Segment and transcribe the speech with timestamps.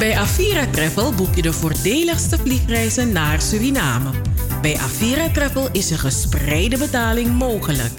[0.00, 4.10] Bij Avira Travel boek je de voordeligste vliegreizen naar Suriname.
[4.62, 7.92] Bij Avira Travel is een gespreide betaling mogelijk.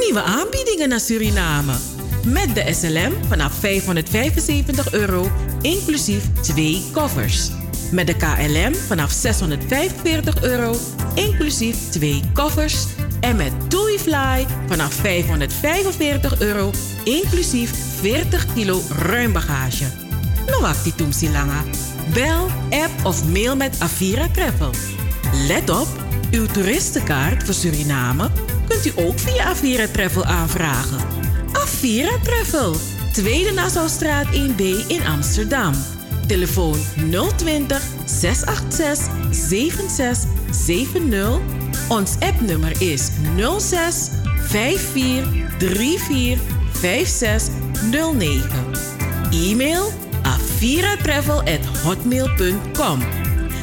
[0.00, 1.72] Nieuwe aanbiedingen naar Suriname.
[2.24, 5.30] Met de SLM vanaf 575 euro,
[5.62, 7.50] inclusief twee koffers.
[7.90, 10.76] Met de KLM vanaf 645 euro,
[11.14, 12.86] inclusief twee koffers.
[13.20, 16.70] En met TuiFly vanaf 545 euro,
[17.04, 17.70] inclusief
[18.00, 19.84] 40 kilo ruim bagage.
[20.46, 20.94] No die
[21.30, 21.62] langa.
[22.12, 24.70] Bel, app of mail met Avira Travel.
[25.46, 25.88] Let op,
[26.30, 28.30] uw toeristenkaart voor Suriname
[28.68, 30.98] kunt u ook via Avira Travel aanvragen.
[31.52, 32.76] Avira Travel,
[33.12, 35.74] Tweede Nassaustraat 1B in Amsterdam.
[36.26, 36.78] Telefoon
[37.36, 41.65] 020 686 7670.
[41.88, 43.10] Ons appnummer is
[43.58, 45.26] 06 54
[45.58, 46.38] 34
[46.72, 48.50] 5609.
[49.30, 52.98] E-mail aviratravel@hotmail.com.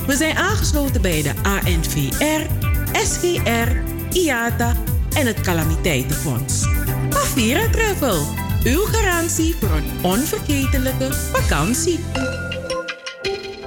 [0.07, 2.45] We zijn aangesloten bij de ANVR,
[2.93, 3.69] SGR,
[4.11, 4.75] IATA
[5.13, 6.65] en het Calamiteitenfonds.
[7.09, 8.25] Avira Travel,
[8.63, 11.99] uw garantie voor een onvergetelijke vakantie.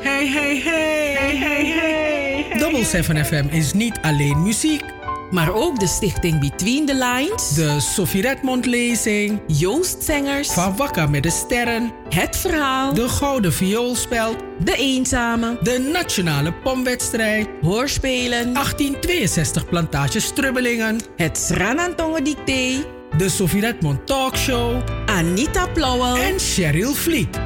[0.00, 2.15] Hey, hey, hey, hey, hey, hey.
[2.58, 4.82] Double 7 FM is niet alleen muziek
[5.30, 11.10] maar ook de stichting Between the Lines, de Sophie Redmond lezing, Joost Zengers, Van Wakker
[11.10, 19.68] met de Sterren, Het Verhaal, de Gouden Vioolspeld, De Eenzame, de Nationale Pomwedstrijd, Hoorspelen, 1862
[19.68, 22.84] Plantage Strubbelingen, het Sranantongen Dicté,
[23.16, 27.45] de Sophie Redmond Talkshow, Anita Plauwel en Cheryl Vliet.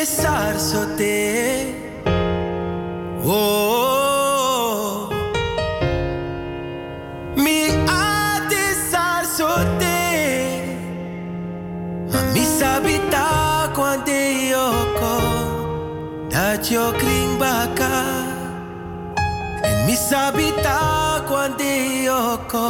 [0.00, 1.76] Mesar sote
[3.22, 5.10] Oh
[7.36, 10.00] Mi ate sar sote
[12.12, 13.28] Ma mi sabita
[13.76, 14.20] kwante
[14.52, 15.16] yoko
[16.30, 17.96] Dat yo kring baka
[19.68, 20.80] En mi sabita
[21.28, 21.72] kwante
[22.08, 22.68] yoko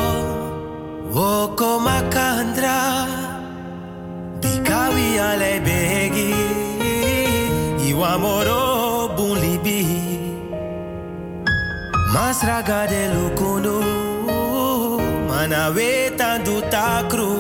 [1.15, 3.07] Woko makandra
[4.43, 6.70] Bikawi ale begi
[8.01, 9.85] Iwa moro bulibi
[12.15, 13.77] Mas raga de lukuno
[15.29, 17.33] Mana weta du takru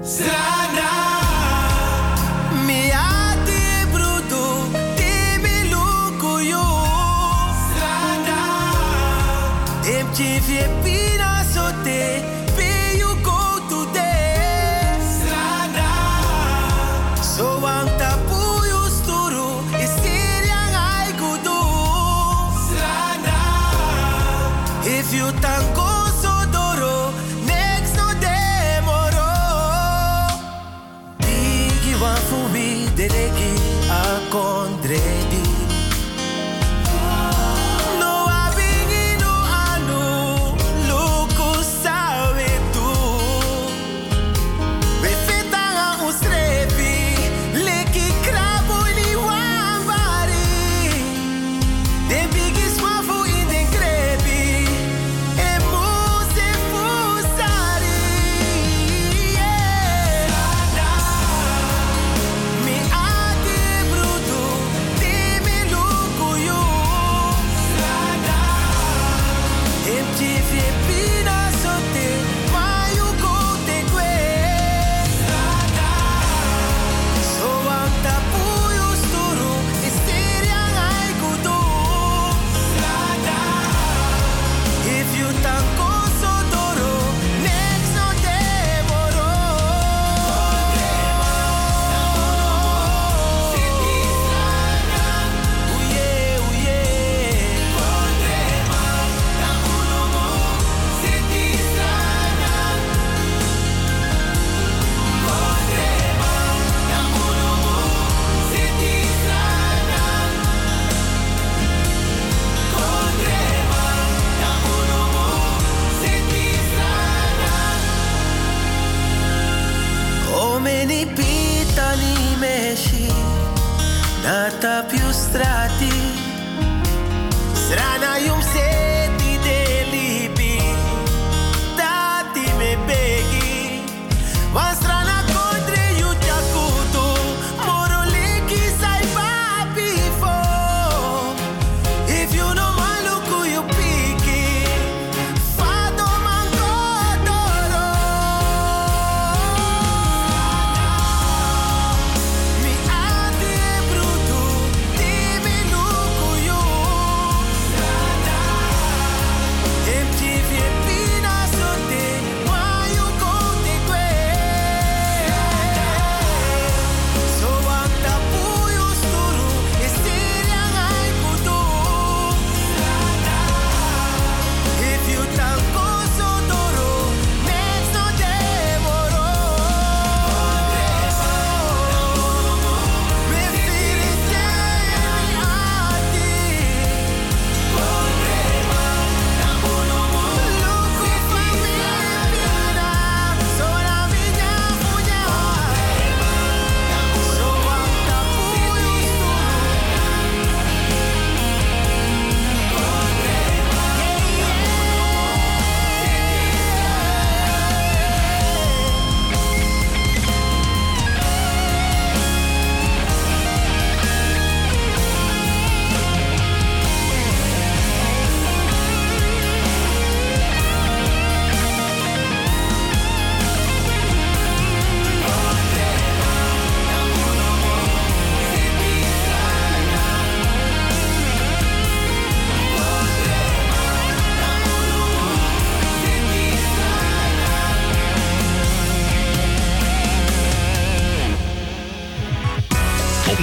[0.00, 0.90] Sana
[2.66, 3.62] Mi ati
[3.92, 4.42] brudu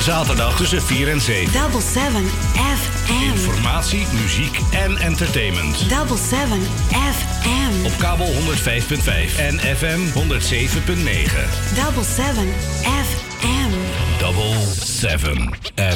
[0.10, 1.60] zaterdag tussen 4 en 7.
[1.60, 3.32] Double 7 FM.
[3.32, 5.90] Informatie, muziek en entertainment.
[5.90, 6.60] Double 7
[6.92, 7.86] FM.
[7.86, 10.16] Op kabel 105.5 en FM 107.9.
[11.76, 12.48] Double 7
[12.84, 13.72] FM.
[14.20, 15.89] Double 7 FM.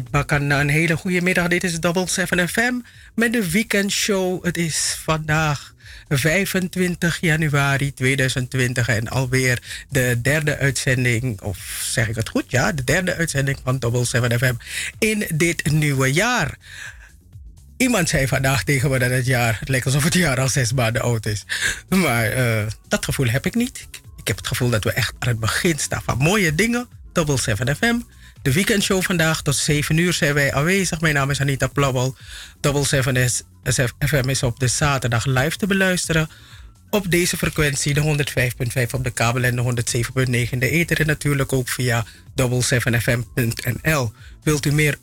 [0.00, 0.60] Bakana.
[0.60, 1.48] Een hele goede middag.
[1.48, 2.74] Dit is Double 7 FM
[3.14, 4.44] met de weekendshow.
[4.44, 5.74] Het is vandaag
[6.08, 9.58] 25 januari 2020 en alweer
[9.88, 12.44] de derde uitzending, of zeg ik het goed?
[12.48, 14.54] Ja, de derde uitzending van Double 7 FM
[14.98, 16.56] in dit nieuwe jaar.
[17.76, 20.72] Iemand zei vandaag tegen me dat het jaar, het lijkt alsof het jaar al zes
[20.72, 21.44] maanden oud is.
[21.88, 23.88] Maar uh, dat gevoel heb ik niet.
[24.16, 26.88] Ik heb het gevoel dat we echt aan het begin staan van mooie dingen.
[27.12, 28.00] Double 7 FM
[28.42, 29.42] de weekendshow vandaag.
[29.42, 31.00] Tot 7 uur zijn wij aanwezig.
[31.00, 32.16] Mijn naam is Anita Plabbel.
[32.60, 33.28] Double 7
[33.98, 36.28] FM is op de zaterdag live te beluisteren.
[36.90, 38.24] Op deze frequentie, de
[38.86, 39.84] 105.5 op de kabel en de
[40.50, 41.00] 107.9 de ether.
[41.00, 42.04] En natuurlijk ook via
[42.40, 44.12] double7fm.nl.
[44.42, 44.98] Wilt u meer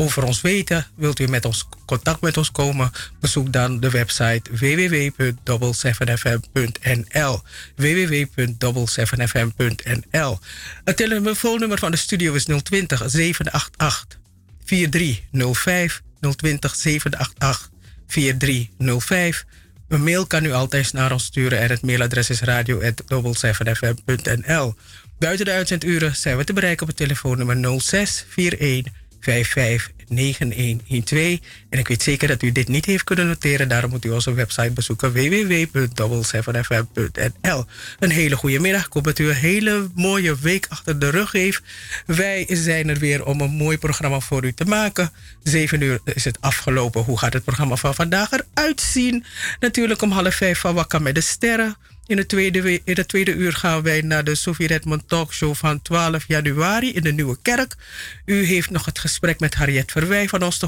[0.00, 2.90] over ons weten, wilt u met ons contact met ons komen,
[3.20, 7.42] bezoek dan de website www.double7fm.nl
[7.76, 10.38] www.double7fm.nl
[10.84, 14.18] Het telefoonnummer van de studio is 020 788
[14.64, 16.02] 4305
[16.36, 17.70] 020 788
[18.06, 19.44] 4305
[19.88, 24.74] een mail kan u altijd naar ons sturen en het mailadres is radio.double7fm.nl.
[25.18, 31.38] Buiten de uitzenduren zijn we te bereiken op het telefoonnummer 0641 559112.
[31.68, 33.68] En ik weet zeker dat u dit niet heeft kunnen noteren.
[33.68, 37.64] Daarom moet u onze website bezoeken www.double7fm.nl.
[37.98, 38.86] Een hele goede middag.
[38.86, 41.62] Ik hoop dat u een hele mooie week achter de rug heeft.
[42.06, 45.12] Wij zijn er weer om een mooi programma voor u te maken.
[45.42, 47.02] Zeven uur is het afgelopen.
[47.02, 49.24] Hoe gaat het programma van vandaag eruit zien?
[49.60, 51.76] Natuurlijk om half vijf van Wakker met de Sterren.
[52.10, 55.82] In het tweede, in het tweede uur gaan wij naar de Sophie Redmond Talkshow van
[55.82, 57.76] 12 januari in de Nieuwe Kerk.
[58.24, 60.60] U heeft nog het gesprek met Harriet Verwij van ons.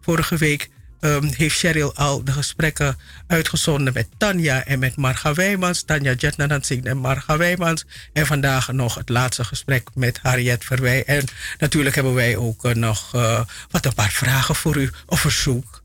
[0.00, 0.70] Vorige week
[1.00, 5.82] um, heeft Cheryl al de gesprekken uitgezonden met Tanja en met Marga Wijmans.
[5.82, 7.86] Tanja Jetnanansing en Marga Wijmans.
[8.12, 11.04] En vandaag nog het laatste gesprek met Harriet Verwij.
[11.04, 11.24] En
[11.58, 15.82] natuurlijk hebben wij ook uh, nog uh, wat een paar vragen voor u of verzoek.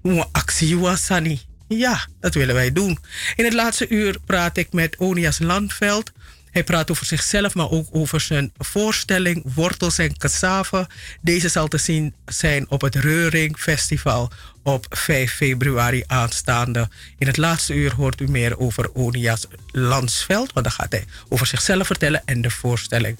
[0.00, 1.40] Hoe actie Sunny?
[1.68, 2.98] Ja, dat willen wij doen.
[3.36, 6.12] In het laatste uur praat ik met Onias Landveld.
[6.50, 10.88] Hij praat over zichzelf, maar ook over zijn voorstelling Wortels en Cassave.
[11.20, 14.30] Deze zal te zien zijn op het Reuring Festival
[14.62, 16.88] op 5 februari aanstaande.
[17.18, 21.46] In het laatste uur hoort u meer over Onias Landsveld, want dan gaat hij over
[21.46, 23.18] zichzelf vertellen en de voorstelling.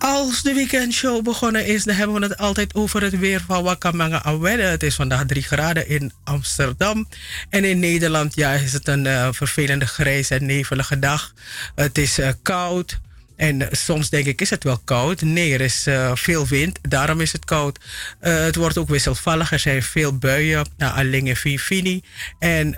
[0.00, 4.22] Als de weekendshow begonnen is, dan hebben we het altijd over het weer van Wakamanga
[4.22, 4.62] Awede.
[4.62, 7.08] Het is vandaag 3 graden in Amsterdam.
[7.48, 11.34] En in Nederland ja, is het een uh, vervelende grijze en nevelige dag.
[11.74, 13.00] Het is uh, koud.
[13.36, 15.20] En soms denk ik, is het wel koud?
[15.20, 17.78] Nee, er is veel wind, daarom is het koud.
[18.20, 22.02] het wordt ook wisselvallig, er zijn veel buien, nou, alleen in Fini.
[22.38, 22.76] En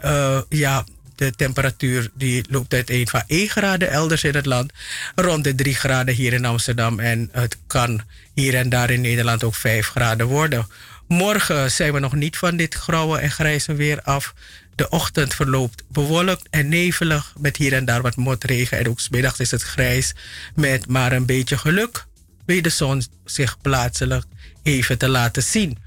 [0.49, 0.85] ja,
[1.23, 4.73] de temperatuur die loopt uiteen van 1 graden elders in het land,
[5.15, 7.01] rond de 3 graden hier in Amsterdam.
[7.01, 8.01] En het kan
[8.35, 10.67] hier en daar in Nederland ook 5 graden worden.
[11.09, 14.35] Morgen zijn we nog niet van dit grauwe en grijze weer af.
[14.75, 18.79] De ochtend verloopt bewolkt en nevelig met hier en daar wat motregen.
[18.79, 20.15] En ook middags is het grijs
[20.55, 22.05] met maar een beetje geluk.
[22.47, 24.25] Weet de zon zich plaatselijk
[24.63, 25.79] even te laten zien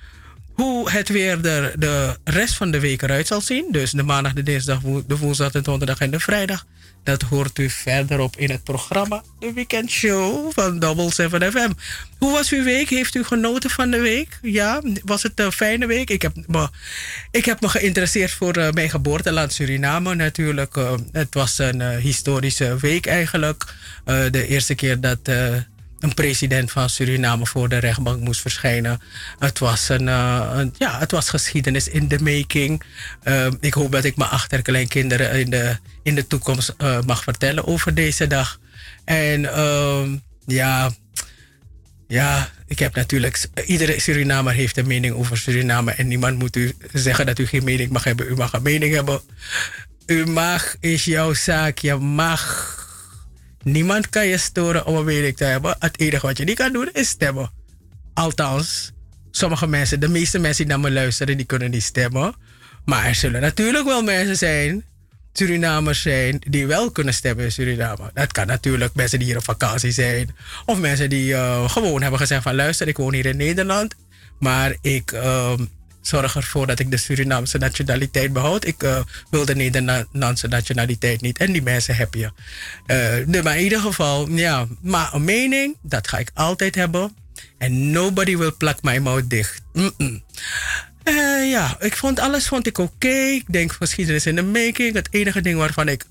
[0.56, 3.66] hoe het weer de, de rest van de week eruit zal zien.
[3.72, 6.66] Dus de maandag, de dinsdag, de woensdag, de donderdag en de vrijdag.
[7.04, 11.72] Dat hoort u verderop in het programma De Weekend Show van Double 7 FM.
[12.18, 12.90] Hoe was uw week?
[12.90, 14.40] Heeft u genoten van de week?
[14.42, 16.10] Ja, was het een fijne week?
[16.10, 16.70] Ik heb me,
[17.32, 20.76] ik heb me geïnteresseerd voor uh, mijn geboorteland Suriname natuurlijk.
[20.76, 23.74] Uh, het was een uh, historische week eigenlijk.
[24.06, 25.20] de eerste keer dat
[26.06, 29.02] een president van Suriname voor de rechtbank moest verschijnen.
[29.40, 32.84] Het was, een, een ja, het was geschiedenis in de making.
[33.24, 37.68] Uh, ik hoop dat ik mijn achterkleinkinderen in de, in de toekomst uh, mag vertellen
[37.68, 38.60] over deze dag.
[39.06, 40.04] En uh,
[40.46, 40.92] ja,
[42.08, 43.48] ja, ik heb natuurlijk.
[43.66, 45.92] Iedere Surinamer heeft een mening over Suriname.
[45.92, 48.28] En niemand moet u zeggen dat u geen mening mag hebben.
[48.28, 49.22] U mag een mening hebben.
[50.06, 51.78] U mag, is jouw zaak.
[51.78, 52.74] Je mag
[53.66, 55.76] Niemand kan je storen om een mening te hebben.
[55.80, 57.52] Het enige wat je niet kan doen is stemmen.
[58.14, 58.92] Althans,
[59.32, 62.36] sommige mensen, de meeste mensen die naar me luisteren, die kunnen niet stemmen.
[62.86, 64.84] Maar er zullen natuurlijk wel mensen zijn,
[65.34, 68.12] Surinamers zijn, die wel kunnen stemmen in Suriname.
[68.14, 70.36] Dat kan natuurlijk mensen die hier op vakantie zijn.
[70.66, 73.96] Of mensen die uh, gewoon hebben gezegd van luister, ik woon hier in Nederland.
[74.40, 75.54] Maar ik uh,
[76.08, 78.66] zorg ervoor dat ik de Surinaamse nationaliteit behoud.
[78.66, 81.38] Ik uh, wil de Nederlandse nationaliteit niet.
[81.38, 82.32] En die mensen heb je.
[83.34, 84.68] Uh, maar in ieder geval, ja.
[84.82, 87.16] Maar een mening, dat ga ik altijd hebben.
[87.58, 89.62] En nobody will plak my mouth dicht.
[91.04, 93.08] Eh, ja, ik vond alles vond ik oké.
[93.08, 94.94] Ik denk geschiedenis in de making.
[94.94, 96.06] Het enige ding waarvan ik...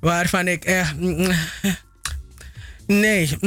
[0.00, 0.94] Waarvan ik echt...
[2.86, 3.38] nee.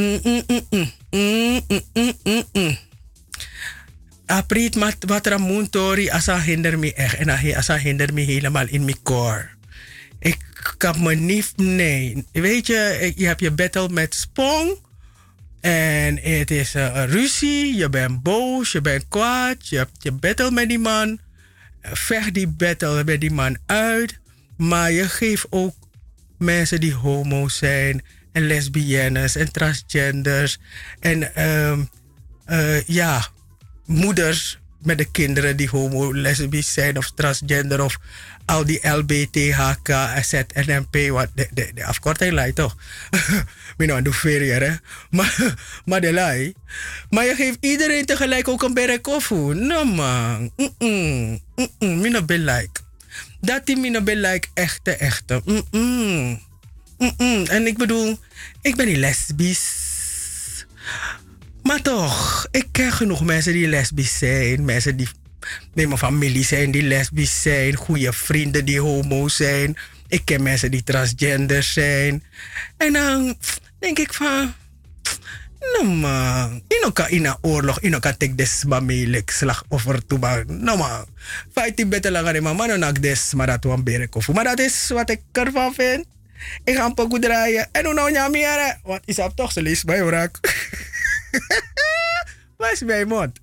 [4.30, 7.16] Apriet wat Ramuntori asa hinder me echt.
[7.16, 9.50] En asa hinder me helemaal in mijn core.
[10.20, 10.38] Ik
[10.78, 11.54] kan me niet...
[11.56, 12.26] Nee.
[12.32, 14.88] Weet je, je hebt je battle met Spong...
[15.60, 20.12] En het is uh, een ruzie, je bent boos, je bent kwaad, je hebt je
[20.12, 21.20] battle met die man.
[21.82, 24.20] Vecht die battle met die man uit.
[24.58, 25.76] Maar je geeft ook
[26.38, 30.60] mensen die homo zijn en lesbiennes en transgenders.
[31.00, 31.90] En um,
[32.48, 33.28] uh, ja,
[33.90, 37.98] moeders met de kinderen die homo, lesbisch zijn of transgender of
[38.46, 39.90] al die LBTHK,
[40.22, 42.76] ZNMP, wat de, de, de afkorting lijkt toch?
[43.78, 44.76] Mino doe verrier, hè?
[45.10, 46.54] Maar, maar de.
[47.10, 49.36] Maar je geeft iedereen tegelijk ook een berekofu.
[49.36, 50.52] No man.
[50.58, 51.40] Mm-mm.
[51.56, 52.02] Mm-mm.
[52.02, 52.82] Mino be like.
[53.42, 55.42] Dat die mino be like echte, echte.
[55.46, 56.42] Mm-mm.
[56.98, 57.46] Mm-mm.
[57.46, 58.20] En ik bedoel,
[58.62, 60.66] ik ben niet lesbisch.
[61.70, 64.66] Maar toch, ik ken genoeg mensen die lesbisch zijn.
[64.66, 65.08] Mensen die
[65.74, 67.76] met mijn familie zijn die lesbisch zijn.
[67.76, 69.78] Goede vrienden die homo zijn.
[70.08, 72.24] Ik ken mensen die transgender zijn.
[72.78, 73.36] En dan
[73.80, 74.54] denk ik van...
[75.60, 80.44] No man, ino ka ina oorlog, ino ka tek des mamelik slachtoffer toe ba.
[80.48, 81.06] No man,
[81.54, 83.84] fight die beter langer maar man nak des maar dat wan.
[84.34, 86.06] Maar dat is wat ik ervan vind.
[86.64, 87.68] Ik ga een pokoe draaien.
[87.72, 88.78] En hoe nou nyamiere?
[88.84, 89.52] Wat is dat toch?
[89.52, 90.02] Ze leest bij.
[92.58, 93.40] Waar is mijn mond?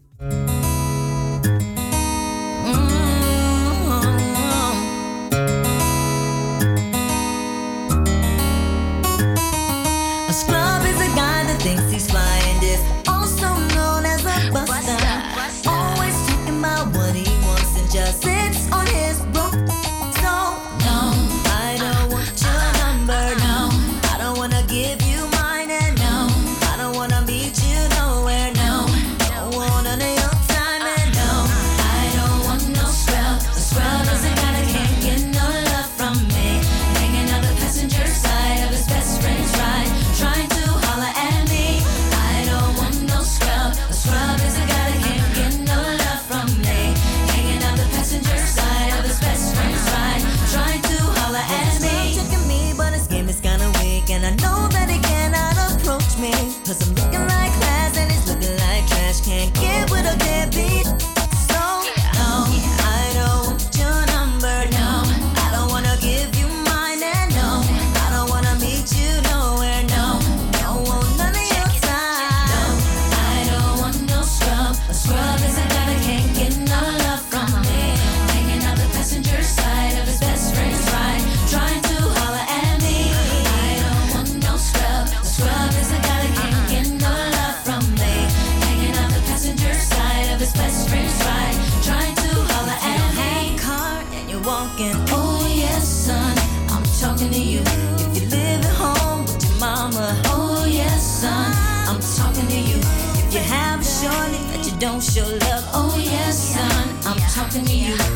[107.48, 108.15] I'm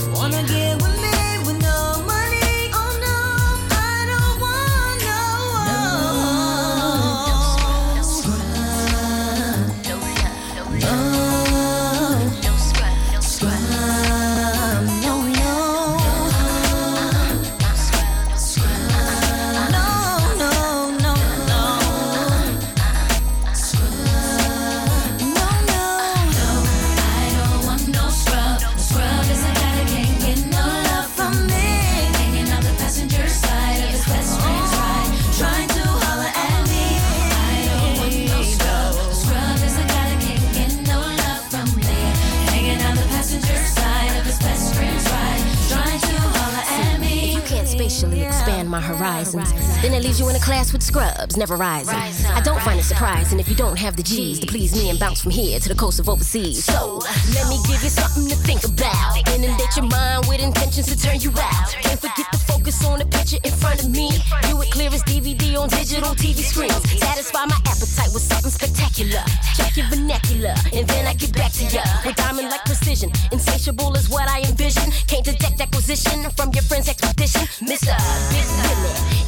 [49.82, 51.94] Then it leaves you in a class with scrubs, never rising.
[51.94, 54.98] I don't find it surprising if you don't have the G's to please me and
[54.98, 56.64] bounce from here to the coast of overseas.
[56.64, 57.00] So
[57.34, 59.16] let me give you something to think about.
[59.34, 61.76] Inundate your mind with intentions to turn you out.
[61.82, 64.10] Can't forget to focus on the picture in front of me.
[64.46, 66.78] Do it clear as DVD on digital TV screens.
[67.00, 69.22] Satisfy my appetite with something spectacular.
[69.56, 73.10] Check your vernacular, and then I get back to ya with diamond like precision.
[73.32, 74.90] Insatiable is what I envision.
[75.06, 77.42] Can't detect acquisition from your friend's expedition.
[77.66, 77.94] Mr.
[78.32, 78.50] Miss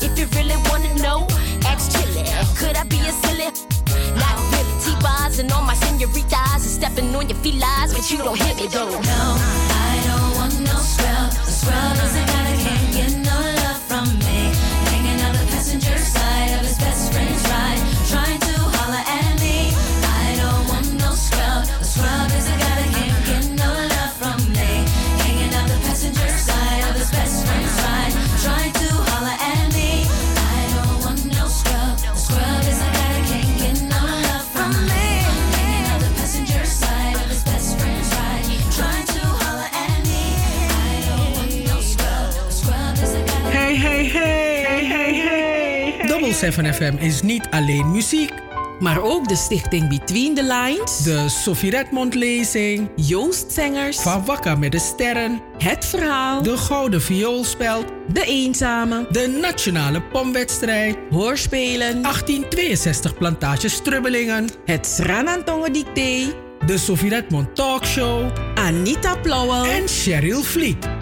[0.02, 1.26] If you really wanna know,
[1.66, 2.22] ask Chili.
[2.56, 3.50] Could I be a silly?
[4.22, 4.70] Not really.
[4.82, 6.42] T-bars and all my senorita
[7.32, 8.90] if he lies, but you don't hit me though.
[8.90, 9.22] No,
[9.88, 11.30] I don't want no scrub.
[11.32, 12.51] A scrub is that
[46.44, 48.32] 7FM is niet alleen muziek.
[48.80, 50.98] Maar ook de stichting Between the Lines.
[50.98, 52.90] De Sophie Redmond lezing.
[52.96, 55.40] Joostzengers, Van Wakka met de Sterren.
[55.58, 56.42] Het Verhaal.
[56.42, 57.84] De Gouden Vioolspeld.
[58.12, 59.06] De Eenzame.
[59.10, 60.96] De Nationale Pomwedstrijd.
[61.10, 62.02] Hoorspelen.
[62.02, 64.48] 1862 Plantage Strubbelingen.
[64.64, 66.34] Het Sranantongen Dicté.
[66.66, 68.30] De Sophie Redmond Talkshow.
[68.54, 69.64] Anita Plauwel.
[69.64, 71.01] En Cheryl Vliet.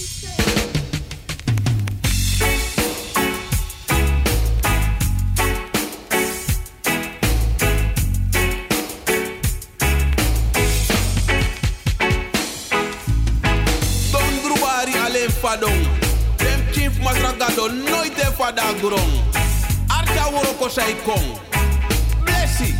[18.81, 19.13] Grong.
[19.89, 21.37] Arta woroko sai kong.
[22.25, 22.73] Blessie.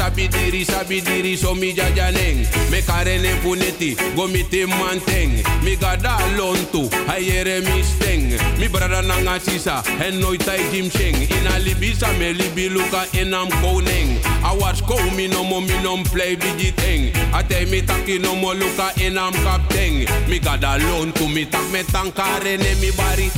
[0.00, 2.44] Sabidiri, sabidiri, so mi jajaneng.
[2.70, 5.40] Me karene puneti, go mi te manteng.
[5.62, 8.36] Mi gada lontu, ayere mi steng.
[8.58, 11.16] Mi brada nanga sisa, en nooit tai jim sheng.
[11.16, 14.18] In a libisa, me libi luka en am koning.
[14.44, 17.10] A watch ko mi no mo mi no play bijiteng.
[17.34, 20.06] A te mi taki no mo luka en am kapteng.
[20.28, 23.30] Mi gada lontu, mi tak me tankarene mi bari.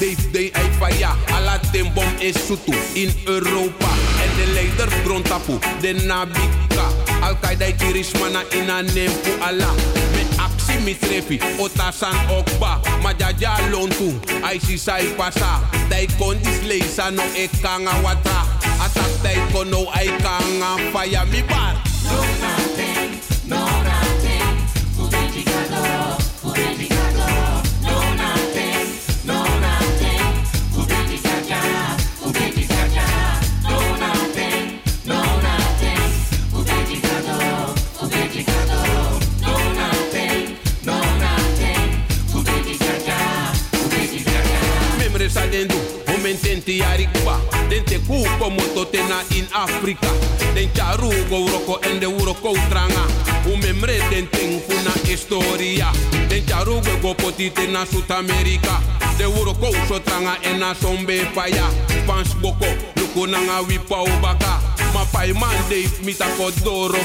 [0.00, 1.16] Dave day ai faya.
[1.34, 3.90] Ala tembom is sutu in Europa.
[4.22, 6.86] En de leider grond tapu, de nabika.
[7.22, 9.72] Al-Qaeda kirismana ina nempu ala.
[10.14, 12.80] Me aksi mi trefi, otasan okba.
[13.02, 15.60] Ma jaja lontu, ai si sai pasa.
[15.88, 18.46] Dai kondis leisa no e kanga wata.
[18.80, 21.76] Atak dai kono ai kanga faya mi bar.
[49.10, 50.08] Moto tena in Afrika.
[50.54, 53.06] Den charu go roko en de uroko tranga.
[53.62, 55.90] Memre den ten kuna historia.
[56.28, 58.80] Den charu go go poti tena South America.
[59.18, 61.68] De uroko so tranga ena sombe paya.
[62.06, 64.60] Pans boko, luko nanga wipa ubaka.
[64.94, 66.26] Ma pai man de mita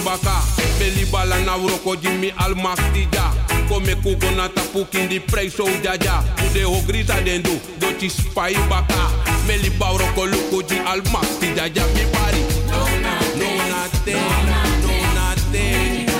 [0.03, 0.41] baka.
[0.79, 3.31] Beli bala na uroko jimi almaktija.
[3.67, 6.23] Come kuko na tapu kindi preso jaja.
[6.53, 9.34] De ho grita dendu, do spai baka.
[9.47, 10.05] Meli bauro
[10.67, 12.41] ji almakti jaja mi pari.
[12.67, 16.15] No nothing, no nothing, no nothing.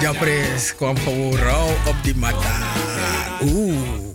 [0.00, 2.72] Japres kwam gewoon rauw op die mata.
[3.42, 4.10] Oeh.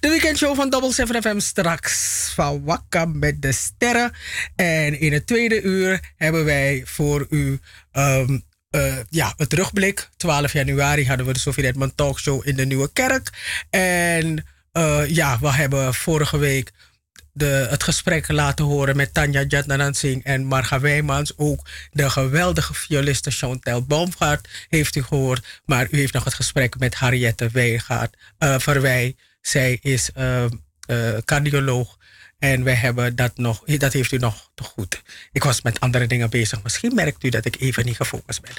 [0.00, 4.12] De weekendshow van Double 7 FM straks van Wakka met de sterren.
[4.56, 7.58] En in het tweede uur hebben wij voor u
[7.92, 8.38] ehm,
[8.74, 10.08] eh, ja, een terugblik.
[10.16, 13.30] 12 januari hadden we de Sofie Redmond Talkshow in de Nieuwe Kerk.
[13.70, 16.72] En eh, ja, we hebben vorige week
[17.32, 21.32] de, het gesprek laten horen met Tanja Jatnanan Singh en Marga Wijmans.
[21.36, 25.46] Ook de geweldige violiste Chantal Baumgaard heeft u gehoord.
[25.64, 29.16] Maar u heeft nog het gesprek met Harriette uh, Verwij.
[29.40, 30.44] Zij is uh,
[30.86, 31.98] uh, cardioloog.
[32.44, 35.02] En wij hebben dat nog, dat heeft u nog te goed.
[35.32, 36.62] Ik was met andere dingen bezig.
[36.62, 38.52] Misschien merkt u dat ik even niet gefocust ben.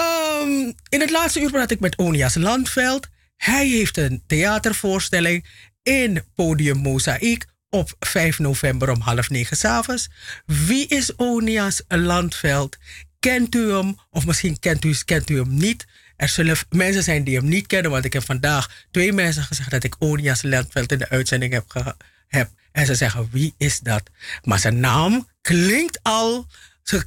[0.00, 3.08] Um, In het laatste uur praat ik met Onias Landveld.
[3.36, 5.46] Hij heeft een theatervoorstelling
[5.82, 10.08] in Podium Mozaïek op 5 november om half negen s'avonds.
[10.46, 12.76] Wie is Onias Landveld?
[13.18, 13.98] Kent u hem?
[14.10, 15.86] Of misschien kent u, kent u hem niet?
[16.16, 19.70] Er zullen mensen zijn die hem niet kennen, want ik heb vandaag twee mensen gezegd
[19.70, 21.96] dat ik Onias Landveld in de uitzending heb,
[22.28, 22.50] heb.
[22.72, 24.02] En ze zeggen, wie is dat?
[24.42, 26.46] Maar zijn naam klinkt al,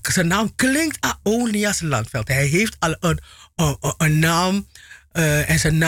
[0.02, 1.50] zijn naam klinkt al
[1.80, 2.28] Landveld.
[2.28, 3.20] Hij heeft al een,
[3.98, 4.68] een, naam,
[5.12, 5.82] eh, en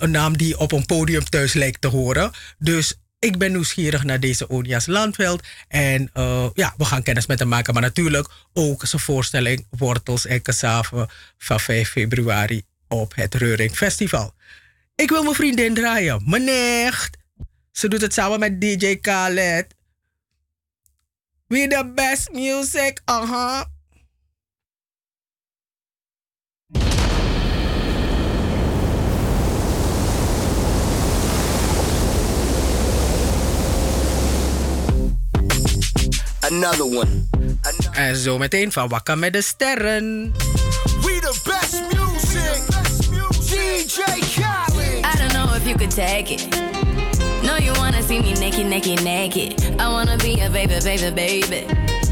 [0.00, 2.30] een naam die op een podium thuis lijkt te horen.
[2.58, 5.42] Dus ik ben nieuwsgierig naar deze Onias Landveld.
[5.68, 7.72] En eh, ja, we gaan kennis met hem maken.
[7.72, 14.34] Maar natuurlijk ook zijn voorstelling Wortels en Cassave van 5 februari op het Reuring Festival.
[14.94, 16.22] Ik wil mijn vriendin draaien.
[16.26, 17.20] Mijn nicht.
[17.72, 19.74] Ze doet het samen met DJ Khaled.
[21.46, 23.70] We the best music, aha.
[36.40, 37.28] Another one.
[37.92, 40.32] En zo meteen van Wakka met de Sterren.
[41.00, 42.62] We the best music.
[43.46, 44.02] DJ
[44.40, 45.04] Khaled.
[45.04, 46.48] I don't know if you could take it.
[47.52, 49.78] No, you wanna see me naked, naked, naked.
[49.78, 51.68] I wanna be a baby, baby, baby.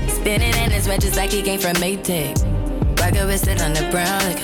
[0.06, 2.36] Spinning in his red just like he came from Maytag.
[3.00, 4.20] Rocket with it on the brown.
[4.28, 4.38] Like,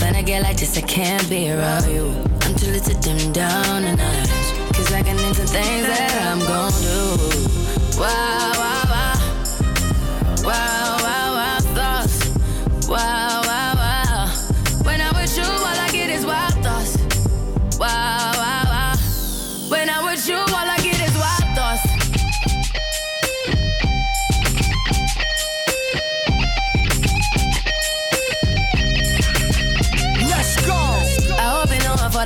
[0.00, 2.06] when I get like this, I can't be around you.
[2.42, 4.74] I'm too little to dim down a notch.
[4.74, 7.96] Cause I can into things that I'm gon' do.
[7.96, 9.14] Wow, wow, wow.
[10.42, 12.88] Wow, wow, wow, thoughts.
[12.88, 13.23] Wow,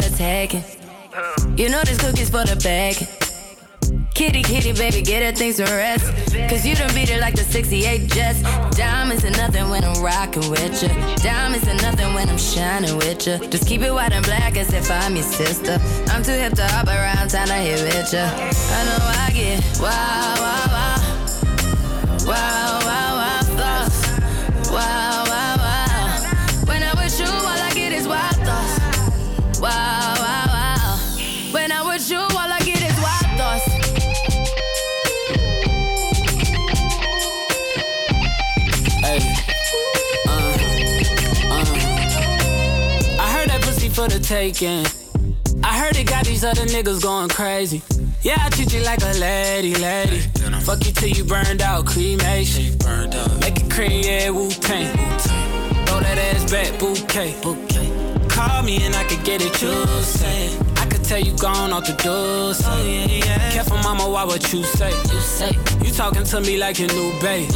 [0.02, 0.78] for the.
[1.56, 2.96] You know this cookie's for the bag.
[4.14, 6.06] Kitty, kitty, baby, get her things to rest.
[6.48, 8.42] Cause you done beat it like the 68 Jets.
[8.76, 10.88] Diamonds are nothing when I'm rocking with you.
[11.22, 13.38] Diamonds are nothing when I'm shining with you.
[13.48, 15.78] Just keep it white and black as if I'm your sister.
[16.10, 18.18] I'm too hip to hop around, time to hit with you.
[18.18, 20.98] I know I get wow, wow, wow.
[22.26, 24.70] Wow, wow, wow, thoughts.
[24.70, 25.07] Wow.
[44.08, 44.84] For the taking.
[45.62, 47.82] I heard it got these other niggas going crazy.
[48.22, 50.20] Yeah, I treat you like a lady, lady.
[50.62, 52.76] Fuck you till you burned out, cremation.
[53.40, 54.96] Make it cream, yeah, Wu Tang.
[55.86, 57.34] Throw that ass back, bouquet.
[58.28, 60.77] Call me and I could get it, you say.
[61.08, 62.52] Tell you gone off the door.
[62.52, 63.50] Oh, yeah, yeah.
[63.50, 64.90] Careful, mama, why what you say?
[64.90, 65.56] You say.
[65.82, 67.50] You talking to me like your new babe.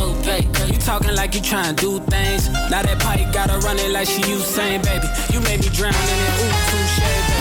[0.72, 2.48] You talking like you trying to do things.
[2.48, 5.06] Now that pipe gotta run it like she Usain, baby.
[5.34, 7.31] You made me drown in it, ooh, touche, baby.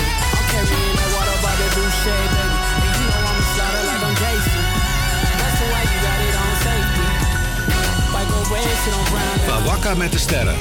[9.66, 10.56] Wakka met de sterren.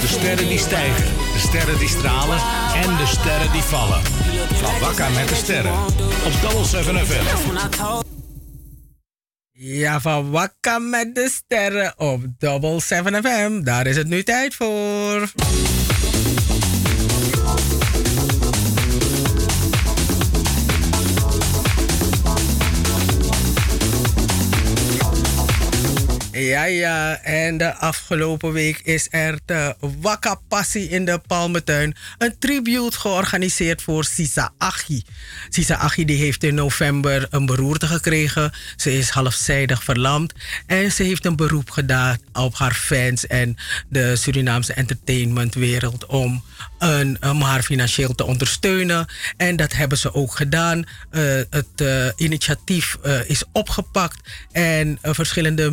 [0.00, 2.38] De sterren die stijgen, de sterren die stralen
[2.74, 4.02] en de sterren die vallen.
[4.54, 5.72] Van Wakka met de sterren.
[6.26, 8.06] Op Double 7 FM.
[9.52, 13.62] Ja, van Wakka met de Sterren op Double 7 FM.
[13.62, 15.32] Daar is het nu tijd voor.
[26.38, 31.96] Ja, ja, en de afgelopen week is er de Wakka Passie in de Palmentuin.
[32.18, 35.02] Een tribute georganiseerd voor Sisa Achi.
[35.48, 38.52] Sisa Achi die heeft in november een beroerte gekregen.
[38.76, 40.32] Ze is halfzijdig verlamd.
[40.66, 43.56] En ze heeft een beroep gedaan op haar fans en
[43.88, 46.44] de Surinaamse entertainmentwereld om,
[46.78, 49.06] een, om haar financieel te ondersteunen.
[49.36, 50.84] En dat hebben ze ook gedaan.
[51.10, 55.70] Eh, het eh, initiatief eh, is opgepakt en verschillende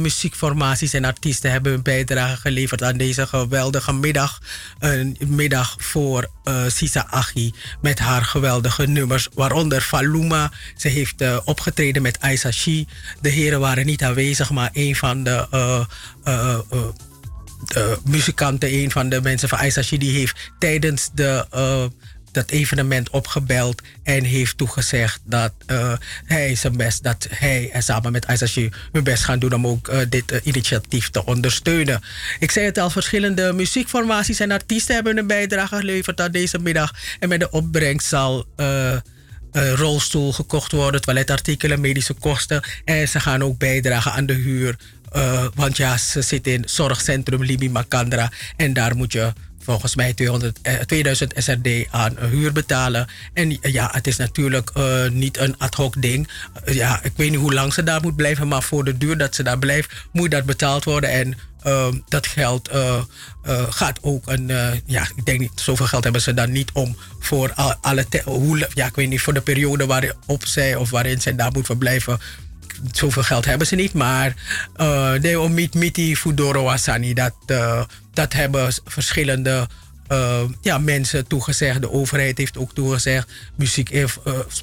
[0.94, 4.42] en artiesten hebben hun bijdrage geleverd aan deze geweldige middag.
[4.80, 10.52] Een middag voor eh, Sisa Achi met haar geweldige nummers, waaronder Faluma.
[10.78, 12.88] Ze heeft eh, opgetreden met Aisa Shi.
[13.22, 15.48] De heren waren niet aanwezig, maar een van de.
[16.24, 21.46] eh, muzikanten, een van de mensen van Aisa Shi, die heeft tijdens de,
[22.36, 25.94] dat evenement opgebeld en heeft toegezegd dat eh,
[26.26, 28.54] hij zijn best, dat hij en samen met ISAG
[28.92, 32.02] hun best gaan doen om ook eh, dit eh, initiatief te ondersteunen.
[32.40, 36.94] Ik zei het al, verschillende muziekformaties en artiesten hebben een bijdrage geleverd aan deze middag.
[37.20, 38.46] En met de opbrengst zal
[39.52, 42.64] rolstoel gekocht worden, toiletartikelen, medische kosten.
[42.86, 44.76] En ze gaan ook bijdragen aan de huur.
[45.54, 48.32] want ja, ze zitten in zorgcentrum Libi Makandra.
[48.56, 49.34] En daar moet je
[49.66, 53.08] volgens mij 200, eh, 2000 SRD aan huur betalen.
[53.34, 56.28] En ja, het is natuurlijk eh, niet een ad hoc ding.
[56.64, 59.18] Eh, ja, ik weet niet hoe lang ze daar moet blijven, maar voor de duur
[59.18, 61.10] dat ze daar blijft, moet dat betaald worden.
[61.10, 63.02] En ehm, dat geld eh,
[63.70, 64.52] gaat ook een.
[64.86, 68.06] ja, ik denk niet, zoveel geld hebben ze dan niet om voor al- alle.
[68.24, 71.66] hoe, ja, ik weet niet, voor de periode waarop zij of waarin zij daar moet
[71.66, 72.20] verblijven
[72.92, 74.36] zoveel geld hebben ze niet, maar
[74.76, 77.34] eh de miti fudoro wasani, dat,
[78.16, 79.68] dat hebben verschillende
[80.08, 81.82] eh, ja, mensen toegezegd.
[81.82, 83.32] De overheid heeft ook toegezegd.
[83.56, 84.06] Muziek, eh,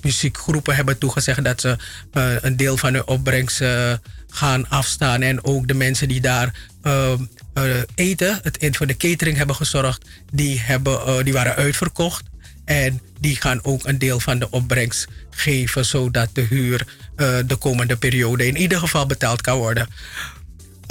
[0.02, 1.76] muziekgroepen hebben toegezegd dat ze
[2.12, 3.92] eh, een deel van hun opbrengst eh,
[4.28, 5.22] gaan afstaan.
[5.22, 7.12] En ook de mensen die daar eh,
[7.54, 12.22] eh, eten, het, voor de catering hebben gezorgd, die, hebben, eh, die waren uitverkocht.
[12.64, 16.86] En die gaan ook een deel van de opbrengst geven, zodat de huur
[17.16, 19.88] eh, de komende periode in ieder geval betaald kan worden.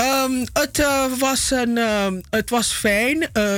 [0.01, 3.31] Ehm, het, eh, was een, ehm, het was fijn.
[3.33, 3.53] Eh,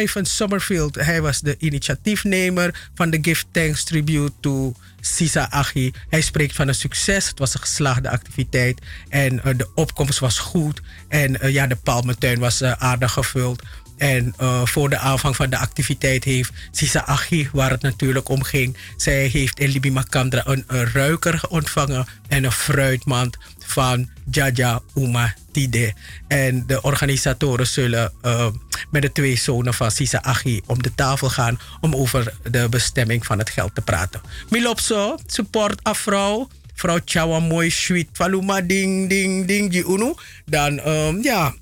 [0.00, 5.92] Ivan Summerfield, hij was de initiatiefnemer van de Gift Thanks Tribute to Sisa Achi.
[6.08, 7.28] Hij spreekt van een succes.
[7.28, 8.80] Het was een geslaagde activiteit.
[9.08, 10.80] En eh, de opkomst was goed.
[11.08, 13.62] En ja, de palmentuin was aardig gevuld.
[13.96, 18.42] En eh, voor de aanvang van de activiteit heeft Sisa Achi, waar het natuurlijk om
[18.42, 25.34] ging, zij heeft in Libi Makandra een, ruiker ontvangen en een fruitmand van Jaja Uma
[25.52, 25.94] Tide.
[26.28, 28.46] En de organisatoren zullen eh,
[28.90, 33.26] met de twee zonen van Sisa Achi om de tafel gaan om over de bestemming
[33.26, 34.20] van het geld te praten.
[34.50, 36.48] Milopso, support afro.
[36.74, 40.14] Vrouw Chawa mooi sweet faluma ding ding ding die unu.
[40.44, 41.54] Dan ehm, ja,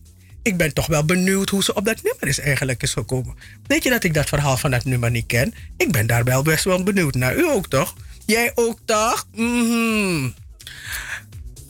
[0.45, 3.35] ik ben toch wel benieuwd hoe ze op dat nummer is eigenlijk is gekomen.
[3.67, 5.55] Weet je dat ik dat verhaal van dat nummer niet ken?
[5.77, 7.37] Ik ben daar wel best wel benieuwd naar.
[7.37, 7.95] U ook toch?
[8.27, 9.27] Jij ook toch?
[9.35, 10.29] Mhm.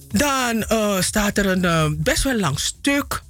[0.08, 3.22] Dan eh, staat er een eh, best wel lang stuk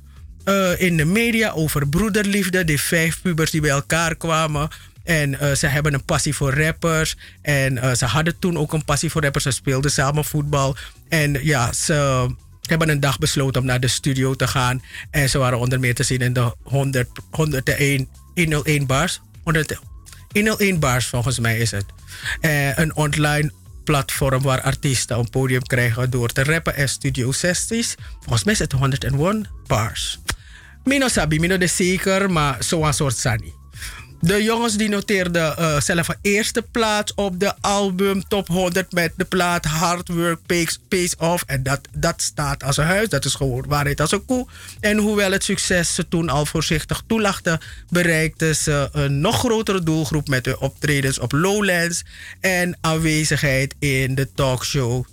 [0.45, 2.65] eh, in de media over broederliefde.
[2.65, 4.69] De vijf pubers die bij elkaar kwamen.
[5.05, 7.17] En ze hebben een passie voor rappers.
[7.43, 9.45] En ze hadden toen ook een passie voor rappers.
[9.45, 10.77] Ze speelden samen voetbal.
[11.09, 12.27] En ja, ze
[12.69, 14.83] hebben een dag besloten om naar de studio te gaan.
[15.11, 19.21] En ze waren onder meer te zien in de 100, 101, 101 bars.
[19.43, 19.79] 100,
[20.33, 21.85] 101 bars volgens mij is het.
[22.41, 23.53] Eh, een online
[23.85, 27.95] platform waar artiesten een podium krijgen door te rappen en studio sessies.
[28.21, 30.19] Volgens mij is het 101 bars.
[30.85, 33.64] Mino sabi, mino de zeker, maar zo'n soort sani.
[34.25, 39.13] De jongens die noteerden eh, zelf een eerste plaats op de album Top 100 met
[39.17, 41.45] de plaat Hard Work Pays, pays Off.
[41.47, 44.47] En dat, dat staat als een huis, dat is gewoon waarheid als een koe.
[44.81, 50.29] En hoewel het succes ze toen al voorzichtig toelachte, bereikten ze een nog grotere doelgroep
[50.29, 52.05] met hun optredens op Lowlands
[52.41, 55.05] en aanwezigheid in de talkshow.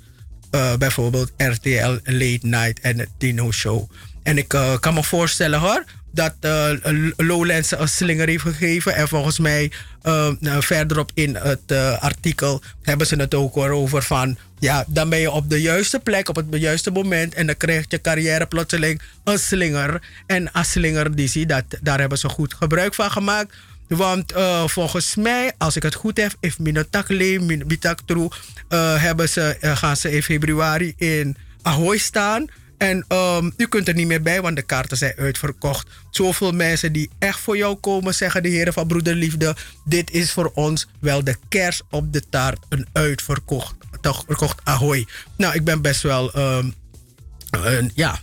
[0.52, 3.90] eh, bijvoorbeeld RTL Late Night en het Dino Show.
[4.24, 6.70] En ik eh, kan me voorstellen hoor, dat eh,
[7.18, 8.96] Lowlands een slinger heeft gegeven.
[8.96, 14.04] En volgens mij eh, nou, verderop in het eh, artikel hebben ze het ook over
[14.04, 14.38] van...
[14.60, 17.34] Ja, dan ben je op de juiste plek, op het juiste moment...
[17.34, 20.02] en dan krijgt je carrière plotseling een slinger.
[20.28, 23.54] En als slinger, die zie, dat, daar hebben ze goed gebruik van gemaakt...
[23.98, 28.30] Want eh, volgens mij, als ik het goed heb, if Minotakle, Minotaktrue,
[28.70, 32.46] uh, hebben ze, eh, gaan ze in februari in Ahoy staan.
[32.82, 35.88] En ehm, u kunt er niet meer bij, want de kaarten zijn uitverkocht.
[36.12, 39.56] Zoveel mensen die echt voor jou komen, zeggen de heren van Broederliefde.
[39.86, 42.60] Dit is voor ons wel de kers op de taart.
[42.70, 45.08] Een uitverkocht toch, verkocht Ahoy.
[45.38, 48.20] Nou, ik ben best wel, een- ja,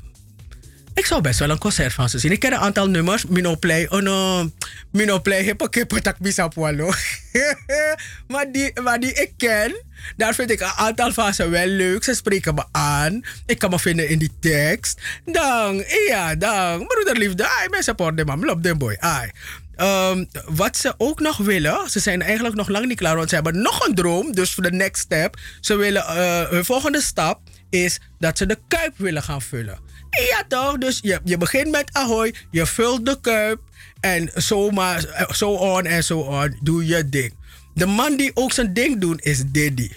[0.99, 2.33] ik zou best wel een concert van ze zien.
[2.33, 3.25] Ik ken een aantal nummers.
[3.27, 3.87] Minoplay.
[3.89, 4.51] Oh no.
[4.93, 5.45] Minoplay.
[5.45, 6.87] Heb ik heb tak bisa pualo.
[8.33, 9.85] maar, die, maar die ik ken.
[10.17, 12.05] Daar vind ik een aantal van ze wel leuk.
[12.05, 13.25] Ze spreken me aan.
[13.47, 15.01] Ik kan me vinden in die tekst.
[15.25, 16.87] Dan, ja, dan.
[16.87, 17.49] Broederliefde.
[17.49, 18.45] Ai, mensen supporten man.
[18.45, 18.97] Love them boy.
[19.01, 19.31] Ai.
[19.77, 23.35] Ehm, wat ze ook nog willen, ze zijn eigenlijk nog lang niet klaar, want ze
[23.35, 24.35] hebben nog een droom.
[24.35, 27.41] Dus voor de next step, ze willen, eh, hun volgende stap
[27.71, 29.88] is dat ze de kuip willen gaan vullen.
[30.11, 33.61] Ja toch, dus je, je begint met Ahoy, je vult de kuip
[34.01, 37.35] en zo maar, eh, zo on en zo on, doe je ding.
[37.75, 39.91] De man die ook zijn ding doet is Diddy.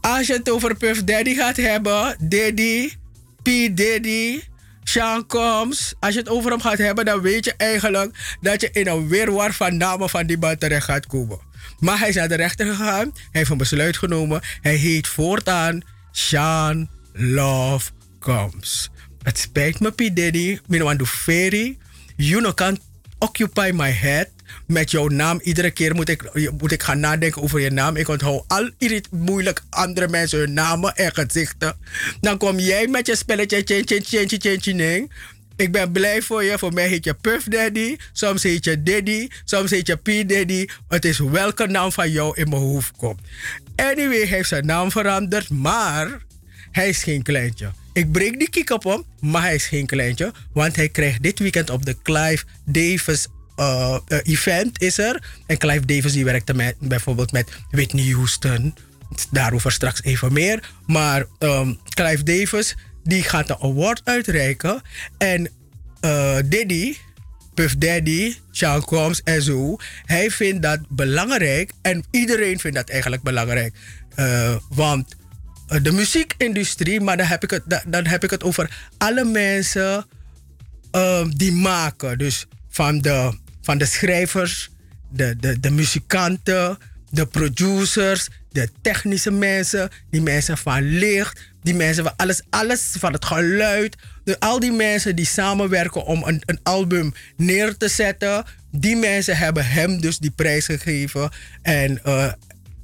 [0.00, 2.92] Als je het over Puff Daddy gaat hebben, Diddy,
[3.42, 3.44] P.
[3.44, 4.40] Diddy,
[4.84, 8.70] Sean Combs, als je het over hem gaat hebben, dan weet je eigenlijk dat je
[8.72, 11.38] in een weerwar van namen van die man terecht gaat komen.
[11.78, 14.40] Maar hij is naar de rechter gegaan, hij heeft een besluit genomen.
[14.60, 18.90] Hij heet voortaan Sean Love Combs.
[19.22, 19.96] Het spijt me, P.
[19.96, 21.78] Diddy, do ferry.
[22.16, 22.80] You know can't
[23.18, 24.28] occupy my head
[24.66, 25.40] met jouw naam.
[25.42, 27.96] Iedere keer moet ik, moet ik gaan nadenken over je naam.
[27.96, 28.70] Ik onthoud al
[29.10, 31.76] moeilijk andere mensen hun namen en gezichten.
[32.20, 35.10] Dan kom jij met je spelletje tjen tjen tjen tjen.
[35.56, 36.58] Ik ben blij voor je.
[36.58, 37.96] Voor mij heet je Puff Daddy.
[38.12, 39.28] Soms heet je Daddy.
[39.44, 40.66] Soms heet je P Daddy.
[40.88, 43.20] Het is welke naam van jou in mijn hoofd komt.
[43.76, 45.50] Anyway, heeft zijn naam veranderd.
[45.50, 46.18] Maar
[46.70, 47.70] hij is geen kleintje.
[47.98, 50.32] Ik breek die kiek op hem, maar hij is geen kleintje.
[50.52, 53.26] Want hij krijgt dit weekend op de Clive Davis
[53.56, 55.24] uh, uh, event is er.
[55.46, 58.74] En Clive Davis die werkte met, bijvoorbeeld met Whitney Houston.
[59.30, 60.70] Daarover straks even meer.
[60.86, 64.82] Maar um, Clive Davis die gaat een award uitreiken.
[65.18, 65.48] En
[66.00, 66.96] uh, Diddy,
[67.54, 69.76] Puff Daddy, Sean Combs en zo.
[70.04, 71.72] Hij vindt dat belangrijk.
[71.82, 73.74] En iedereen vindt dat eigenlijk belangrijk.
[74.68, 75.16] Want
[75.68, 80.06] de muziekindustrie, maar dan heb ik het, dan, heb ik het over alle mensen
[80.92, 82.18] uh, die maken.
[82.18, 84.70] Dus van de, van de schrijvers,
[85.10, 86.78] de, de, de muzikanten,
[87.10, 93.12] de producers, de technische mensen, die mensen van licht, die mensen van alles, alles van
[93.12, 93.96] het geluid.
[94.24, 99.36] De, al die mensen die samenwerken om een, een album neer te zetten, die mensen
[99.36, 101.30] hebben hem dus die prijs gegeven.
[101.62, 102.32] En uh,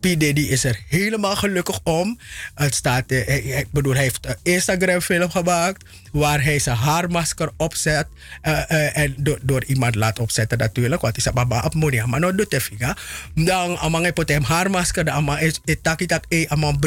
[0.05, 0.23] P.
[0.37, 2.19] Is er helemaal gelukkig om.
[2.55, 5.85] Het staat, eh, hij- ik bedoel, hij heeft een Instagram-film gemaakt
[6.15, 8.07] waar hij zijn haarmasker opzet.
[8.41, 12.07] eh, eh, en door, door iemand laat opzetten natuurlijk, want hij zei, baba, op monia,
[12.07, 12.97] maar nou doet figa.
[13.35, 16.79] Dan, amang hij hem haarmasker, dan amang is itaki tak e amang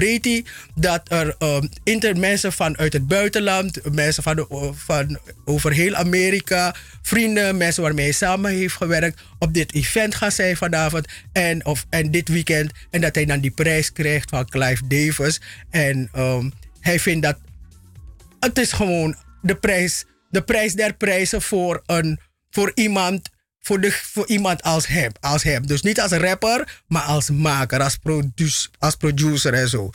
[0.75, 6.75] dat er um, inter mensen vanuit het buitenland, mensen van, de, van over heel Amerika,
[7.01, 11.85] vrienden, mensen waarmee hij samen heeft gewerkt, op dit event gaan zijn vanavond en, of,
[11.89, 12.71] en dit weekend.
[12.89, 15.41] En dat hij dan die prijs krijgt van Clive Davis.
[15.69, 17.37] En um, hij vindt dat
[18.39, 22.19] het is gewoon de prijs, de prijs der prijzen voor, een,
[22.49, 23.29] voor, iemand,
[23.59, 25.43] voor, de, voor iemand als hem, als.
[25.61, 29.89] Dus niet als rapper, maar als maker, als, produce, als producer en zo.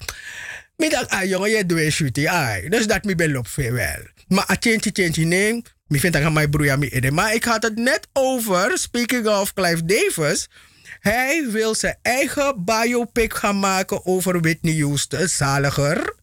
[0.76, 2.68] Dacht, ah jongen, je doet een ai.
[2.68, 3.98] Dus dat me veel wel.
[4.28, 7.10] Maar a change change nee, ik vind dat mijn broer me ede.
[7.10, 10.48] Maar ik had het net over, speaking of Clive Davis.
[11.00, 16.14] Hij wil zijn eigen biopic gaan maken over Whitney Houston, zaliger.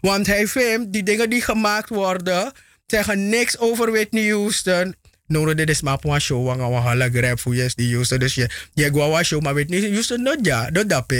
[0.00, 2.52] Want hij vindt die dingen die gemaakt worden,
[2.86, 4.94] zeggen niks over Whitney Houston.
[5.26, 8.18] No, dit is maar een show, want we gaan grab voor yes, Houston.
[8.18, 11.12] Dus je, je gaat een show, maar Whitney Houston, dat ja, dat dat.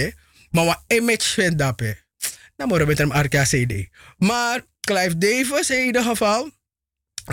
[0.51, 1.83] Maar wat image vindt dat.
[2.57, 3.89] Dan moeten we met hem RK CD.
[4.17, 6.51] Maar Clive Davis in ieder geval,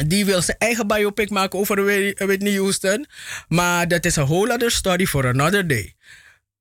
[0.08, 3.06] die wil zijn eigen biopic maken over Whitney Houston.
[3.48, 5.96] Maar dat is een whole other story for another day.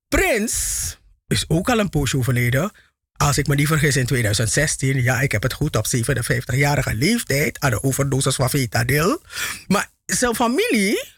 [0.09, 0.95] Prince
[1.27, 2.71] is ook al een poosje overleden.
[3.17, 5.03] Als ik me niet vergis in 2016.
[5.03, 7.61] Ja, ik heb het goed op 57-jarige leeftijd.
[7.61, 9.23] Aan de overdosis van fentanyl.
[9.67, 11.15] Maar zijn familie...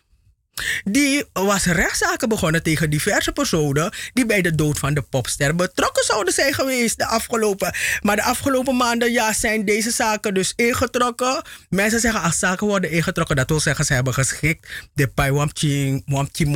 [0.84, 6.04] Die was rechtszaken begonnen tegen diverse personen die bij de dood van de popster betrokken
[6.04, 7.74] zouden zijn geweest de afgelopen.
[8.00, 11.42] Maar de afgelopen maanden zijn deze zaken dus ingetrokken.
[11.68, 14.68] Mensen zeggen als zaken worden ingetrokken, dat wil zeggen ze hebben geschikt.
[14.94, 16.46] De pai wamchi wamchi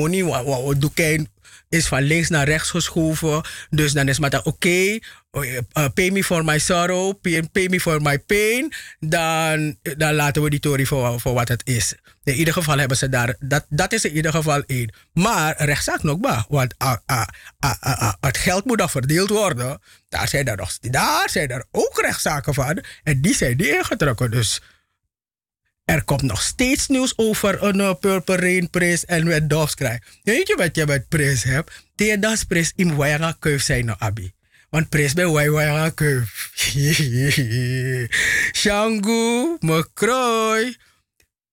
[1.73, 3.45] is van links naar rechts geschoven.
[3.71, 4.99] Dus dan is maar oké,
[5.33, 5.59] uh,
[5.95, 7.21] pay me for my sorrow,
[7.53, 8.73] pay, me for my pain.
[9.01, 11.95] Dan, dan laten we die tory voor, voor wat het is.
[12.25, 14.95] In ieder geval hebben ze daar, dat, dat is in ieder geval één.
[15.13, 17.27] Maar rechtszaak nog maar, want ah, ah,
[17.59, 19.81] ah, het geld moet dan verdeeld worden.
[20.09, 22.85] Daar zijn er, nog, daar zijn er ook rechtszaken van.
[23.03, 24.31] En die zijn die ingetrokken.
[24.31, 24.61] Dus
[25.85, 29.99] er komt nog steeds nieuws over een uh, Purple Rain prijs en met Dovskrijg.
[30.23, 31.73] Weet je wat je met prijs hebt?
[31.95, 34.33] Die das prijs in Wayanga Keuf zijn no abi.
[34.71, 36.51] Want prijs bij Wayanga Keuf.
[38.53, 40.77] Shangu, McCroy.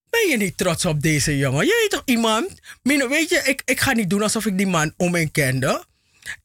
[0.10, 1.66] Ben je niet trots op deze jongen?
[1.66, 2.60] Je weet toch iemand?
[2.84, 5.86] Weet je, ik, ik ga niet doen alsof ik die man om en kende.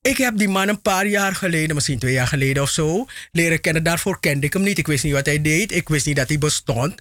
[0.02, 3.60] Ik heb die man een paar jaar geleden, misschien twee jaar geleden of zo, leren
[3.60, 3.82] kennen.
[3.82, 4.78] Daarvoor kende ik hem niet.
[4.78, 5.72] Ik wist niet wat hij deed.
[5.72, 6.94] Ik wist niet dat hij bestond.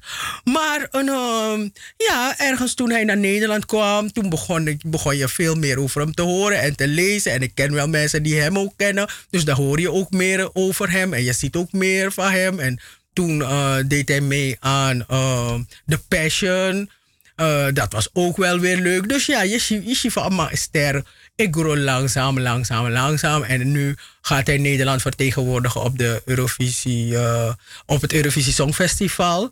[0.44, 5.28] Maar een, ehm, ja, ergens toen hij naar Nederland kwam, toen begon, ik, begon je
[5.28, 7.32] veel meer over hem te horen en te lezen.
[7.32, 9.10] En ik ken wel mensen die hem ook kennen.
[9.30, 11.14] Dus daar hoor je ook meer over hem.
[11.14, 12.60] En je ziet ook meer van hem.
[12.60, 12.80] En
[13.14, 16.90] toen eh, deed hij mee aan ehm, The Passion.
[17.36, 19.10] Eh, dat was ook wel weer leuk.
[19.10, 21.04] Dus ja, je ziet, van allemaal ster.
[21.36, 23.44] Ik groei langzaam, langzaam, langzaam.
[23.44, 27.54] En nu gaat hij Nederland vertegenwoordigen op, de Eurovisie, eh,
[27.86, 29.52] op het Eurovisie Songfestival.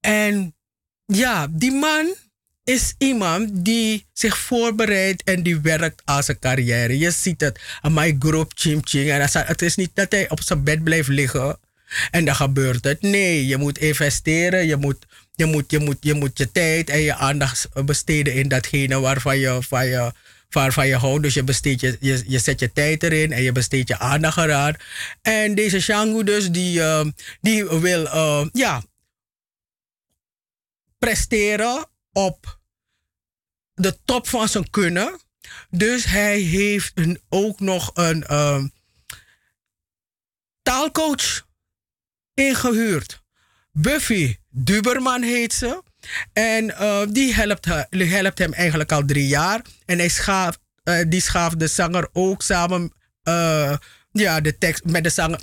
[0.00, 0.54] En
[1.06, 2.14] ja, die man
[2.64, 6.98] is iemand die zich voorbereidt en die werkt aan zijn carrière.
[6.98, 7.60] Je ziet het.
[7.82, 9.10] My groep chim ching.
[9.10, 11.58] En het is niet dat hij op zijn bed blijft liggen
[12.10, 13.02] en dan gebeurt het.
[13.02, 14.66] Nee, je moet investeren.
[14.66, 15.06] Je moet
[15.36, 19.38] je, moet, je, moet, je, moet je tijd en je aandacht besteden in datgene waarvan
[19.38, 20.12] je, van je,
[20.56, 21.22] waarvan je houdt.
[21.22, 24.36] Dus je, besteedt je, je, je zet je tijd erin en je besteedt je aandacht
[24.36, 24.74] eraan.
[25.22, 27.04] En deze Shangu dus, die, uh,
[27.40, 28.82] die wil uh, ja,
[30.98, 32.58] presteren op
[33.74, 35.20] de top van zijn kunnen.
[35.70, 38.64] Dus hij heeft een, ook nog een uh,
[40.62, 41.46] taalcoach
[42.34, 43.22] ingehuurd.
[43.72, 45.82] Buffy Duberman heet ze.
[46.32, 49.60] En uh, die helpt, hem eigenlijk al drie jaar.
[49.84, 52.92] En hij schaaf, uh, die schaaft de zanger ook samen
[53.24, 53.76] uh,
[54.12, 55.40] ja, de tekst, met de zanger.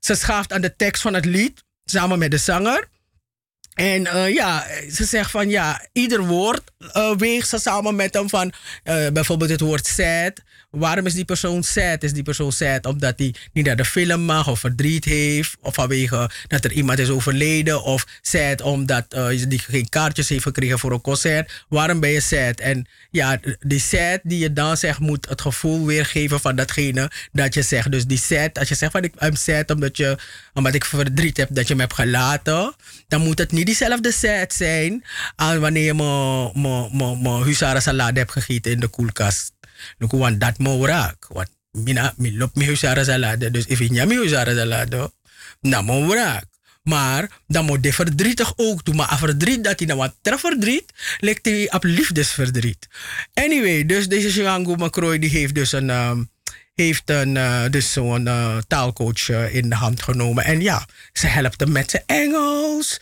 [0.00, 2.88] ze schaaft aan de tekst van het lied samen met de zanger.
[3.74, 4.02] En
[4.32, 6.62] ja, ze zegt van ja, ieder woord
[6.96, 8.52] uh, weegt ze samen met hem van
[9.12, 10.42] bijvoorbeeld het woord sad.
[10.76, 12.02] Waarom is die persoon sad?
[12.02, 15.56] Is die persoon sad omdat hij niet naar de film mag of verdriet heeft?
[15.60, 17.82] Of vanwege dat er iemand is overleden?
[17.82, 21.64] Of sad omdat uh, geen kaartjes heeft gekregen voor een concert?
[21.68, 22.60] Waarom ben je sad?
[22.60, 27.54] En ja, die sad die je dan zegt moet het gevoel weergeven van datgene dat
[27.54, 27.90] je zegt.
[27.90, 30.18] Dus die sad, als je zegt van ik ben sad omdat, je,
[30.54, 32.74] omdat ik verdriet heb dat je me hebt gelaten.
[33.08, 35.04] Dan moet het niet diezelfde sad zijn
[35.36, 35.94] als wanneer je
[37.62, 39.55] mijn salade hebt gegeten in de koelkast.
[39.98, 41.26] Nu want dat mo raak.
[41.28, 43.50] Want mina mi lop mi husara salade.
[43.50, 45.12] Dus if je mi husara salade,
[45.60, 46.44] dan mo raak.
[46.82, 48.96] Maar dan moet je verdrietig ook doen.
[48.96, 52.88] Maar verdriet dat hij nou wat verdriet, lijkt hij op liefdesverdriet.
[53.34, 56.30] Anyway, dus deze Shango Macroy die heeft dus een, um,
[56.76, 60.44] heeft een, uh, dus zo'n uh, taalcoach uh, in de hand genomen.
[60.44, 63.00] En ja, ze helpt hem met zijn Engels.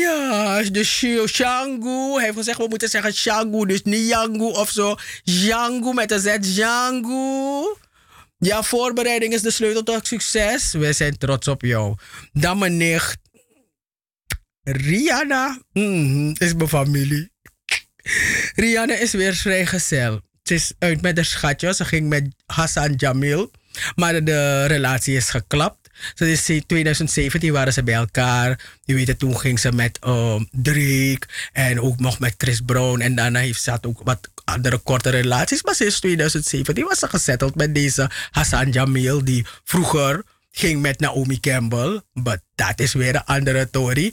[0.00, 2.14] Ja, dus Shangu.
[2.14, 4.96] Hij heeft gezegd, we moeten zeggen Shangu, dus niet Yangu of zo.
[5.28, 7.76] Shangu met een Z, Shangu.
[8.38, 10.72] Ja, voorbereiding is de sleutel tot succes.
[10.72, 11.94] Wij zijn trots op jou.
[12.32, 13.16] Dan mijn nicht
[14.62, 15.58] Rihanna.
[15.72, 17.30] Mm, is mijn familie.
[18.54, 20.20] Rihanna is weer vrijgezel.
[20.48, 21.74] Ze is uit met de schatje.
[21.74, 23.50] Ze ging met Hassan Jamil.
[23.94, 25.90] Maar de relatie is geklapt.
[26.14, 28.60] Dus in 2017 waren ze bij elkaar.
[28.84, 31.20] Je weet het, toen ging ze met um, Drake
[31.52, 33.00] en ook nog met Chris Brown.
[33.00, 35.62] En daarna heeft ze had ook wat andere korte relaties.
[35.62, 41.40] Maar sinds 2017 was ze gezetteld met deze Hassan Jamil, die vroeger ging met Naomi
[41.40, 42.00] Campbell.
[42.12, 44.12] Maar dat is weer een andere story.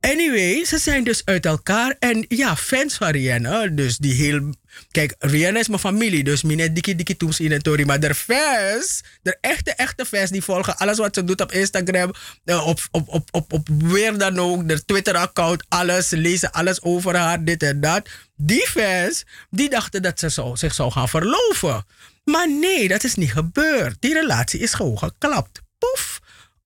[0.00, 1.96] Anyway, ze zijn dus uit elkaar.
[1.98, 3.66] En ja, fans van Rihanna.
[3.66, 4.54] Dus die heel.
[4.90, 6.24] Kijk, Rihanna is mijn familie.
[6.24, 7.84] Dus mijn dikkie dikkie toems in het tori.
[7.84, 12.12] Maar de fans, de echte, echte fans, die volgen alles wat ze doet op Instagram.
[12.44, 14.68] Op, op, op, op, op weer dan ook.
[14.68, 16.08] De Twitter-account, alles.
[16.08, 18.08] Ze lezen alles over haar, dit en dat.
[18.36, 21.84] Die fans, die dachten dat ze zich zou gaan verloven.
[22.24, 23.96] Maar nee, dat is niet gebeurd.
[24.00, 25.60] Die relatie is gewoon geklapt.
[25.78, 26.20] Poef.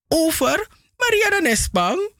[0.08, 0.66] Over.
[0.96, 2.12] Mariana Nespang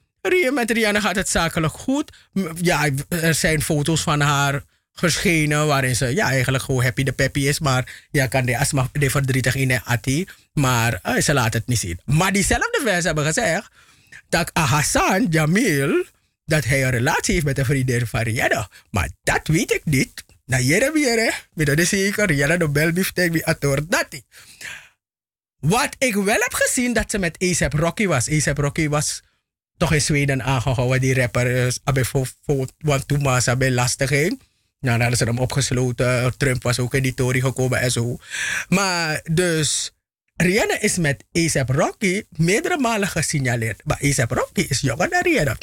[0.53, 2.13] met Rihanna gaat het zakelijk goed.
[2.61, 4.63] Ja, er zijn foto's van haar
[4.93, 7.59] verschenen waarin ze ja, eigenlijk gewoon happy de peppy is.
[7.59, 10.27] Maar ja, kan de asma de verdrietig in ati.
[10.53, 12.01] Maar uh, ze laat het niet zien.
[12.05, 13.71] Maar diezelfde fans hebben gezegd
[14.29, 16.05] dat Hassan Jamil
[16.47, 18.69] dat hij een relatie heeft met een vriendin van Rihanna.
[18.91, 20.25] Maar dat weet ik niet.
[20.47, 24.07] Na jere weer, met dat is zeker Rihanna de belbief tegen ator dat.
[25.59, 28.31] Wat ik wel heb gezien dat ze met ASAP Rocky was.
[28.31, 29.23] ASAP Rocky was
[29.77, 31.01] toch in Zweden aangehouden.
[31.01, 31.75] Die rapper
[32.43, 34.43] voor want toen was hij lastig ging.
[34.85, 36.37] Nou, dan hadden ze hem opgesloten.
[36.37, 38.17] Trump was ook in die tory gekomen en zo.
[38.69, 39.93] Maar dus,
[40.37, 43.81] Rihanna is met ASAP Rocky meerdere malen gesignaleerd.
[43.85, 45.57] Maar ASAP Rocky is jonger dan Rihanna.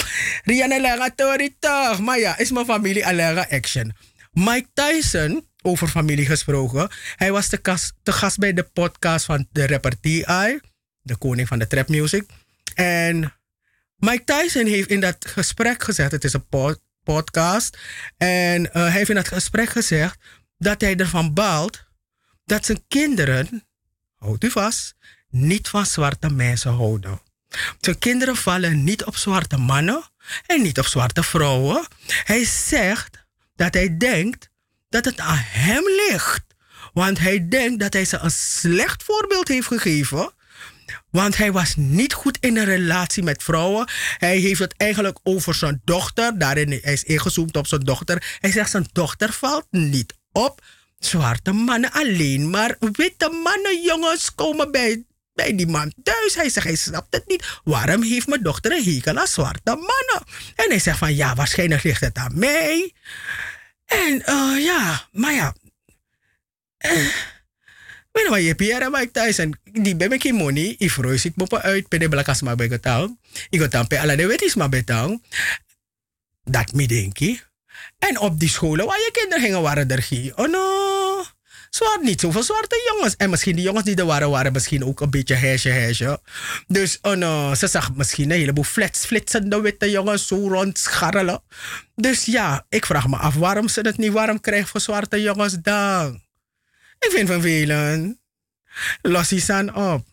[0.44, 2.00] Rihanna lega tory toch.
[2.00, 3.94] Maar ja, is mijn familie alleen action.
[4.32, 6.90] Mike Tyson, over familie gesproken.
[7.16, 10.60] Hij was te, gast, te gast bij de podcast van de rapper T.I.
[11.02, 12.26] De koning van de trap music.
[12.74, 13.34] En
[14.02, 16.48] Mike Tyson heeft in dat gesprek gezegd, het is een
[17.04, 17.78] podcast,
[18.18, 20.20] en uh, hij heeft in dat gesprek gezegd
[20.58, 21.86] dat hij ervan baalt
[22.46, 23.68] dat zijn kinderen,
[24.16, 24.96] houdt u vast,
[25.30, 27.22] niet van zwarte mensen houden.
[27.80, 30.04] Zijn kinderen vallen niet op zwarte mannen
[30.46, 31.88] en niet op zwarte vrouwen.
[32.24, 33.26] Hij zegt
[33.56, 34.50] dat hij denkt
[34.90, 36.44] dat het aan hem ligt.
[36.94, 40.34] Want hij denkt dat hij ze een slecht voorbeeld heeft gegeven
[41.12, 43.90] want hij was niet goed in een relatie met vrouwen.
[44.18, 46.40] Hij heeft het eigenlijk over zijn dochter.
[46.40, 48.38] Daarin hij is ingezoomd op zijn dochter.
[48.40, 50.62] Hij zegt zijn dochter valt niet op
[51.00, 52.50] zwarte mannen alleen.
[52.50, 56.36] Maar witte mannen, jongens, komen bij bij die man thuis.
[56.36, 57.60] Hij zegt, hij snapt het niet.
[57.64, 60.24] Waarom heeft mijn dochter een hekel aan zwarte mannen?
[60.56, 62.94] En hij zegt van, ja, waarschijnlijk ligt het aan mij.
[63.86, 65.56] En eh, ja, maar ja.
[66.78, 67.08] Eh,
[68.12, 70.76] Weet je wat je Pierre maar ik thuis en die ben ik money.
[70.78, 73.20] Ik vroeg ik me uit pe de blakas maar bij getang.
[73.50, 75.24] Ik ga dan pe alle de wetis maar betang.
[76.44, 77.50] Dat me denk ik.
[78.00, 80.38] En op die scholen waar je kinderen gingen waren er geen.
[80.38, 81.24] Oh no.
[81.70, 83.16] Zwart niet zoveel zwarte jongens.
[83.16, 86.20] En misschien die jongens die er waren, waren misschien ook een beetje hesje hesje.
[86.68, 91.42] Dus oh no, ze zag misschien een heleboel flits, flitsende witte jongens zo rondscharrelen.
[91.96, 95.58] Dus ja, ik vraag me af waarom ze het niet warm krijgen voor zwarte jongens
[95.62, 96.22] dan.
[97.06, 98.18] Ik vind het vervelend.
[99.02, 100.06] Los die op.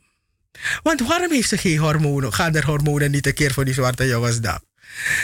[0.83, 2.33] Want waarom heeft ze geen hormonen?
[2.33, 4.61] Gaan er hormonen niet een keer voor die zwarte jongens dan?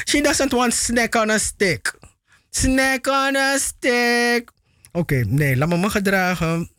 [0.05, 1.95] She doesn't want snack on a stick.
[2.51, 4.51] Snack on a stick.
[4.93, 6.71] Oké, nee, laat me me gedragen.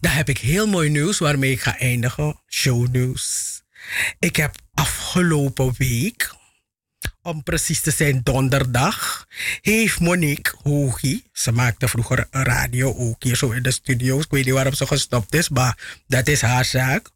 [0.00, 2.40] Dan heb ik heel mooi nieuws waarmee ik ga eindigen.
[2.48, 3.62] Shownieuws.
[4.18, 6.34] Ik heb afgelopen week,
[7.22, 9.26] om precies te zijn donderdag,
[9.60, 14.24] heeft Monique Hogie, ze maakte vroeger radio ook hier zo in de studio's.
[14.24, 17.10] Ik weet niet waarom ze gestopt is, maar dat is haar zaak.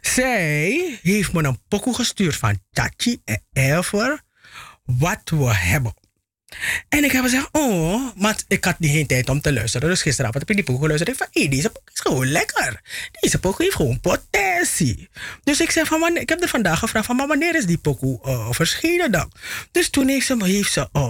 [0.00, 4.22] Zij heeft me een pokoe gestuurd van Tachi en Ever,
[4.84, 5.94] wat we hebben.
[6.88, 9.88] En ik heb gezegd, oh, maar ik had niet geen tijd om te luisteren.
[9.88, 11.10] Dus gisteravond heb ik die pokoe geluisterd.
[11.10, 12.80] Ik van, hé, deze pokoe is gewoon lekker.
[13.20, 15.08] Deze pokoe heeft gewoon potentie.
[15.44, 18.20] Dus ik zeg van, ik heb er vandaag gevraagd van, maar wanneer is die pokoe
[18.26, 19.32] uh, verschenen dan?
[19.70, 21.02] Dus toen heeft ze, heeft ze, uh,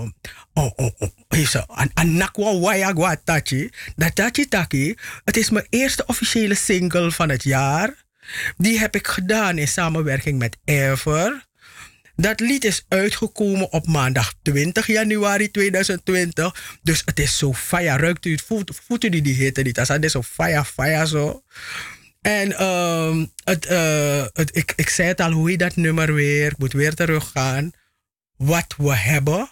[0.55, 3.71] oh, oh, oh, heeft ze, an, anakwa wayagwa tachi.
[3.97, 7.95] Dat tachi taki, het is mijn eerste officiële single van het jaar.
[8.57, 11.51] Die heb ik gedaan in samenwerking met Ever.
[12.17, 16.79] Dat lied is uitgekomen op maandag 20 januari 2020.
[16.83, 17.97] Dus het is zo fire.
[17.97, 18.43] Ruikt u het?
[18.43, 19.77] Voelt, voelt die, die hitte niet?
[19.77, 21.43] Het is zo fire, fire zo.
[22.21, 26.51] En uh, het, ik, ik zei het al, hoe heet dat nummer weer?
[26.51, 27.71] Ik moet weer teruggaan.
[28.37, 29.51] Wat we hebben.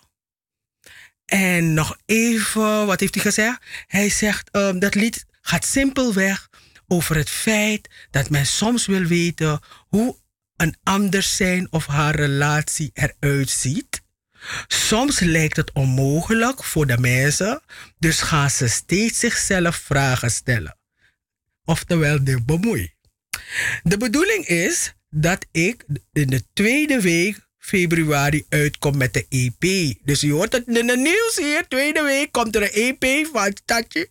[1.24, 3.62] En nog even, wat heeft hij gezegd?
[3.86, 6.48] Hij zegt, um, dat lied gaat simpelweg
[6.88, 10.16] over het feit dat men soms wil weten hoe
[10.60, 14.02] een ander zijn of haar relatie eruit ziet.
[14.66, 17.62] Soms lijkt het onmogelijk voor de mensen,
[17.98, 20.78] dus gaan ze steeds zichzelf vragen stellen.
[21.64, 22.92] Oftewel de bemoei.
[23.82, 29.94] De bedoeling is dat ik in de tweede week februari uitkom met de EP.
[30.04, 31.68] Dus je hoort het in de nieuws hier.
[31.68, 34.08] Tweede week komt er een EP van Tatje.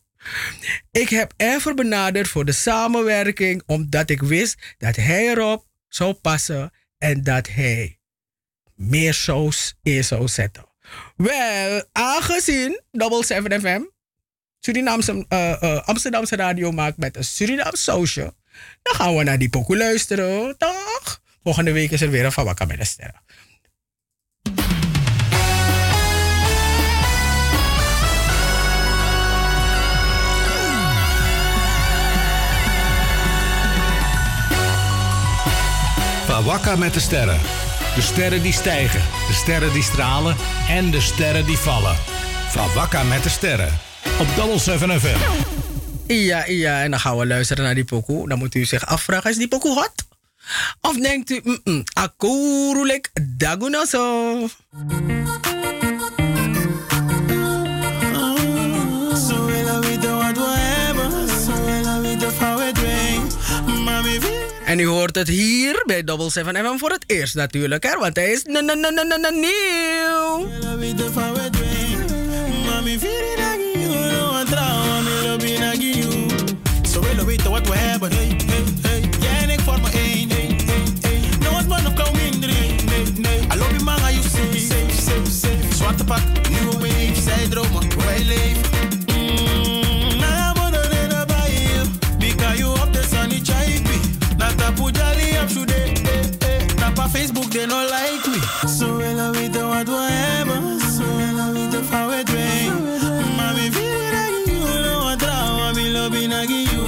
[0.91, 6.71] Ik heb Ever benaderd voor de samenwerking omdat ik wist dat hij erop zou passen
[6.97, 7.99] en dat hij
[8.75, 10.65] meer shows in zou zetten.
[11.15, 13.81] Wel, aangezien Double 7 FM
[14.59, 18.33] Surinaamse, uh, uh, Amsterdamse radio maakt met een Surinaamse sausje,
[18.81, 21.21] dan gaan we naar die pokoe luisteren, toch?
[21.43, 23.21] Volgende week is er weer een Van Wakka met de Sterren.
[36.29, 37.39] Van met de sterren.
[37.95, 40.35] De sterren die stijgen, de sterren die stralen
[40.69, 41.95] en de sterren die vallen.
[42.49, 43.79] Van met de sterren.
[44.19, 45.17] Op Double 7 FM.
[46.07, 48.27] Ja, ja, en dan gaan we luisteren naar die pokoe.
[48.27, 49.93] Dan moet u zich afvragen, is die pokoe hot?
[50.81, 53.11] Of denkt u, mm -mm, akurulek
[64.69, 67.97] En u hoort het hier bij Double 7 FM voor het eerst natuurlijk, hè?
[67.97, 68.61] Want hij is nieuw.
[71.11, 71.67] van we we.
[83.51, 83.75] I love
[85.07, 85.25] you.
[85.73, 86.21] Zwarte pak.
[87.23, 87.87] Zij dromen.
[97.51, 98.39] They no like me.
[98.77, 100.79] Zo willen weten wat we hebben.
[100.79, 103.35] Zo willen weten van we doen.
[103.35, 105.57] Mami, vier nagi, you know wat trouw.
[105.57, 106.85] Mami, lobby nagi, you.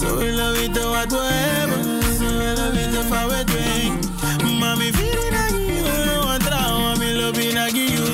[0.00, 2.02] Zo willen weten wat we hebben.
[2.18, 4.58] Zo willen weten van we doen.
[4.58, 6.78] Mami, vier nagi, you know wat trouw.
[6.78, 8.06] Mami, lobby nagi, you.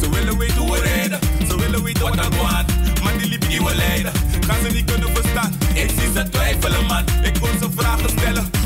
[0.00, 2.66] Ze willen weten hoe we reden, ze willen weten wat er gaat.
[3.02, 4.12] Maar die liep die we leiden,
[4.46, 5.52] gaan ze niet kunnen verstaan.
[5.74, 8.57] Ik zie ze twijfelen man, ik wil ze vragen stellen.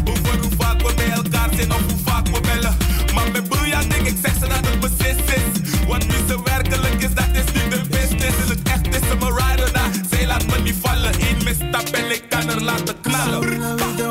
[4.04, 5.86] Denk ik zeg ze dat het beslist is.
[5.86, 8.36] Wat wie ze werkelijk is, dat is nu de business.
[8.42, 11.12] In het echt is ze mijn rider daar, zij laat me niet vallen.
[11.14, 13.58] Eén misstap en ik kan er laten knallen.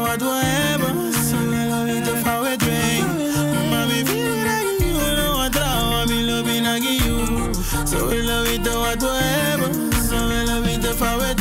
[0.01, 1.13] wat we hebben.
[1.13, 3.05] Ze willen weten van we dween.
[3.69, 7.53] Mami, vier nagi you, no wat trouw, mi lobi nagi you.
[7.87, 9.73] Ze willen weten wat we hebben.
[10.09, 11.40] Ze willen weten van we dween.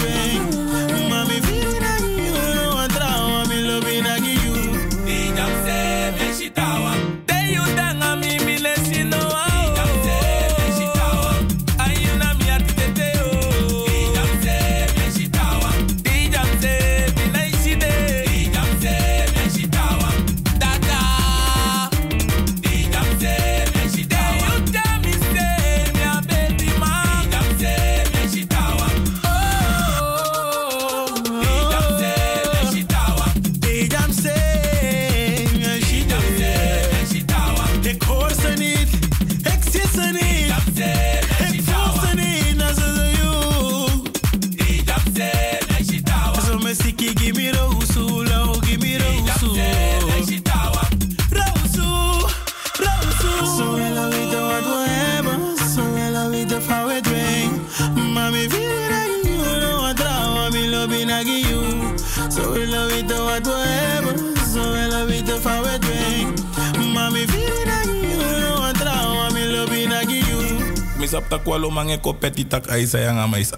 [71.10, 73.50] Misap tak walo mange kopeti tak aisa yang ama is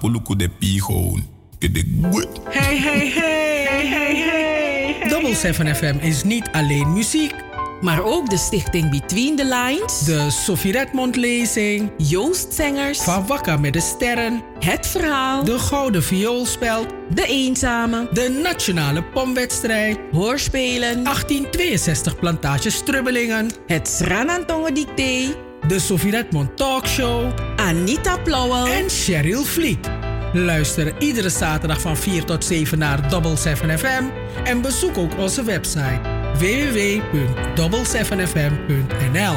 [0.00, 1.20] puluku de pi gewoon.
[1.60, 2.40] Ke de goed.
[2.48, 5.08] Hey, hey, hey, hey, hey.
[5.08, 7.34] Double 7 FM is niet alleen muziek.
[7.80, 10.04] Maar ook de stichting Between the Lines.
[10.08, 11.90] De Sophie Redmond lezing.
[11.96, 12.98] Joost Zengers.
[12.98, 14.42] Van Wakka met de Sterren.
[14.58, 15.44] Het Verhaal.
[15.44, 16.86] De Gouden Vioolspeld.
[17.14, 18.08] De Eenzame.
[18.12, 19.98] De Nationale Pomwedstrijd.
[20.12, 21.04] Hoorspelen.
[21.04, 23.50] 1862 Plantage Strubbelingen.
[23.66, 25.44] Het Sranantongen Dicté.
[25.68, 27.32] De Sophie Redmond Talkshow.
[27.56, 28.66] Anita Plauwel.
[28.66, 29.90] En Cheryl Vliet.
[30.32, 34.04] Luister iedere zaterdag van 4 tot 7 naar Double 7 FM.
[34.44, 36.00] En bezoek ook onze website
[36.38, 39.36] www.double7fm.nl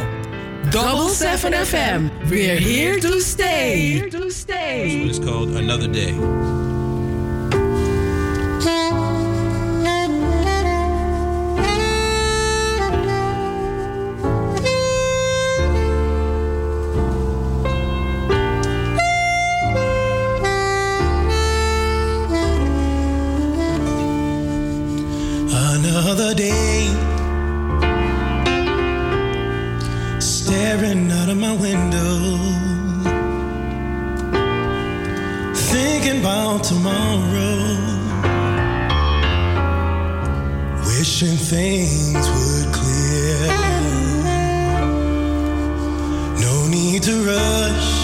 [0.69, 2.01] Double 7 FM.
[2.27, 3.91] We're here to stay.
[3.91, 5.07] Here to stay.
[5.07, 6.13] It's called Another Day.
[25.82, 26.88] Another day,
[30.19, 32.38] staring out of my window,
[35.55, 37.77] thinking about tomorrow,
[40.86, 43.47] wishing things would clear.
[46.41, 47.99] No need to rush.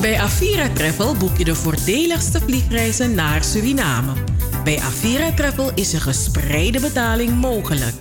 [0.00, 4.14] Bij Avira Travel boek je de voordeligste vliegreizen naar Suriname.
[4.64, 7.94] Bij Avira Travel is een gespreide betaling mogelijk.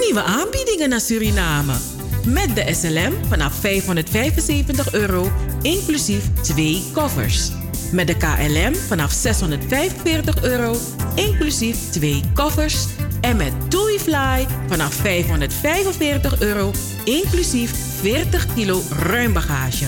[0.00, 1.97] Nieuwe aanbiedingen naar Suriname.
[2.24, 5.30] Met de SLM vanaf 575 euro,
[5.62, 7.50] inclusief twee koffers.
[7.92, 10.76] Met de KLM vanaf 645 euro,
[11.14, 12.86] inclusief twee koffers.
[13.20, 16.72] En met TuiFly vanaf 545 euro,
[17.04, 19.86] inclusief 40 kilo ruim bagage.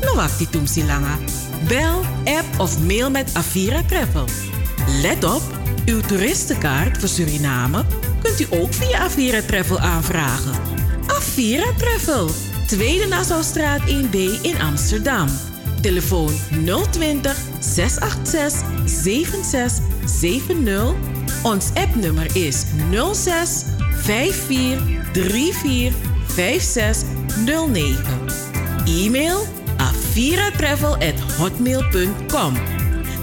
[0.00, 1.18] Nou wacht die Langa.
[1.68, 4.24] Bel, app of mail met Avira Travel.
[5.02, 5.42] Let op,
[5.84, 7.84] uw toeristenkaart voor Suriname
[8.22, 10.61] kunt u ook via Avira Travel aanvragen.
[11.32, 12.28] Avira Travel,
[12.66, 15.28] Tweede Nassaustraat 1B in Amsterdam.
[15.80, 16.32] Telefoon
[16.90, 20.94] 020 686 7670.
[21.42, 22.64] Ons appnummer is
[23.12, 23.64] 06
[24.02, 24.80] 54
[25.12, 25.92] 34
[26.26, 28.04] 5609.
[28.86, 29.46] E-mail.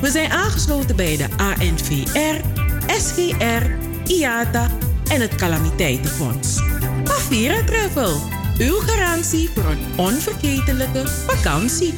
[0.01, 2.41] We zijn aangesloten bij de ANVR,
[2.88, 3.66] SGR,
[4.05, 4.68] IATA
[5.07, 6.68] en het Calamiteitenfonds.
[7.30, 8.21] Avira Travel,
[8.57, 11.93] uw garantie voor een onvergetelijke vakantie.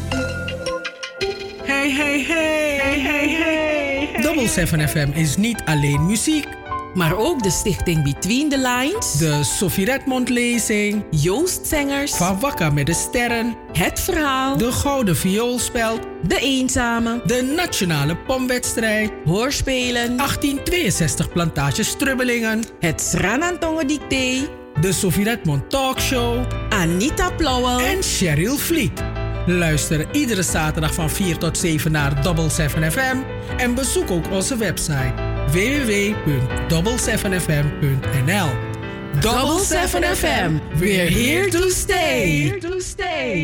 [1.63, 4.21] Hey, hey, hey, hey, hey, hey.
[4.21, 6.47] Double 7 FM is niet alleen muziek.
[6.93, 9.17] Maar ook de stichting Between the Lines.
[9.17, 11.03] De Sophie Redmond lezing.
[11.09, 12.11] Joost Zengers.
[12.11, 13.55] Van Wakka met de Sterren.
[13.73, 14.57] Het Verhaal.
[14.57, 16.01] De Gouden Vioolspeld.
[16.27, 17.21] De Eenzame.
[17.25, 19.11] De Nationale Pomwedstrijd.
[19.25, 20.17] Hoorspelen.
[20.17, 22.63] 1862 Plantage Strubbelingen.
[22.79, 24.59] Het Sranantongen Dicté.
[24.82, 26.45] De Sophie Redmond Talkshow.
[26.69, 27.79] Anita Plauwel.
[27.79, 29.03] En Cheryl Vliet.
[29.45, 33.17] Luister iedere zaterdag van 4 tot 7 naar Double 7 FM.
[33.57, 35.13] En bezoek ook onze website
[35.51, 38.49] www.double7fm.nl
[39.19, 42.41] Double 7 FM, we're here to stay.
[42.41, 43.43] Here to stay.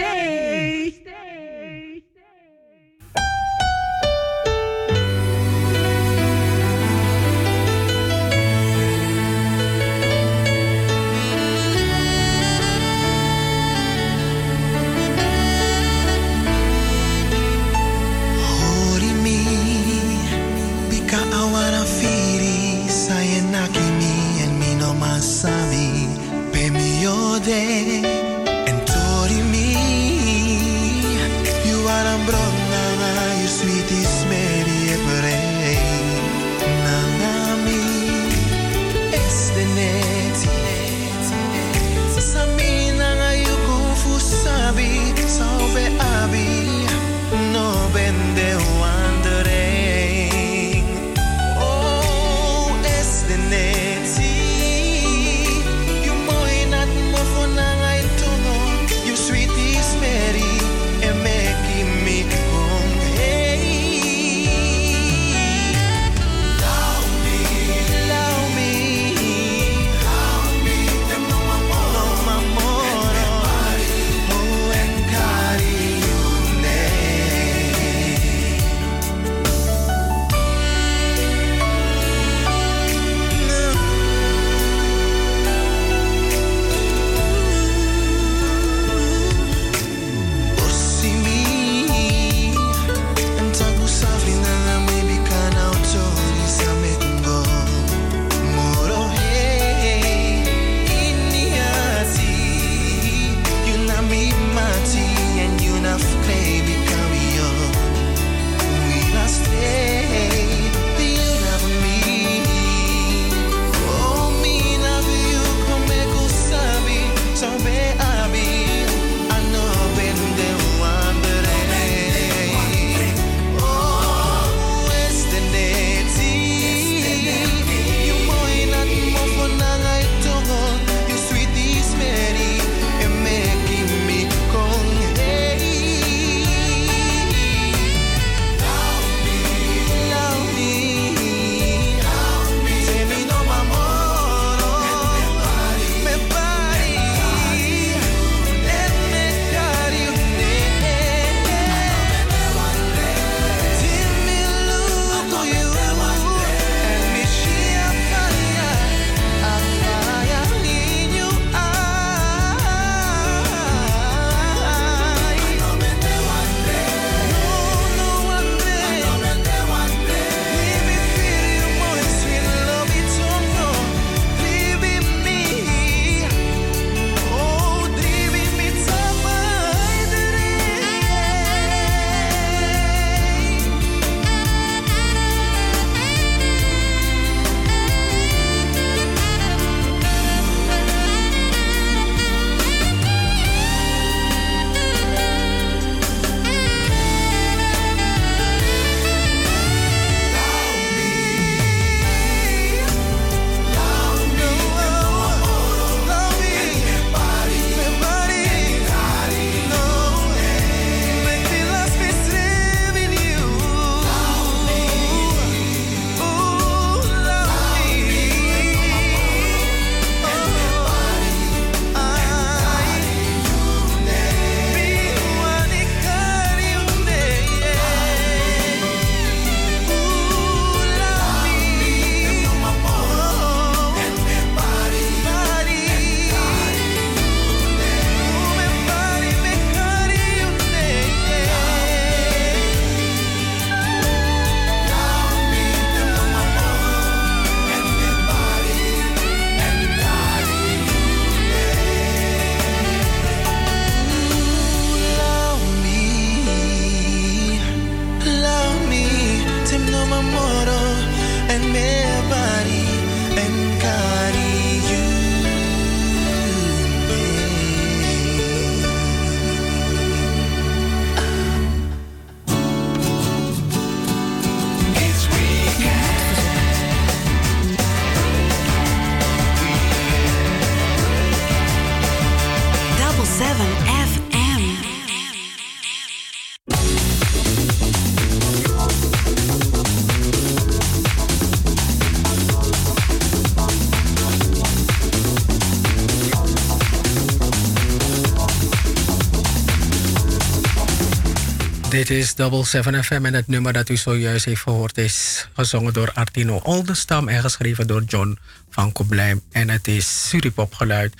[302.01, 305.93] Dit is Double 7 FM en het nummer dat u zojuist heeft gehoord is gezongen
[305.93, 308.37] door Artino Oldenstam en geschreven door John
[308.69, 309.41] van Koblijm.
[309.51, 311.13] En het is Suripop geluid.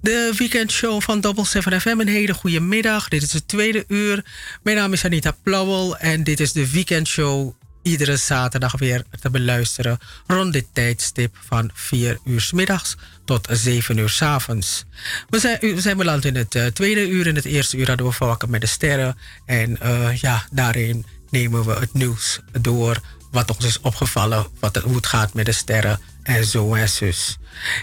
[0.00, 2.00] De weekendshow van Double 7 FM.
[2.00, 3.08] Een hele goede middag.
[3.08, 4.24] Dit is het tweede uur.
[4.62, 7.52] Mijn naam is Anita Plauwel en dit is de weekendshow
[7.82, 13.98] iedere zaterdag weer te beluisteren rond dit tijdstip van 4 uur s middags tot 7
[13.98, 14.84] uur s avonds.
[15.28, 17.26] We zijn, we zijn beland in het uh, tweede uur.
[17.26, 19.18] In het eerste uur hadden we Verwakken met de Sterren.
[19.46, 23.00] En uh, ja, daarin nemen we het nieuws door
[23.30, 27.38] wat ons is opgevallen, wat het, het gaat met de sterren en zo en zus.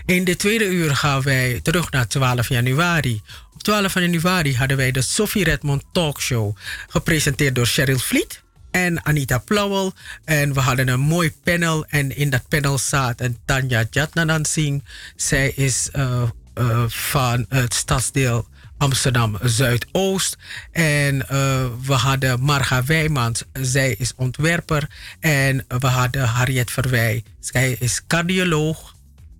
[0.05, 3.21] In de tweede uur gaan wij terug naar 12 januari.
[3.53, 6.55] Op 12 januari hadden wij de Sophie Redmond Talkshow,
[6.89, 8.43] gepresenteerd door Cheryl Vliet
[8.75, 9.93] en Anita Plauwel.
[10.25, 11.85] En we hadden een mooi panel.
[11.85, 14.83] En in dat panel zat een Tanja Jatnanan Singh.
[15.15, 16.21] Zij is uh,
[16.55, 18.47] uh, van het stadsdeel
[18.77, 20.37] Amsterdam Zuidoost.
[20.71, 24.89] En uh, we hadden Marga Wijmans, zij is ontwerper.
[25.19, 28.95] En we hadden Harriet Verwij, zij is cardioloog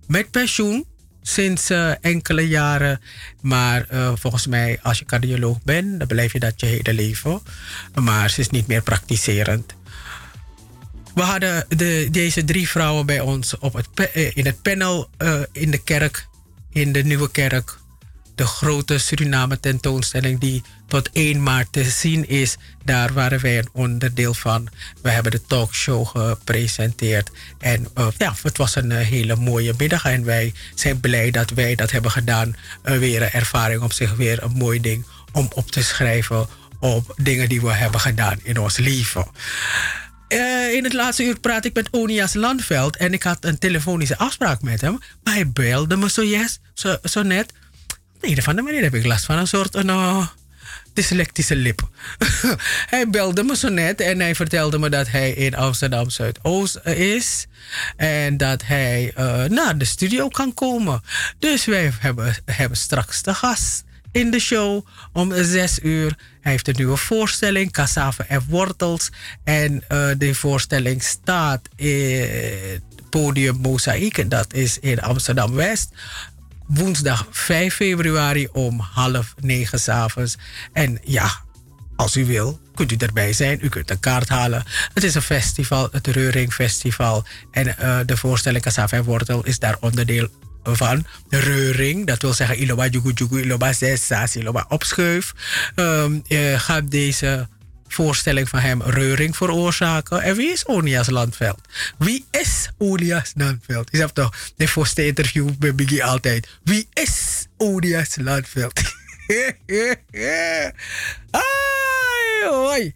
[0.06, 0.86] met pensioen
[1.28, 3.00] sinds uh, enkele jaren.
[3.40, 7.40] Maar uh, volgens mij, als je cardioloog bent, dan blijf je dat je hele leven.
[7.94, 9.74] Maar ze is niet meer praktiserend.
[11.14, 15.10] We hadden de, deze drie vrouwen bij ons op het, in het panel
[15.52, 16.26] in de kerk,
[16.70, 17.78] in de Nieuwe Kerk.
[18.36, 22.56] De grote Suriname tentoonstelling die tot 1 maart te zien is.
[22.84, 24.68] Daar waren wij een onderdeel van.
[25.02, 27.30] We hebben de talkshow gepresenteerd.
[27.58, 30.04] En uh, ja, het was een uh, hele mooie middag.
[30.04, 32.56] En wij zijn blij dat wij dat hebben gedaan.
[32.84, 36.46] Uh, weer een ervaring op zich, weer een mooi ding om op te schrijven
[36.80, 39.26] op dingen die we hebben gedaan in ons leven.
[40.72, 44.62] In het laatste uur praat ik met Onias Landveld en ik had een telefonische afspraak
[44.62, 44.98] met hem.
[45.22, 46.22] Maar hij belde me zo,
[46.74, 47.52] zo, zo net.
[48.16, 50.26] Op de een of andere manier heb ik last van een soort een, uh,
[50.92, 51.88] dyslectische lip.
[52.92, 57.46] hij belde me zo net en hij vertelde me dat hij in Amsterdam Zuidoost is.
[57.96, 61.02] En dat hij uh, naar de studio kan komen.
[61.38, 66.16] Dus wij hebben, hebben straks de gast in de show om zes uur.
[66.40, 69.10] Hij heeft een nieuwe voorstelling, Cassave en Wortels.
[69.44, 74.30] En uh, die voorstelling staat in podium Mozaïek.
[74.30, 75.90] Dat is in Amsterdam West
[76.66, 80.36] woensdag 5 februari om half negen s'avonds.
[80.72, 81.30] En ja,
[81.96, 83.58] als u wil, kunt u erbij zijn.
[83.62, 84.64] U kunt een kaart halen.
[84.94, 87.24] Het is een festival, het Reuring Festival.
[87.50, 90.28] En uh, de voorstelling Cassave en Wortel is daar onderdeel
[90.62, 91.06] van.
[91.28, 95.34] De Reuring, dat wil zeggen Iloba Jugu Jugu, Iloba Zes, Iloba Opschuif.
[95.74, 96.22] Um,
[96.56, 97.48] gaat deze
[97.88, 100.22] voorstelling van hem reuring veroorzaken.
[100.22, 101.60] En wie is Onias Landveld?
[101.98, 103.88] Wie is Onias Landveld?
[103.90, 106.48] Je hebt toch de voorste interview bij Biggie altijd.
[106.62, 108.80] Wie is Onias Landveld?
[112.50, 112.94] Hoi.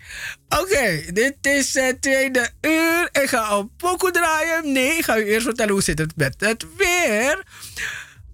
[0.49, 3.09] Oké, dit is het tweede uur.
[3.12, 4.72] Ik ga een pokoe draaien.
[4.72, 7.45] Nee, ik ga u eerst vertellen hoe zit het met het weer.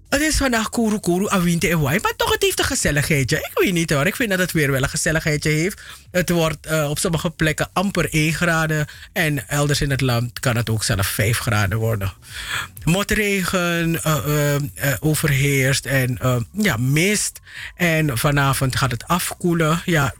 [0.08, 1.98] Het is vandaag Kuru Kuru, Awinte en Wai.
[2.02, 3.36] Maar toch, het heeft een gezelligheidje.
[3.36, 4.06] Ik weet niet hoor.
[4.06, 5.80] Ik vind dat het weer wel een gezelligheidje heeft.
[6.10, 8.86] Het wordt uh, op sommige plekken amper 1 graden.
[9.12, 12.12] En elders in het land kan het ook zelfs 5 graden worden.
[12.84, 16.18] Motregen uh, uh, overheerst en
[16.52, 17.40] ja, mist.
[17.74, 19.82] En vanavond gaat het afkoelen.
[19.84, 20.14] Ja,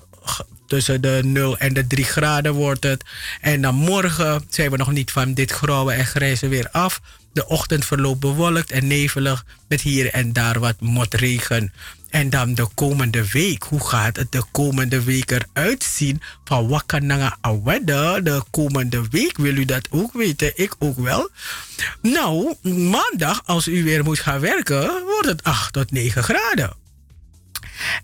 [0.67, 3.05] tussen de 0 en de 3 graden wordt het.
[3.41, 7.01] En dan morgen zijn we nog niet van dit grauwe en grijze weer af.
[7.37, 11.73] De ochtend verloopt bewolkt en nevelig met hier en daar wat motregen.
[12.11, 13.63] En dan de komende week.
[13.63, 16.23] Hoe gaat het de komende week eruit zien?
[16.45, 18.21] Van Wakananga Aweda.
[18.21, 19.37] De komende week.
[19.37, 20.53] Wil u dat ook weten?
[20.55, 21.29] Ik ook wel.
[22.03, 26.86] Nou, maandag als u weer moet gaan werken, wordt het 8 tot 9 graden.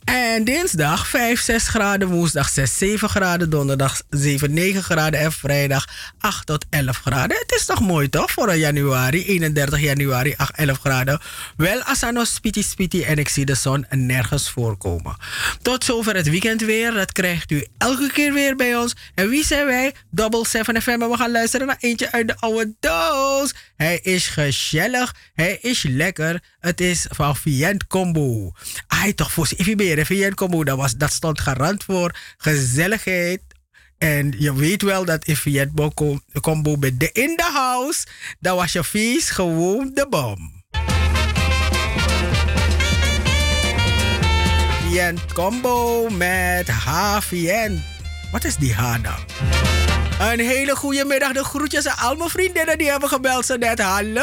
[0.05, 5.89] En dinsdag 5, 6 graden, woensdag 6, 7 graden, donderdag 7, 9 graden en vrijdag
[6.19, 7.37] 8 tot 11 graden.
[7.37, 11.21] Het is toch mooi toch voor januari, 31 januari 8, 11 graden.
[11.57, 15.17] Wel asano spiti spiti en ik zie de zon nergens voorkomen.
[15.63, 18.95] Tot zover het weekend weer, dat krijgt u elke keer weer bij ons.
[19.15, 19.95] En wie zijn wij?
[20.11, 23.55] Double 7 FM en we gaan luisteren naar eentje uit de oude doos.
[23.83, 26.43] Hij is gezellig, hij is lekker.
[26.61, 28.53] Het is van Vient Combo.
[28.87, 30.07] Hij toch voor meer.
[30.07, 33.41] Vient Combo, dat, was, dat stond garant voor gezelligheid.
[33.99, 35.71] En je weet wel dat Vient
[36.41, 38.07] Combo bij de in the house,
[38.41, 40.63] dat was je feest gewoon de bom.
[44.89, 47.83] Vient Combo met HVN.
[48.31, 49.82] Wat is die H dan?
[50.31, 51.33] Een hele goede middag.
[51.33, 53.81] De groetjes aan al mijn vriendinnen die hebben gebeld zo net.
[53.81, 54.23] Hallo!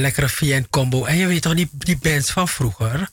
[0.00, 1.04] Lekkere VN combo.
[1.04, 3.08] En je weet toch, die, die bands van vroeger.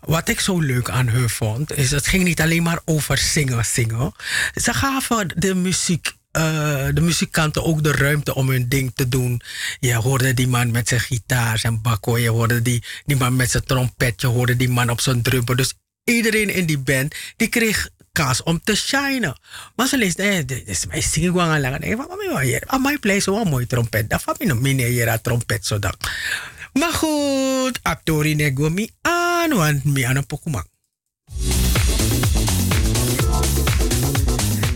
[0.00, 3.64] Wat ik zo leuk aan hun vond, is het ging niet alleen maar over zingen,
[3.64, 4.12] zingen.
[4.54, 6.12] Ze gaven de muziek.
[6.30, 9.40] eh, de muzikanten ook de ruimte om hun ding te doen.
[9.80, 12.18] Je hoorde die man met zijn gitaar, zijn bakko.
[12.18, 14.20] Je hoorde die, die man met zijn trompet.
[14.20, 15.56] Je hoorde die man op zijn drummer.
[15.56, 15.74] Dus
[16.04, 19.38] iedereen in die band, die kreeg kans om te shinen.
[19.76, 21.78] Maar ze leest, eh, is mijn zingen gewoon lang.
[21.78, 22.62] Nee, wat mij hier?
[22.66, 24.10] Ah, mijn play zo een mooi trompet.
[24.10, 25.94] Dat van mij nog hier een trompet zo dan.
[26.72, 30.66] Maar goed, actori nego mi aan, want mi aan een pokoemak.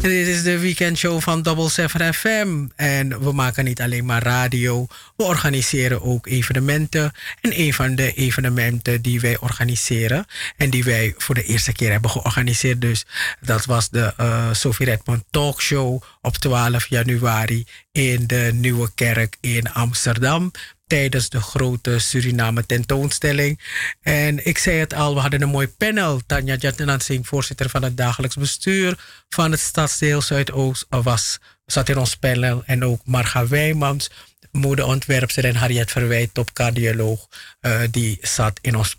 [0.00, 2.66] Dit is de weekendshow van Double 7 FM.
[2.76, 4.86] En we maken niet alleen maar radio.
[5.16, 7.12] We organiseren ook evenementen.
[7.40, 10.26] En een van de evenementen die wij organiseren.
[10.56, 12.80] En die wij voor de eerste keer hebben georganiseerd.
[12.80, 13.06] Dus
[13.40, 17.66] dat was de uh, Sophie Redmond Talkshow op 12 januari.
[17.92, 20.50] In de Nieuwe Kerk in Amsterdam
[20.89, 23.60] tijdens de grote Suriname tentoonstelling.
[24.01, 26.20] En ik zei het al, we hadden een mooi panel.
[26.27, 28.98] Tanja Jatnansing, voorzitter van het dagelijks bestuur
[29.28, 32.62] van het stadsdeel Zuidoost, was, zat in ons panel.
[32.66, 34.10] En ook Marga Wijmans,
[34.52, 37.28] modeontwerpster en Harriet Verwijt, topcardioloog,
[37.60, 38.97] uh, die zat in ons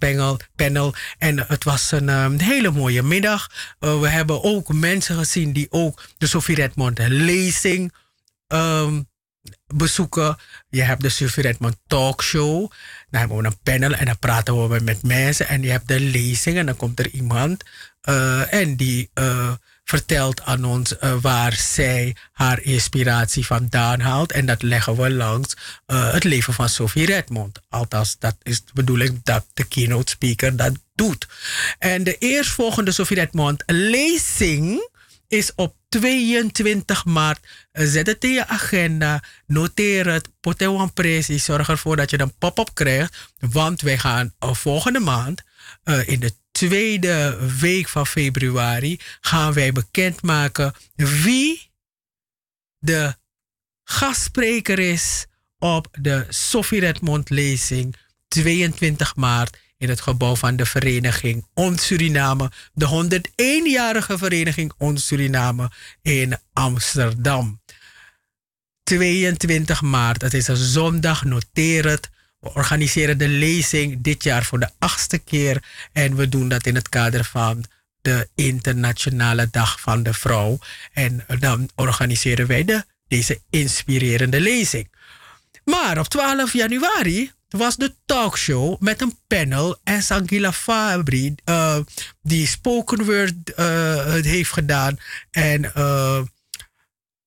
[0.56, 0.94] panel.
[1.18, 3.50] En het was een um, hele mooie middag.
[3.80, 7.94] Uh, we hebben ook mensen gezien die ook de Sophie Redmond lezing
[8.48, 9.08] um,
[9.76, 10.38] bezoeken.
[10.70, 12.72] Je hebt de Sophie Redmond Talkshow.
[13.10, 15.48] Dan hebben we een panel en dan praten we met mensen.
[15.48, 17.64] En je hebt de lezing en dan komt er iemand
[18.10, 19.52] uh, en die uh,
[19.84, 24.32] vertelt aan ons uh, waar zij haar inspiratie vandaan haalt.
[24.32, 25.56] En dat leggen we langs
[25.86, 27.60] het leven van Sophie Redmond.
[27.70, 31.28] Althans, dat is de bedoeling dat de keynote speaker dat doet.
[31.80, 34.89] En de eerstvolgende Sophie Redmond lezing
[35.30, 37.48] is op 22 maart.
[37.72, 39.24] Zet het in je agenda.
[39.46, 40.30] Noteer het.
[40.40, 41.40] Potewan Presi.
[41.40, 43.32] Zorg ervoor dat je een pop-up krijgt.
[43.40, 45.44] Want wij gaan uh, volgende maand,
[45.84, 51.72] uh, in de tweede week van februari, gaan wij bekendmaken wie
[52.80, 53.16] de
[53.84, 55.26] gastspreker is
[55.58, 57.96] op de Sophie Redmond lezing
[58.28, 65.72] 22 maart in het gebouw van de vereniging Ons Suriname, de 101-jarige vereniging Ons Suriname
[66.02, 67.62] in Amsterdam.
[68.84, 72.10] 22 maart, het is een zondag, noteer het.
[72.40, 76.76] We organiseren de lezing dit jaar voor de achtste keer en we doen dat in
[76.76, 77.64] het kader van
[78.02, 80.60] de Internationale Dag van de Vrouw.
[80.94, 84.92] En dan organiseren wij de, deze inspirerende lezing.
[85.64, 91.78] Maar op 12 januari was de talkshow met een panel en Sangila Fabri, uh,
[92.22, 94.98] die spoken word uh, heeft gedaan.
[95.32, 96.22] En uh,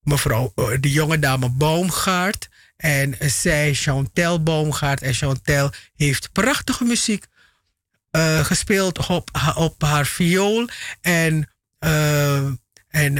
[0.01, 2.49] mevrouw, de jonge dame Boomgaard.
[2.77, 5.03] En zij, Chantel Boomgaard.
[5.03, 7.27] En Chantel heeft prachtige muziek
[8.43, 10.69] gespeeld op, op haar viool.
[11.01, 11.51] En,
[12.89, 13.17] en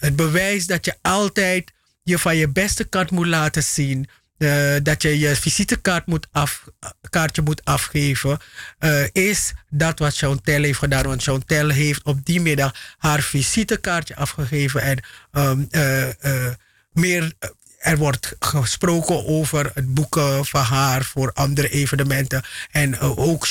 [0.00, 4.08] het bewijs dat je altijd je van je beste kant moet laten zien.
[4.38, 6.64] Uh, dat je je visitekaart moet af,
[7.10, 8.38] kaartje moet afgeven,
[8.80, 11.06] uh, is dat wat Chantel heeft gedaan.
[11.06, 14.80] Want Chantel heeft op die middag haar visitekaartje afgegeven.
[14.82, 15.02] En
[15.32, 16.48] um, uh,
[16.92, 17.32] meer,
[17.78, 22.44] er wordt gesproken over het boeken van haar voor andere evenementen.
[22.70, 23.46] En ook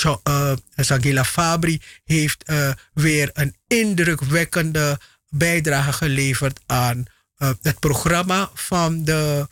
[0.75, 2.51] Sagila Fabri heeft
[2.93, 4.99] weer een indrukwekkende
[5.29, 7.05] bijdrage geleverd aan
[7.61, 9.47] het programma van de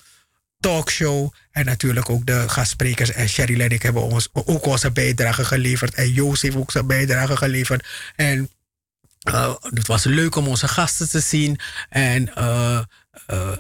[0.64, 1.34] talkshow.
[1.52, 3.12] En natuurlijk ook de gastsprekers.
[3.12, 5.94] En Sherry en ik hebben ons, ook onze bijdrage geleverd.
[5.94, 7.88] En Joost heeft ook zijn bijdrage geleverd.
[8.16, 8.50] En
[9.30, 11.60] uh, het was leuk om onze gasten te zien.
[11.90, 12.80] En uh,
[13.32, 13.58] uh,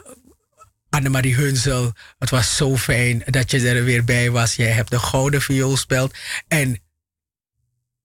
[0.90, 4.56] Annemarie Hunsel, het was zo fijn dat je er weer bij was.
[4.56, 6.14] Jij hebt de gouden viool gespeeld.
[6.48, 6.83] En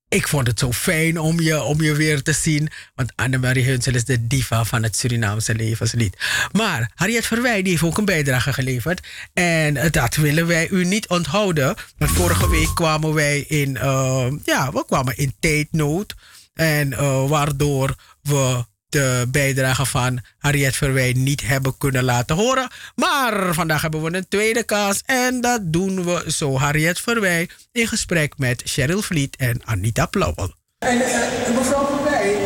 [0.09, 2.69] ik vond het zo fijn om je, om je weer te zien.
[2.95, 6.17] Want Annemarie Hunsel is de diva van het Surinaamse levenslied.
[6.53, 9.07] Maar Harriet Verwij die heeft ook een bijdrage geleverd.
[9.33, 11.77] En dat willen wij u niet onthouden.
[11.99, 16.15] Want vorige week kwamen wij in, uh, ja, we kwamen in tijdnood.
[16.55, 22.69] En uh, waardoor we de bijdrage van Harriet Verwij niet hebben kunnen laten horen.
[22.95, 26.59] Maar vandaag hebben we een tweede kans en dat doen we zo.
[26.59, 30.55] Harriet Verwij in gesprek met Cheryl Vliet en Anita Plauwel.
[30.79, 32.37] En uh, mevrouw Verwij,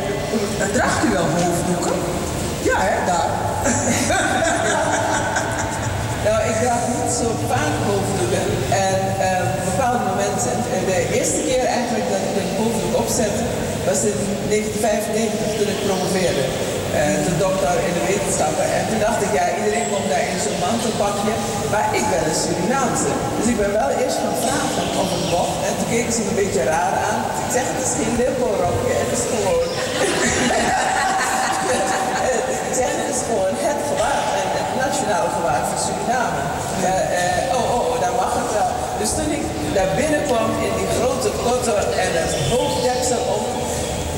[0.73, 1.93] draagt u wel hoofddoeken?
[2.65, 3.31] Ja, hè, daar.
[6.25, 8.47] nou, ik draag niet zo vaak hoofddoeken.
[8.71, 8.99] En
[9.59, 10.57] op bepaalde momenten,
[10.87, 13.31] de eerste keer eigenlijk dat ik een hoofddoek opzet
[13.93, 16.45] was in 1995 toen ik promoveerde.
[17.01, 18.67] eh, de dokter in de wetenschappen.
[18.79, 21.33] En toen dacht ik, ja, iedereen komt daar in zo'n mantelpakje.
[21.73, 23.11] Maar ik ben een Surinaamse.
[23.39, 25.57] Dus ik ben wel eerst gaan vragen of het mocht.
[25.69, 27.21] En toen keken ze me een beetje raar aan.
[27.45, 29.69] Ik zeg, het is geen limbo-rokje, het is gewoon...
[32.69, 34.25] ik zeg, het is gewoon het gewaad.
[34.61, 36.43] Het nationaal gewaad van Suriname.
[36.89, 36.91] Eh,
[37.23, 38.71] eh, oh, oh, daar mag het wel.
[39.01, 39.45] Dus toen ik
[39.77, 43.45] daar binnenkwam in die grote kotter en het hoofddeksel op.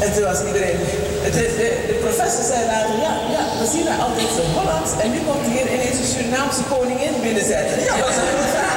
[0.02, 0.78] En toen was iedereen...
[1.24, 1.30] De,
[1.60, 4.92] de, de professor zei later, ja, ja, we zien er altijd zo Hollands.
[5.02, 7.76] En nu komt hier ineens een Surinaamse koningin binnenzetten.
[7.88, 8.74] Ja, dat was een goede vraag.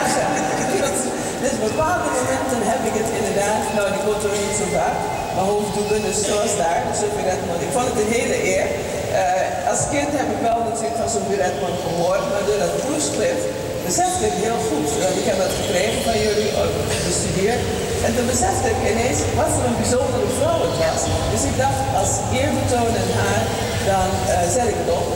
[1.44, 4.98] Dus bepaalde momenten heb ik het inderdaad, nou die kotter niet zo vaak,
[5.34, 7.60] maar hoofddoeken, dus zoals daar, de Sophie Redmond.
[7.68, 8.65] Ik vond het een hele eer.
[9.22, 13.45] Eh, als kind heb ik wel natuurlijk van Sophie Redmond gehoord, maar door dat proefschrift
[13.88, 14.89] besefte ik heel goed.
[15.22, 16.76] ik heb dat gekregen van jullie, ook.
[18.06, 21.02] En toen besefte ik ineens wat voor een bijzondere vrouw het was.
[21.34, 23.44] Dus ik dacht, als eerbetoon aan haar,
[23.91, 25.07] dan eh, zet ik het op.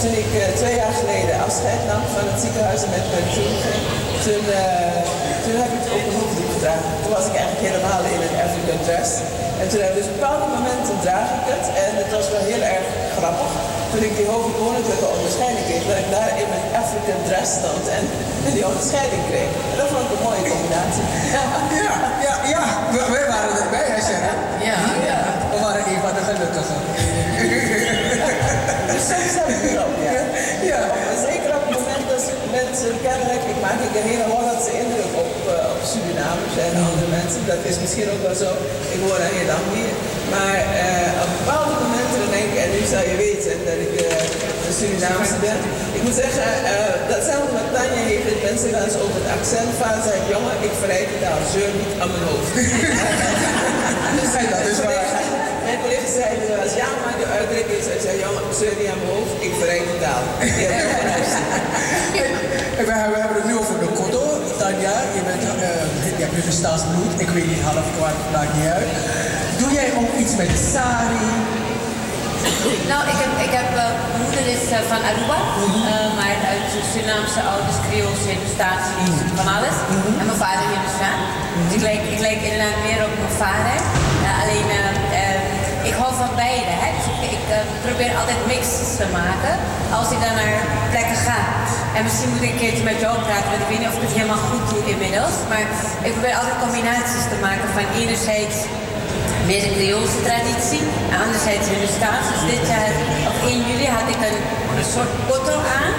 [0.00, 3.82] Toen ik eh, twee jaar geleden afscheid nam van het ziekenhuis en met pensioen ging,
[4.26, 5.00] toen, eh,
[5.44, 6.88] toen heb ik het op een hoofddoek gedragen.
[7.02, 9.10] Toen was ik eigenlijk helemaal in een African dress.
[9.60, 11.66] En toen heb ik dus bepaalde momenten draag ik het.
[11.84, 12.86] En het was wel heel erg
[13.18, 13.52] grappig.
[13.90, 18.04] Toen ik die hoofdkoninklijke onderscheiding kreeg, dat ik daar in mijn African dress stond en,
[18.46, 19.50] en die onderscheiding kreeg.
[19.72, 21.04] En dat vond ik een mooie combinatie.
[21.36, 21.44] Ja,
[22.26, 22.62] ja, ja.
[22.94, 24.38] We- Wij waren erbij, hè, Sharon?
[24.70, 24.78] Ja.
[25.10, 25.18] ja.
[25.52, 26.78] We waren een van de gelukkigen.
[28.92, 30.22] Dus soms heb ik het ook, ja.
[30.72, 30.80] ja.
[31.28, 32.22] Zeker op het moment dat
[32.60, 37.08] mensen kennelijk, ik maak ik een hele Hollandse indruk op, eh, op Surinamers en andere
[37.18, 37.40] mensen.
[37.52, 38.50] Dat is misschien ook wel zo.
[38.94, 39.92] Ik woon al heel lang hier.
[40.34, 43.87] Maar eh, op bepaalde momenten denk ik, en nu zou je weten dat ik
[44.68, 45.58] eh, een Surinaamse ben.
[45.98, 49.70] Ik moet zeggen, eh, datzelfde met Tanja heeft het mensen wel eens over het accent.
[49.82, 52.50] Vader zei, jongen, ik verrijd het al, zeur niet aan mijn hoofd.
[54.18, 55.08] dus dat is waar.
[55.66, 58.90] Mijn collega zei wel eens, ja, maar de uitdrukking is, hij zei, jongen, zeur niet
[58.92, 60.24] aan mijn hoofd, ik verrijd het al.
[62.18, 62.24] Ja,
[62.78, 64.24] En we hebben, we hebben het nu over de Kodo.
[64.60, 67.12] Tanja, je, bent, eh, je hebt Hufestaans bloed.
[67.24, 68.90] Ik weet niet, half kwart, maakt niet uit.
[69.60, 71.26] Doe jij ook iets met de sari?
[72.92, 75.38] Nou, ik heb, ik heb, eh, mijn moeder is eh, van Aruba,
[75.92, 78.84] eh, maar uit Surinaamse ouders, Creools, Hindoestaans,
[79.38, 79.76] van alles.
[80.20, 81.20] En mijn vader Hindoestaan.
[81.62, 83.76] Dus ik lijk, ik lijk inderdaad meer op mijn vader.
[84.26, 84.86] Eh, alleen, eh,
[85.22, 86.72] eh, ik hou van beide.
[86.82, 86.88] Hè.
[86.96, 89.54] Dus ik, ik eh, probeer altijd mixes te maken
[89.98, 90.56] als ik dan naar
[90.92, 91.40] plekken ga.
[91.96, 94.06] En misschien moet ik een keertje met jou praten, want ik weet niet of ik
[94.08, 95.36] het helemaal goed doe inmiddels.
[95.50, 95.64] Maar
[96.08, 98.56] ik probeer altijd combinaties te maken van enerzijds
[99.48, 100.77] meer de Creoolse traditie.
[101.10, 101.66] En anderzijds.
[101.84, 101.94] Dus
[102.52, 102.90] dit jaar,
[103.30, 104.38] op 1 juli, had ik een,
[104.78, 105.92] een soort kotto aan.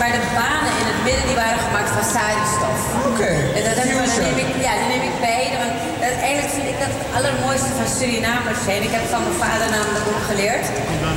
[0.00, 2.80] Maar de banen in het midden die waren gemaakt van sari-stof.
[3.10, 3.30] Oké.
[3.56, 5.54] En dat heb ik, dan neem ik, ja, neem ik beide.
[5.62, 8.80] Want dat, eigenlijk vind ik dat het allermooiste van Surinamers zijn.
[8.88, 10.66] Ik heb van mijn vader namelijk ook geleerd.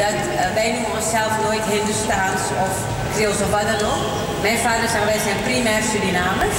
[0.03, 2.73] Dat eh, wij noemen onszelf nooit Hindoestaans of
[3.13, 4.03] Creools of wat dan ook.
[4.47, 6.57] Mijn vader zei, wij zijn primair Surinamers.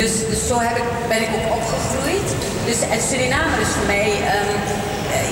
[0.00, 2.28] Dus, dus zo heb ik, ben ik ook opgegroeid.
[2.68, 4.85] Dus het Surinamer is voor mij ehm, eh,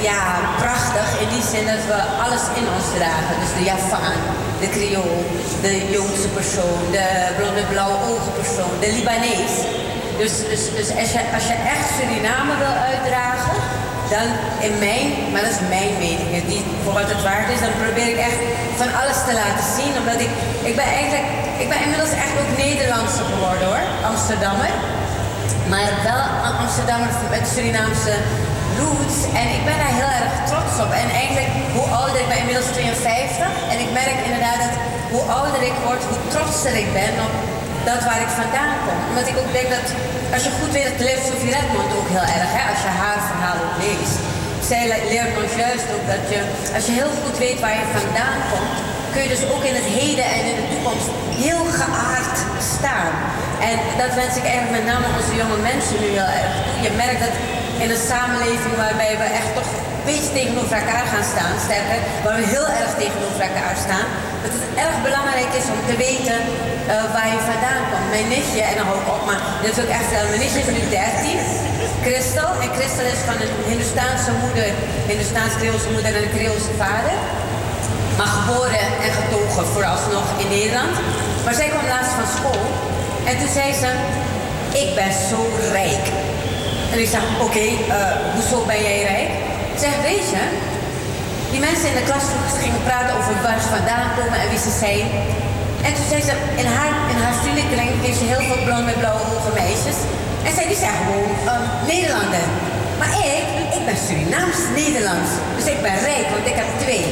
[0.09, 0.23] ja,
[0.63, 3.35] prachtig in die zin dat we alles in ons dragen.
[3.43, 4.21] Dus de Javaan,
[4.63, 5.19] de Creool,
[5.65, 7.07] de Joodse persoon, de
[7.39, 9.55] blonde blauwe ogen persoon, de Libanees.
[10.21, 13.57] Dus, dus, dus als, je, als je echt Suriname wil uitdragen,
[14.15, 14.27] dan
[14.67, 17.75] in mijn, maar dat is mijn mening, en die voor wat het waard is, dan
[17.85, 18.41] probeer ik echt
[18.81, 19.93] van alles te laten zien.
[20.03, 20.33] Omdat ik,
[20.71, 21.27] ik ben eigenlijk,
[21.63, 24.73] ik ben inmiddels echt ook Nederlandse geworden hoor, Amsterdammer.
[25.73, 26.23] Maar wel
[26.63, 28.15] Amsterdammer met Surinaamse
[28.81, 29.17] roots.
[29.41, 30.91] En ik ben daar heel erg trots op.
[31.03, 33.47] En eigenlijk, hoe ouder ik ben, inmiddels 52.
[33.73, 34.75] En ik merk inderdaad dat
[35.15, 37.35] hoe ouder ik word, hoe trotser ik ben op
[37.91, 38.99] dat waar ik vandaan kom.
[39.11, 39.87] Omdat ik ook denk dat,
[40.35, 43.21] als je goed weet, dat leert Sophie Redmond ook heel erg, hè, als je haar
[43.31, 44.17] verhaal ook leest.
[44.71, 46.41] Zij le- leert ons juist ook dat je,
[46.77, 48.75] als je heel goed weet waar je vandaan komt,
[49.13, 51.09] kun je dus ook in het heden en in de toekomst
[51.45, 52.37] heel geaard
[52.77, 53.13] staan.
[53.69, 56.77] En dat wens ik eigenlijk met name onze jonge mensen nu heel erg toe.
[56.87, 57.35] Je merkt dat
[57.83, 62.37] in een samenleving waarbij we echt toch een beetje tegenover elkaar gaan staan, sterker, waar
[62.41, 64.07] we heel erg tegenover elkaar staan,
[64.43, 66.39] dat het erg belangrijk is om te weten
[66.93, 68.09] eh, waar je vandaan komt.
[68.17, 70.63] Mijn nichtje, en dan hou ik op, maar dit is ook echt wel, mijn nichtje
[70.65, 71.39] is nu 13,
[72.07, 72.51] Christel.
[72.65, 74.69] En Christel is van een Hindoestaanse moeder,
[75.11, 77.15] Hindoestaans-Creoolse moeder en een Creoolse vader.
[78.19, 80.95] Maar geboren en getogen vooralsnog in Nederland.
[81.45, 82.63] Maar zij kwam laatst van school.
[83.29, 83.91] En toen zei ze,
[84.83, 85.41] ik ben zo
[85.73, 86.07] rijk.
[86.95, 87.67] En ik zeg, oké,
[87.97, 89.31] eh, hoezo ben jij rijk?
[89.75, 90.43] Ik zeg, weet je,
[91.53, 92.25] die mensen in de klas
[92.65, 95.07] gingen praten over waar ze vandaan komen en wie ze zijn.
[95.87, 98.99] En toen zei ze, in haar, in haar vriendenkring heeft ze heel veel blonde met
[99.03, 99.99] blauwe ogen meisjes.
[100.47, 102.47] En zij die zijn gewoon ehm, Nederlander.
[103.01, 103.47] Maar ik,
[103.79, 105.31] ik ben Surinaams-Nederlands.
[105.57, 107.05] Dus ik ben rijk, want ik heb twee.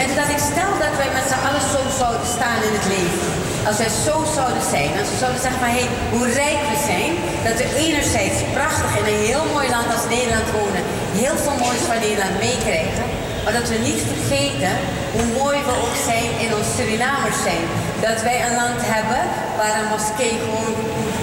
[0.00, 2.86] En toen dacht ik, stel dat wij met z'n allen zo zouden staan in het
[2.96, 3.31] leven.
[3.68, 5.84] Als wij zo zouden zijn, als we zouden zeggen hé,
[6.14, 7.12] hoe rijk we zijn.
[7.46, 10.82] Dat we enerzijds prachtig in een heel mooi land als Nederland wonen.
[11.22, 13.06] Heel veel moois van Nederland meekrijgen.
[13.42, 14.74] Maar dat we niet vergeten
[15.14, 17.64] hoe mooi we ook zijn in ons Surinamers zijn.
[18.06, 19.22] Dat wij een land hebben
[19.58, 20.72] waar een moskee gewoon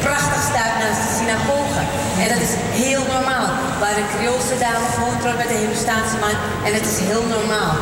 [0.06, 1.82] prachtig staat naast de synagoge.
[2.22, 2.54] En dat is
[2.84, 3.48] heel normaal.
[3.82, 6.36] Waar een Creoolse dame gewoon trouwt met een Hindoestaanse man.
[6.66, 7.74] En het is heel normaal.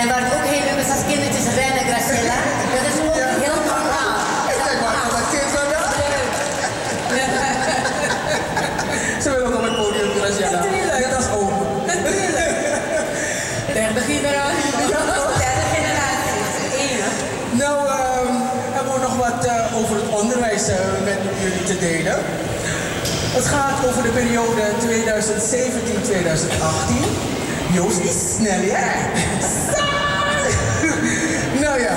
[0.00, 2.33] En waar het ook heel leuk is als kindertjes rennen, Graciela.
[21.64, 22.16] Te delen.
[23.38, 24.86] Het gaat over de periode 2017-2018.
[27.72, 28.86] Joost is snel, ja?
[31.64, 31.94] nou ja,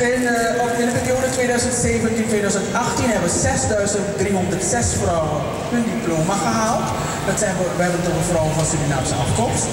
[0.00, 5.40] in, eh, in de periode 2017-2018 hebben 6.306 vrouwen
[5.70, 6.88] hun diploma gehaald.
[7.26, 9.64] Dat zijn, we we hebben het over vrouwen van Surinaamse afkomst.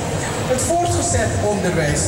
[0.53, 2.01] Het voortgezet onderwijs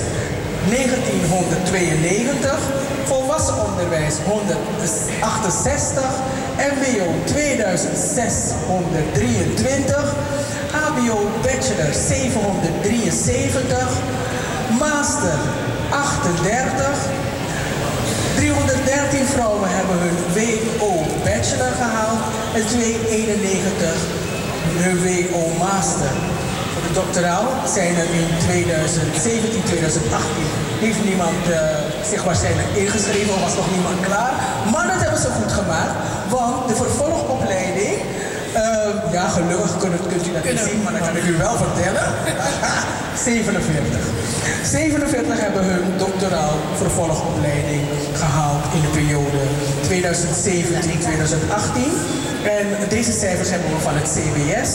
[0.70, 2.60] 1992,
[3.04, 6.04] volwassen onderwijs 168,
[6.58, 10.14] MBO 2623,
[10.72, 13.88] HBO Bachelor 773,
[14.80, 15.38] Master
[15.90, 16.98] 38,
[18.36, 22.20] 313 vrouwen hebben hun WO Bachelor gehaald
[22.54, 23.96] en 291
[24.84, 26.12] hun WO Master.
[26.74, 30.44] Voor de doctoraal zijn er in 2017, 2018
[30.80, 34.34] heeft niemand eh, zich waarschijnlijk ingeschreven, was nog niemand klaar.
[34.74, 35.96] Maar dat hebben ze goed gemaakt,
[36.30, 37.96] want de vervolgopleiding,
[38.54, 41.56] eh, ja gelukkig kunt, kunt u dat niet zien, maar dat kan ik u wel
[41.66, 42.06] vertellen.
[43.24, 44.00] 47.
[44.64, 47.82] 47 hebben hun doctoraal vervolgopleiding
[48.14, 49.42] gehaald in de periode
[49.90, 49.92] 2017-2018.
[52.58, 54.72] En deze cijfers hebben we van het CBS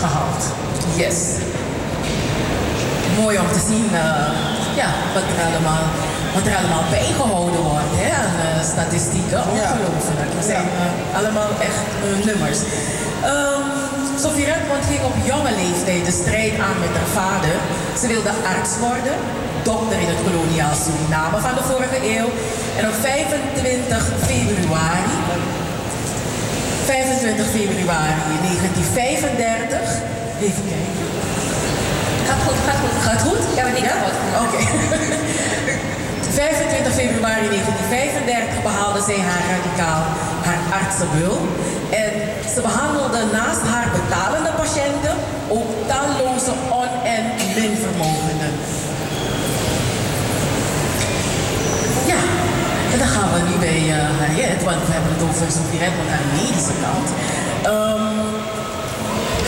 [0.00, 0.44] gehaald.
[0.96, 1.16] Yes.
[3.20, 4.00] Mooi om te zien eh,
[4.76, 5.82] ja, wat, er allemaal,
[6.34, 9.40] wat er allemaal bijgehouden wordt hè, aan eh, statistieken.
[9.54, 10.30] Ongelooflijk.
[10.40, 12.60] We zijn eh, allemaal echt eh, nummers.
[13.24, 13.80] Ehm
[14.24, 17.54] Sophie Redmond ging op jonge leeftijd de strijd aan met haar vader.
[18.00, 19.16] Ze wilde arts worden,
[19.70, 22.30] dokter in het koloniaal Suriname van de vorige eeuw.
[22.78, 25.14] En op 25 februari
[26.84, 29.78] 25 februari 1935.
[30.46, 31.06] Even kijken.
[32.28, 32.96] Gaat goed, gaat goed.
[33.06, 33.42] Gaat goed?
[33.56, 33.96] Ja, maar niet ja?
[34.04, 34.16] goed.
[34.44, 34.60] Oké.
[36.28, 40.02] 25 februari 1935 behaalde zij haar radicaal
[40.46, 41.36] haar artsenwil.
[42.02, 42.12] En
[42.54, 45.14] ze behandelde naast haar betalende patiënten
[45.56, 47.22] ook talloze on- en
[47.56, 48.52] minvermogenden.
[52.12, 52.20] Ja,
[52.92, 53.80] en dan gaan we nu bij
[54.20, 57.08] Harriet, want we hebben het over Sophie Redmond aan de medische kant.
[57.72, 58.09] Ehm,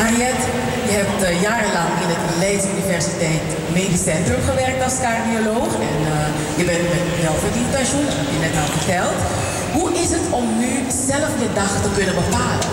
[0.02, 0.42] Harriet,
[0.90, 3.46] je hebt eh, jarenlang in het Leids Universiteit
[3.76, 5.70] Medisch Centrum gewerkt als cardioloog.
[5.88, 9.18] En eh, je bent met welverdiend pensioen, dat heb je net al verteld.
[9.76, 10.72] Hoe is het om nu
[11.10, 12.68] zelf je dag te kunnen bepalen?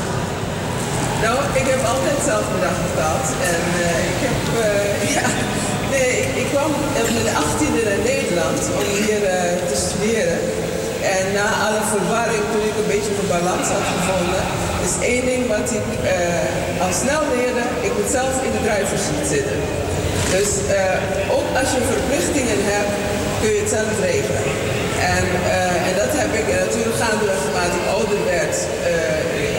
[1.25, 3.27] Nou, ik heb altijd zelf mijn dag bepaald.
[3.51, 4.39] En eh, ik heb,
[5.15, 5.27] ja,
[5.93, 9.21] nee, ik, kwam op mijn 18e naar Nederland om hier
[9.69, 10.37] te studeren.
[11.01, 14.43] En na alle verwarring, toen ik een beetje mijn balans had gevonden,
[14.87, 19.03] is één ding wat ik eh, al snel leerde, ik moet zelf in de driver's
[19.07, 19.59] seat zitten.
[20.35, 22.93] Dus eh, ook als je verplichtingen hebt,
[23.41, 24.45] kun je het zelf regelen.
[25.15, 28.55] En, eh, en dat heb ik, en natuurlijk gaandeweg naarmate ik ouder werd,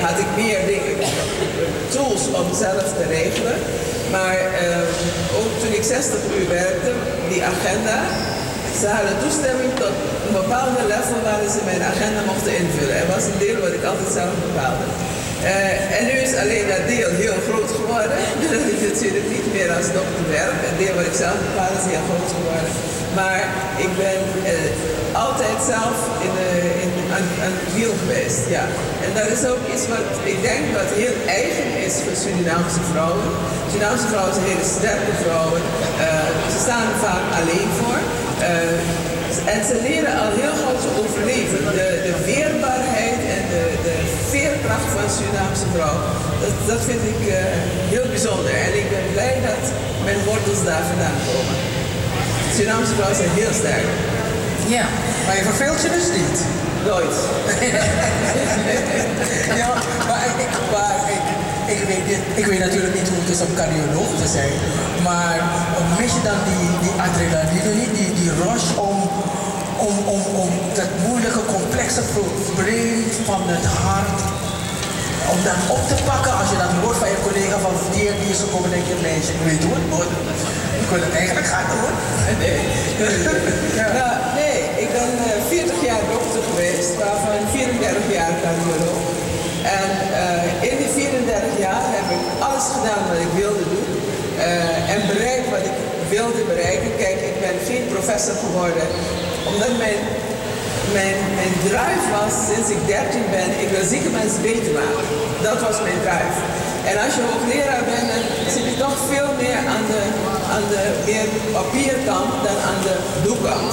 [0.07, 0.97] had ik meer dingen,
[1.95, 3.57] tools om zelf te regelen.
[4.17, 4.39] Maar
[5.39, 6.91] ook toen ik 60 uur werkte,
[7.31, 7.99] die agenda,
[8.81, 9.95] ze hadden toestemming tot
[10.31, 12.97] een bepaalde level waarin ze mijn agenda mochten invullen.
[13.03, 14.87] Er was een deel wat ik altijd zelf bepaalde.
[15.53, 18.19] Eh, en nu is alleen dat deel heel groot geworden.
[18.53, 20.59] Dat ik natuurlijk niet meer als dokter werk.
[20.69, 22.71] Het deel wat ik zelf bepaal is heel groot geworden.
[23.21, 23.41] Maar
[23.87, 24.21] ik ben
[24.53, 24.71] eh,
[25.27, 25.97] altijd zelf
[26.27, 26.49] in, de,
[26.85, 28.43] in, aan, aan het wiel geweest.
[28.57, 28.65] Ja.
[29.07, 33.27] En dat is ook iets wat ik denk wat heel eigen is voor Surinaamse vrouwen.
[33.71, 35.61] Surinaamse vrouwen zijn hele sterke vrouwen.
[36.05, 37.99] Eh, ze staan er vaak alleen voor.
[39.55, 41.59] En ze leren al heel gauw te overleven.
[41.81, 43.97] De, de weerbaarheid en de, de
[44.33, 45.99] veerkracht van een Surinaamse vrouw,
[46.43, 47.37] dat, dat vind ik eh,
[47.95, 48.53] heel bijzonder.
[48.67, 49.65] En ik ben blij dat
[50.07, 51.57] mijn wortels daar vandaan komen.
[52.55, 53.89] Surinaamse vrouwen zijn heel sterk.
[54.77, 54.85] Ja.
[55.27, 56.37] Maar je verveelt je dus niet?
[56.91, 57.17] Nooit.
[59.61, 59.71] ja,
[60.09, 61.25] maar ik, maar ik,
[61.75, 64.55] ik weet, ik weet natuurlijk niet hoe het is om cardioloog te zijn.
[65.09, 65.37] Maar
[65.99, 68.99] mis je dan die, die adrenaline niet, die, die rush om,
[71.09, 72.99] moeilijke, complexe probleem
[73.31, 74.21] van het hart,
[75.33, 78.19] om dat op te pakken als je dat hoort van je collega van die en
[78.23, 80.11] die is gekomen, denk je, meisje, ik weet hoe het moet.
[80.83, 81.93] Ik wil het eigenlijk gaan doen.
[82.43, 82.61] Nee.
[83.99, 89.03] Nou, nee, ik ben eh, 40 jaar dokter geweest, waarvan 34 jaar cardioloog.
[89.79, 89.89] En
[90.23, 93.89] eh, in die 34 jaar heb ik alles gedaan wat ik wilde doen.
[94.47, 95.77] eh, en bereikt wat ik
[96.17, 96.91] wilde bereiken.
[97.05, 98.87] Kijk, ik ben geen professor geworden,
[99.51, 100.01] omdat mijn,
[100.99, 101.17] mijn,
[101.69, 105.05] drive was sinds ik 13 ben, ik wil zieke mensen beter maken.
[105.49, 106.39] Dat was mijn drive.
[106.91, 108.23] En als je hoogleraar bent, dan
[108.55, 110.03] zit je toch veel meer aan de,
[110.55, 112.97] aan de meer papierkant dan aan de
[113.27, 113.73] doelkant.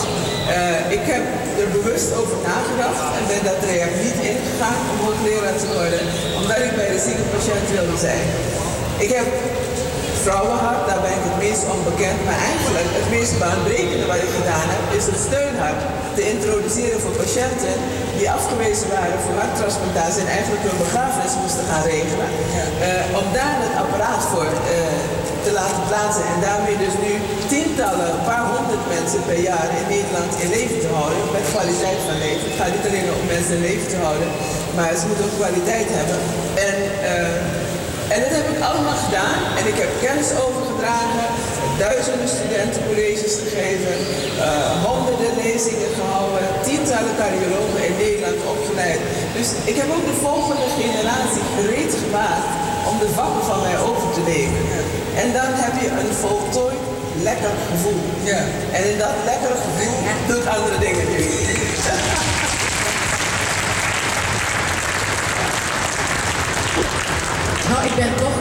[0.56, 1.24] Eh, ik heb
[1.62, 6.04] er bewust over nagedacht en ben dat traject niet ingegaan om hoogleraar te worden,
[6.40, 8.26] omdat ik bij de zieke patiënt wilde zijn.
[9.06, 9.28] Ik heb
[10.26, 12.20] vrouwenhart, daar ben ik het meest onbekend.
[12.28, 15.82] Maar eigenlijk het meest baanbrekende wat ik gedaan heb, is het steunhart
[16.18, 17.74] te introduceren voor patiënten
[18.20, 22.30] die afgewezen waren voor harttransplantatie en eigenlijk hun begrafenis moesten gaan regelen.
[22.88, 25.02] Eh, om daar het apparaat voor eh,
[25.46, 27.14] te laten plaatsen en daarmee dus nu
[27.54, 32.00] tientallen, een paar honderd mensen per jaar in Nederland in leven te houden met kwaliteit
[32.08, 32.46] van leven.
[32.50, 34.30] Het gaat niet alleen om mensen in leven te houden,
[34.78, 36.20] maar ze moeten ook kwaliteit hebben.
[36.68, 36.78] En,
[37.12, 41.26] eh, en dat heb ik allemaal gedaan en ik heb kennis overgedragen,
[41.78, 43.96] duizenden studenten colleges gegeven,
[44.48, 49.00] eh, honderden lezingen gehouden, tientallen cardiologen in Nederland opgeleid.
[49.38, 52.48] Dus ik heb ook de volgende generatie gereed gemaakt
[52.90, 54.62] om de vakken van mij over te nemen.
[55.22, 56.82] En dan heb je een voltooid
[57.30, 58.02] lekker gevoel.
[58.78, 59.94] En in dat lekkere gevoel
[60.28, 61.24] doe ik andere dingen nu.
[67.70, 68.37] Nou, ik ben toch,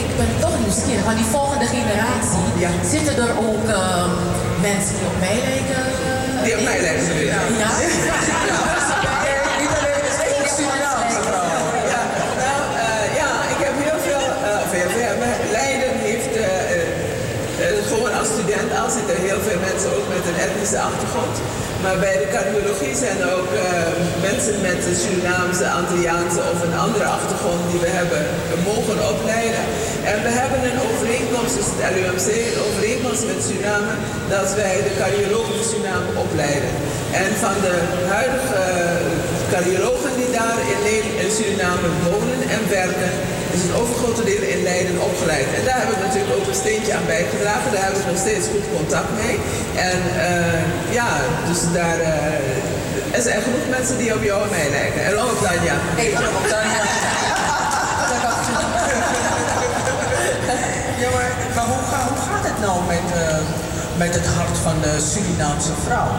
[0.00, 1.04] ik, ben toch nieuwsgierig.
[1.10, 2.44] Van die volgende generatie,
[2.94, 4.10] zitten er ook ehm,
[4.68, 5.82] mensen die op mij lijken?
[6.38, 7.14] eh, Die op mij lijken?
[7.34, 7.40] Ja.
[11.92, 12.02] Ja,
[12.44, 16.44] nou, eh, ja, ik heb heel veel, eh, of heel veel, maar Leiden heeft eh,
[16.44, 16.82] eh,
[17.64, 21.36] eh, gewoon als student al zitten heel veel mensen ook met een etnische achtergrond.
[21.84, 23.66] Maar bij de cardiologie zijn er ook eh,
[24.28, 28.22] mensen met een Surinaamse, Antilliaanse of een andere achtergrond die we hebben
[28.70, 29.62] mogen opleiden.
[30.12, 33.92] En we hebben een overeenkomst tussen het LUMC, een overeenkomst met Suriname,
[34.36, 36.72] dat wij de cardiologen van Suriname opleiden.
[37.22, 37.74] En van de
[38.16, 38.62] huidige
[39.52, 40.58] cardiologen die daar
[41.22, 43.12] in, Suriname wonen en werken,
[43.56, 45.48] is het overgrote deel in Leiden opgeleid.
[45.58, 47.68] En daar heb ik natuurlijk ook een steentje aan bijgedragen.
[47.74, 49.36] Daar heb ik nog steeds goed contact mee.
[49.90, 50.60] En eh,
[50.98, 51.10] ja,
[51.48, 51.98] dus daar...
[52.12, 55.00] eh, er zijn genoeg mensen die op jou en mij lijken.
[55.08, 55.76] En ook Tanja.
[56.40, 56.82] Op Tanja.
[61.02, 63.36] Ja, maar, maar hoe, ga- hoe gaat het nou met, eh,
[63.96, 66.10] met het hart van de Surinaamse vrouw?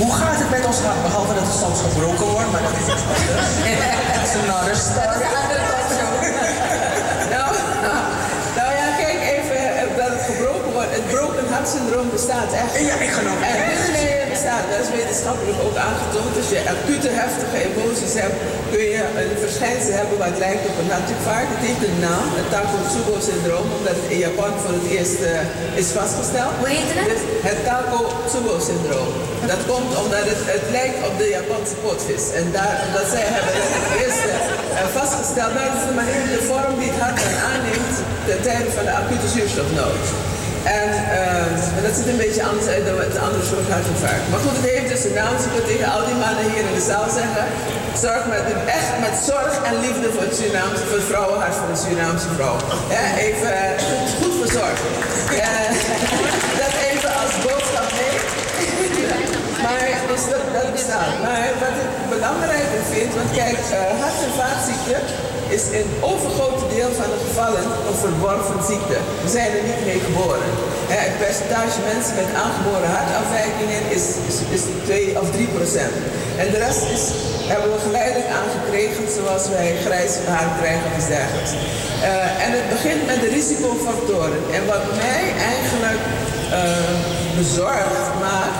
[0.00, 1.02] Hoe gaat het met ons hart?
[1.02, 3.50] Behalve dat het soms gebroken wordt, maar dat is iets anders.
[4.14, 5.18] That's another story.
[7.34, 7.48] nou,
[8.58, 10.92] nou ja, kijk even eh, dat het gebroken wordt.
[10.98, 12.72] Het broken heart syndroom bestaat echt.
[12.90, 14.64] Ja, ik geloof En nee, het bestaat.
[14.72, 16.32] Dat is wetenschappelijk ook aangetoond.
[16.40, 18.38] Als je acute heftige emoties hebt,
[18.74, 21.50] kun je een verschijnsel hebben wat lijkt op een hartinfarct.
[21.54, 25.88] Het heeft een naam, het Takotsubo-syndroom, omdat het in Japan voor het eerst eh, is
[26.00, 26.52] vastgesteld.
[26.60, 27.06] Hoe heet het?
[27.12, 29.12] Dus het Takotsubo-syndroom.
[29.52, 32.24] Dat komt omdat het, het lijkt op de Japanse potvis.
[32.40, 35.52] En daar, dat zij hebben het het eerste eh, vastgesteld.
[35.54, 37.94] Maar dat is de manier, de vorm die het hart dan aanneemt
[38.28, 40.04] ten tijde van de acute zuurstofnood.
[40.80, 44.26] En eh, dat ziet een beetje anders uit dan het andere soort hartinfarct.
[44.30, 45.34] Maar goed, het heeft dus een naam.
[45.46, 47.44] Ik wil tegen al die mannen hier in de zaal zeggen.
[48.02, 48.44] Zorg met,
[48.78, 52.56] echt met zorg en liefde voor het, Surinaamse, voor het vrouwenhart van de Surinaamse vrouw.
[53.26, 53.78] Even eh,
[54.20, 54.90] goed, verzorgen.
[55.42, 55.54] Ja,
[56.62, 58.16] dat even als boodschap mee.
[59.64, 61.14] Maar dus dat, dat bestaat.
[61.24, 64.96] Maar wat ik belangrijker vind, want kijk, eh, hart- en vaatziekte
[65.56, 68.96] is in overgrote deel van de gevallen een verworven ziekte.
[69.24, 70.50] We zijn er niet mee geboren.
[70.96, 75.94] Het percentage mensen met aangeboren hartafwijkingen is, is, is 2 of 3 procent.
[76.42, 77.04] En de rest is,
[77.52, 81.52] hebben we geleidelijk aangekregen zoals wij grijs haar krijgen of dergelijks.
[82.02, 84.40] Eh, en het begint met de risicofactoren.
[84.56, 86.02] En wat mij eigenlijk
[86.50, 86.92] eh,
[87.36, 88.58] bezorgd maakt,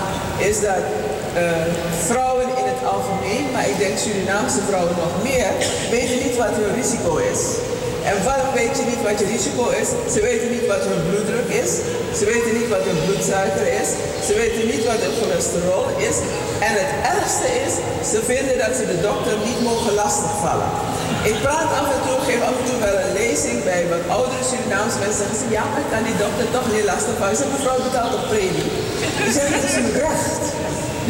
[0.48, 0.84] is dat
[1.34, 1.42] eh,
[2.06, 5.50] vrouwen in het algemeen, maar ik denk Surinaamse vrouwen nog meer,
[5.90, 7.40] weten niet wat hun risico is.
[8.10, 9.88] En waarom weet je niet wat je risico is?
[10.14, 11.70] Ze weten niet wat hun bloeddruk is.
[12.18, 13.88] Ze weten niet wat hun bloedsuiker is.
[14.26, 16.16] Ze weten niet wat hun cholesterol is.
[16.68, 17.72] En het ergste is,
[18.12, 20.70] ze vinden dat ze de dokter niet mogen lastigvallen.
[21.30, 24.44] Ik praat af en toe, geef af en toe wel een lezing bij wat oudere
[24.50, 27.36] Surinaamse mensen zeggen ze, ja, ik kan die dokter toch niet lastigvallen.
[27.40, 28.68] Ze mevrouw betaalt op premie.
[29.24, 30.47] Die zeggen, het is een recht.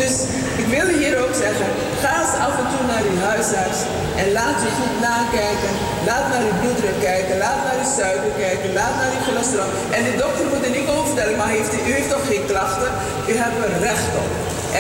[0.02, 0.14] Dus
[0.62, 1.68] ik wil hier ook zeggen,
[2.02, 3.80] ga eens af en toe naar uw huisarts
[4.22, 5.72] en laat u goed nakijken.
[6.08, 9.70] Laat naar uw bloeddruk kijken, laat naar uw suiker kijken, laat naar uw cholesterol.
[9.96, 12.90] En de dokter moet er niet over vertellen, maar heeft u, heeft toch geen klachten?
[13.30, 14.30] U hebt er recht op.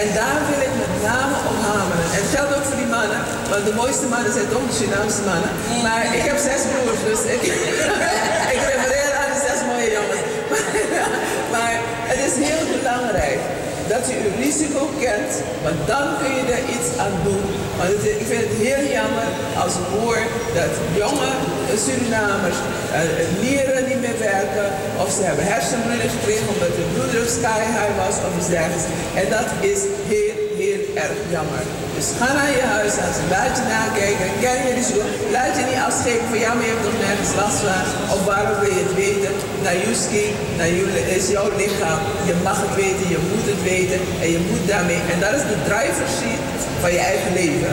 [0.00, 2.06] En daar wil ik met name op hameren.
[2.14, 3.20] En het geldt ook voor die mannen,
[3.52, 5.52] want de mooiste mannen zijn toch de Surinaamse mannen.
[5.86, 7.42] Maar ik heb zes broers, dus ik,
[8.54, 10.24] ik refereer aan de zes mooie jongens.
[11.54, 11.74] maar
[12.10, 12.64] het is heel
[13.92, 15.32] dat u uw risico kent,
[15.64, 17.44] want dan kun je er iets aan doen.
[17.80, 19.28] Want ik vind het heel jammer
[19.62, 20.20] als ik hoor
[20.58, 21.32] dat jonge
[21.84, 22.58] Surinamers
[22.92, 23.00] eh,
[23.42, 24.68] nieren niet meer werken
[25.02, 28.82] of ze hebben hersenbloeding gekregen omdat hun bloeddruk sky high was of iets.
[29.20, 29.80] En dat is
[30.12, 30.27] heel
[31.04, 31.62] erg jammer.
[31.96, 35.02] Dus ga naar je huisarts, laat je nakijken, ken je risico.
[35.36, 37.86] Laat je niet afschepen van ja, maar je hebt nog nergens last van.
[38.14, 39.32] Of waarom wil je het weten?
[39.64, 40.24] Naar Juski,
[40.58, 42.00] naar jullie, is jouw lichaam.
[42.28, 45.00] Je mag het weten, je moet het weten en je moet daarmee.
[45.12, 46.06] En dat is de driver
[46.82, 47.72] van je eigen leven.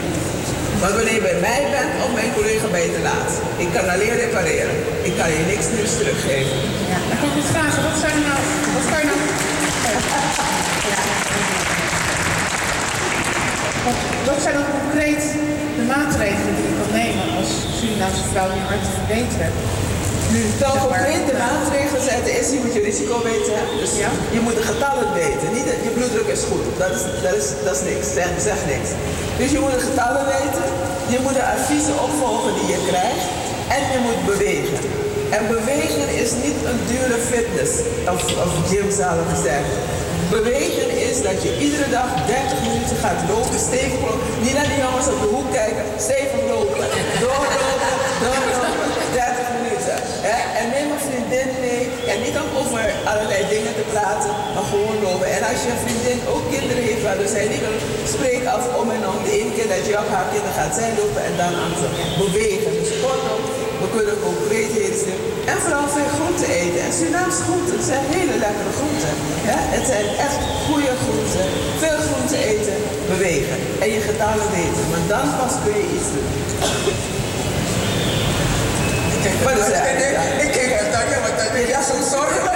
[0.80, 3.30] Want wanneer je bij mij bent of mijn collega ben je te laat.
[3.64, 4.76] Ik kan alleen repareren.
[5.08, 6.56] Ik kan je niks nieuws teruggeven.
[6.92, 7.82] Ja, ik het vragen.
[7.88, 8.40] Wat zijn nou...
[8.76, 9.20] Wat kan je nou...
[13.86, 13.98] Wat,
[14.28, 15.24] wat zijn dan concreet
[15.78, 17.50] de maatregelen die je kan nemen als
[18.06, 19.50] Surinaamse vrouw om je hart te verbeteren?
[20.34, 23.58] Nu, maar, concreet de maatregelen zetten is, je moet je risico weten.
[23.82, 23.92] Dus
[24.36, 25.46] je moet de getallen weten.
[25.56, 26.64] Niet dat je bloeddruk is goed.
[26.82, 28.06] Dat is, dat is, dat is niks.
[28.18, 28.90] Zeg, zeg niks.
[29.40, 30.66] Dus je moet de getallen weten.
[31.14, 33.26] Je moet de adviezen opvolgen die je krijgt.
[33.76, 34.78] En je moet bewegen.
[35.36, 37.72] En bewegen is niet een dure fitness.
[38.14, 39.78] Of, of gym zal ik zeggen.
[40.30, 44.26] Bewegen is dat je iedere dag 30 minuten gaat lopen, stevig lopen.
[44.44, 46.84] Niet naar die jongens op de hoek kijken, stevig lopen.
[47.24, 49.96] Doorlopen, doorlopen, 30 minuten.
[50.28, 50.38] Hè?
[50.60, 51.82] En neem een vriendin mee.
[52.12, 52.82] En niet om over
[53.16, 55.28] allerlei dingen te praten, maar gewoon lopen.
[55.36, 57.76] En als je een vriendin ook kinderen heeft, waardoor zij niet kan,
[58.14, 59.18] spreek af om en om.
[59.28, 61.88] De ene keer dat je op haar kinderen gaat zij lopen en dan aan ze
[62.22, 62.70] bewegen.
[62.80, 63.40] Dus kortom,
[63.82, 65.20] we kunnen concreetheden zien.
[65.52, 66.80] En vooral veel groenten eten.
[66.86, 69.14] En Surinaamse groenten zijn hele lekkere groenten.
[69.50, 69.58] Ja?
[69.76, 70.36] Het zijn echt
[70.66, 71.46] goede groenten.
[71.82, 72.76] Veel groenten eten,
[73.12, 73.56] bewegen.
[73.82, 74.84] En je getallen weten.
[74.94, 76.28] Want dan pas kun je iets doen.
[79.44, 79.84] Wat is dat?
[80.46, 82.36] Ik kijk uit Tanja, want Tanja ja, zo sorry.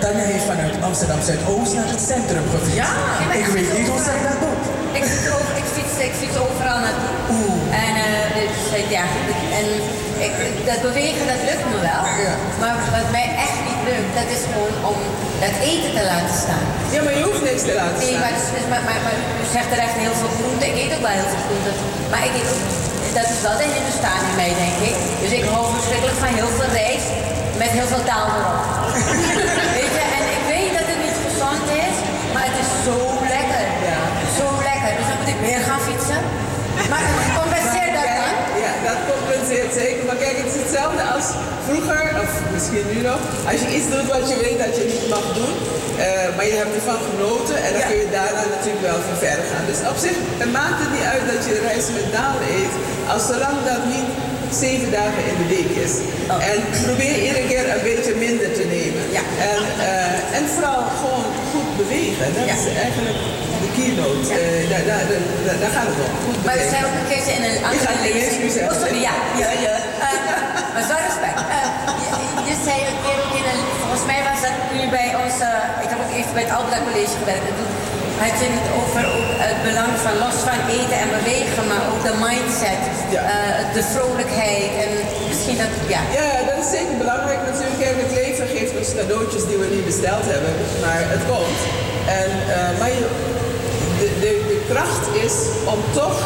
[0.00, 2.82] Tanja, heeft vanuit Amsterdam Zuidoost naar het centrum gefietst.
[2.84, 2.92] Ja,
[3.40, 4.64] ik weet niet hoe zij dat doet.
[4.98, 5.04] Ik
[5.60, 7.52] ik fiets, ik fiets overal naartoe.
[7.84, 9.04] En, eh, dus, eh, ja,
[9.58, 9.66] en
[10.26, 10.32] ik,
[10.70, 12.02] dat bewegen, dat lukt me wel.
[12.62, 14.98] Maar wat mij echt niet lukt, dat is gewoon om
[15.44, 16.66] dat eten te laten staan.
[16.94, 18.22] Ja, maar je hoeft niks te laten nee, staan.
[18.24, 20.64] Maar, dus, dus, maar, maar, maar u zegt er echt heel veel groente.
[20.70, 21.72] Ik eet ook wel heel veel groente.
[22.10, 22.64] Maar ik eet ook,
[23.18, 24.96] dat is wel de Hindustan in mij, denk ik.
[25.22, 27.10] Dus ik hou verschrikkelijk van heel veel rijst
[27.62, 28.58] met heel veel taal erop.
[29.78, 31.96] Weet je, en ik weet dat het niet gezond is,
[32.34, 32.96] maar het is zo
[33.34, 33.64] lekker.
[34.38, 34.92] Zo lekker.
[34.98, 36.20] Dus dan moet ik weer gaan fietsen.
[36.90, 37.04] Maar
[37.40, 38.32] compenseer dat dan.
[38.64, 40.02] Ja, dat compenseert zeker.
[40.08, 41.26] Maar kijk, het is hetzelfde als
[41.66, 43.20] vroeger, of misschien nu nog.
[43.50, 45.54] Als je iets doet wat je weet dat je niet mag doen,
[46.04, 49.46] eh, maar je hebt ervan genoten en dan kun je daarna natuurlijk wel van verder
[49.50, 49.64] gaan.
[49.70, 52.74] Dus op zich het maakt het niet uit dat je rijst met daal eet,
[53.12, 54.08] als zolang dat niet
[54.54, 55.94] zeven dagen in de week is.
[56.52, 59.02] En probeer iedere keer een beetje minder te nemen.
[59.52, 62.26] En, eh, en vooral gewoon goed bewegen.
[62.34, 63.18] Dat is eigenlijk
[63.64, 64.26] de keynote.
[64.34, 65.04] Eh, daar, daar,
[65.46, 66.12] daar, daar gaat het om.
[66.24, 67.90] Goed Maar we zijn ook een keertje in een andere
[68.42, 68.72] nu zeggen.
[68.72, 69.14] Oh, sorry, ja.
[69.42, 69.76] ja, ja.
[70.06, 70.18] Eh,
[70.74, 71.38] maar zo respect.
[72.04, 72.08] Je,
[72.50, 73.62] je zei een keer ook in een...
[73.82, 75.36] Volgens mij was dat je bij ons...
[75.48, 77.46] eh, ik heb ook even bij het Albeda College gewerkt.
[78.20, 81.84] En had je het over ook het belang van los van eten en bewegen, maar
[81.90, 84.90] ook de mindset, eh, de vrolijkheid en
[85.28, 85.72] misschien dat...
[85.94, 87.78] Ja, Ja, dat is zeker belangrijk natuurlijk.
[87.84, 90.52] Kijk, het leven geeft ons cadeautjes die we niet besteld hebben,
[90.84, 91.60] maar het komt.
[92.20, 93.04] En, eh, maar je,
[94.00, 95.34] de, de, de kracht is
[95.74, 96.18] om toch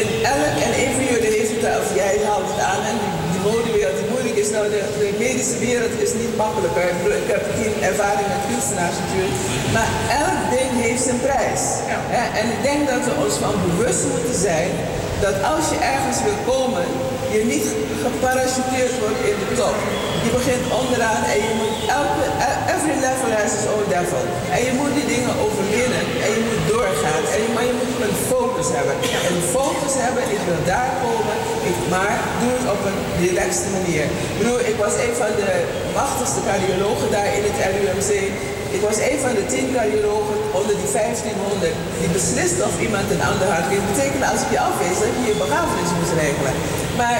[0.00, 2.96] in elk, en een van jullie heeft het, of jij haalt het aan, en
[3.32, 3.98] die, modewereld.
[4.54, 6.86] Nou, de, de medische wereld is niet makkelijker.
[7.22, 9.38] Ik, heb geen ervaring met kunstenaars natuurlijk.
[9.76, 9.90] Maar
[10.24, 11.62] elk ding heeft zijn prijs.
[12.14, 14.70] Hè, En ik denk dat we ons van bewust moeten zijn
[15.26, 16.86] dat als je ergens wil komen,
[17.34, 17.66] je niet
[18.06, 19.76] geparachuteerd wordt in de top.
[20.26, 22.24] Je begint onderaan en je moet elke,
[22.74, 23.82] every level has its own.
[24.56, 27.22] En je moet die dingen overwinnen en je moet doorgaan.
[27.34, 28.96] En, je- maar je moet een focus hebben.
[29.26, 31.36] En een focus hebben, ik wil daar komen,
[31.94, 34.04] maar doe het op een relaxte manier.
[34.32, 35.50] Ik bedoel, ik was een van de
[36.00, 38.12] machtigste cardiologen daar in het LUMC.
[38.76, 43.24] Ik was een van de tien cardiologen onder die 1500 die besliste of iemand een
[43.30, 43.82] ander hart kreeg.
[43.82, 46.54] Dat betekende als ik je afwees dat je je begrafenis moest regelen.
[47.00, 47.18] Maar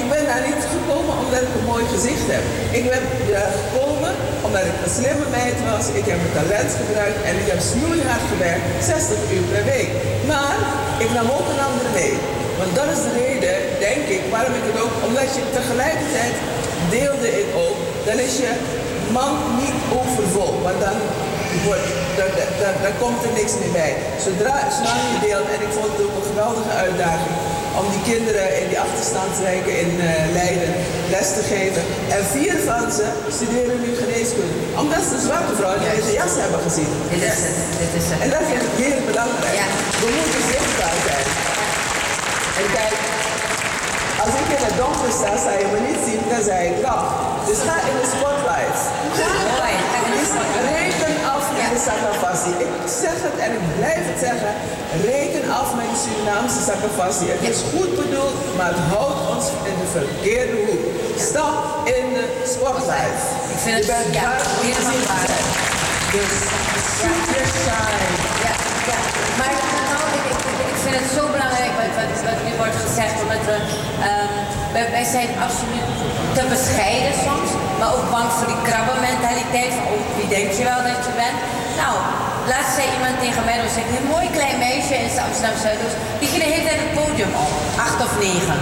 [0.00, 2.44] ik ben daar niet gekomen omdat ik een mooi gezicht heb.
[2.78, 3.02] Ik ben
[3.34, 4.12] daar gekomen
[4.46, 5.84] omdat ik een slimme meid was.
[6.00, 9.90] Ik heb mijn talent gebruikt en ik heb snoeihard gewerkt, 60 uur per week.
[10.32, 10.56] Maar
[11.04, 12.14] ik nam ook een andere mee.
[12.60, 13.56] Want dat is de reden,
[13.88, 14.94] denk ik, waarom ik het ook...
[15.08, 16.34] Omdat je tegelijkertijd
[16.96, 17.78] deelde ik ook,
[18.08, 18.52] dan is je
[19.18, 19.32] man
[19.62, 20.52] niet overvol.
[20.66, 20.96] Want dan,
[21.66, 21.88] wordt,
[22.18, 23.94] dan, dan, dan, dan komt er niks meer bij.
[24.24, 27.36] Zodra, zolang je deelt, en ik vond het ook een geweldige uitdaging
[27.80, 30.08] om die kinderen in die achterstandswijken in eh,
[30.38, 30.70] Leiden
[31.14, 31.82] les te geven.
[32.16, 33.06] En vier van ze
[33.38, 34.56] studeren nu geneeskunde.
[34.82, 36.92] Omdat ze de zwarte vrouw in deze jas hebben gezien.
[37.12, 37.56] Dit is het.
[37.82, 38.20] Dit is het.
[38.24, 39.70] En dat vind ik heel belangrijk.
[40.02, 41.26] We moeten zichtbaar zijn.
[42.60, 42.94] En kijk,
[44.34, 47.04] als ik in het donker sta, sta je me niet zien, dan zei ik dag.
[47.48, 48.80] Dus ga in de spotlight.
[50.18, 50.30] Dus
[50.72, 52.54] reken af met de sakafassie.
[52.66, 54.52] Ik zeg het en ik blijf het zeggen.
[55.10, 57.28] Reken af met de Surinaamse sakafassie.
[57.34, 60.84] Het is goed bedoeld, maar het houdt ons in de verkeerde hoek.
[61.28, 61.54] Stap
[61.98, 63.22] in de spotlight.
[63.54, 64.32] Ik vind het bent ja,
[64.64, 65.30] helemaal waar.
[66.14, 66.32] Dus
[67.00, 68.08] super shine.
[68.46, 68.54] Ja,
[68.90, 68.98] ja.
[69.38, 69.52] Maar
[69.92, 70.40] nou, ik, ik,
[70.72, 73.56] ik vind het zo belangrijk wat, wat, wat nu wordt gezegd, omdat we,
[74.08, 74.13] ehm,
[74.74, 75.88] wij, zijn absoluut
[76.36, 80.82] te bescheiden soms, maar ook bang voor die krabbenmentaliteit van oh, wie denk je wel
[80.90, 81.38] dat je bent.
[81.80, 81.94] Nou,
[82.52, 86.28] laatst zei iemand tegen mij, dat was een mooi klein meisje in Amsterdam Zuidoost, die
[86.30, 87.52] ging de hele tijd het podium op,
[87.86, 88.58] acht of negen.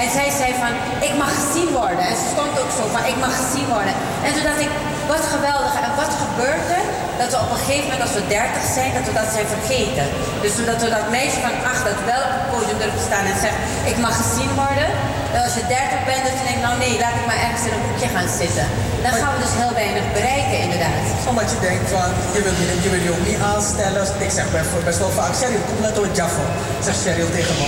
[0.00, 0.72] En zij zei van,
[1.08, 2.04] ik mag gezien worden.
[2.10, 3.94] En ze stond ook zo van, ik mag gezien worden.
[4.26, 4.72] En toen dacht ik,
[5.12, 5.74] wat geweldig.
[5.86, 6.84] En wat gebeurt er?
[7.20, 10.06] Dat we op een gegeven moment, als we dertig zijn, dat we dat zijn vergeten.
[10.44, 13.26] Dus dat we dat meisje van acht dat wel op het podium durft te staan
[13.32, 13.58] en zegt,
[13.92, 14.88] ik mag gezien worden.
[15.34, 17.72] En als je dertig bent, dat je denkt, nou nee, laat ik maar ergens in
[17.76, 18.66] een hoekje gaan zitten.
[19.04, 21.04] Dan gaan we dus heel weinig bereiken, inderdaad.
[21.32, 24.02] Omdat je denkt van, je wil je, je, wil je ook niet aanstellen.
[24.26, 26.46] Ik zeg best, best wel vaak, Cheryl, kom net door Jaffa.
[26.86, 27.66] Zegt Cheryl tegen me.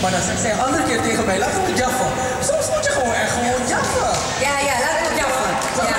[0.00, 2.08] Maar dan zegt zij een andere keer tegen mij, laten we Jaffa.
[2.48, 4.08] Soms moet je gewoon echt gewoon Jaffa.
[4.46, 5.48] Ja, ja, laten we Jaffa.
[5.90, 5.96] Ja,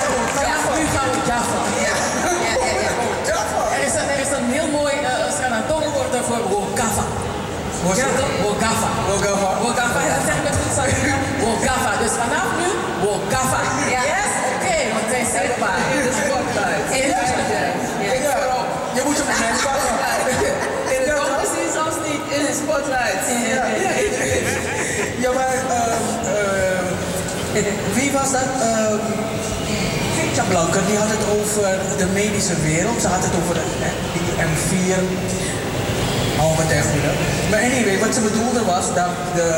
[7.83, 8.27] Voorzitter?
[8.43, 8.89] Wogafa.
[9.09, 9.49] Wogafa.
[9.63, 9.99] Wogafa.
[10.15, 11.15] Dat zeg ik met goed zakken.
[11.43, 11.91] Wogafa.
[12.03, 12.69] Dus vanaf nu,
[13.05, 13.59] Wogafa.
[13.95, 14.01] Ja.
[14.13, 14.31] Yes?
[14.39, 15.79] Oké, okay, want hij is zichtbaar.
[16.07, 16.87] Dus kort uit.
[18.97, 19.95] Je moet hem net pakken.
[20.95, 23.23] In de toekomst is ons niet in de spotlight.
[25.23, 26.05] Ja, maar ehm,
[27.53, 28.49] ehm, wie was dat?
[28.61, 28.99] Ehm,
[30.17, 33.01] Victor Blanke, die had het over de medische wereld.
[33.01, 33.63] Ze had het over de
[34.51, 34.99] M4.
[37.49, 39.51] Maar anyway, wat ze bedoelde was dat de,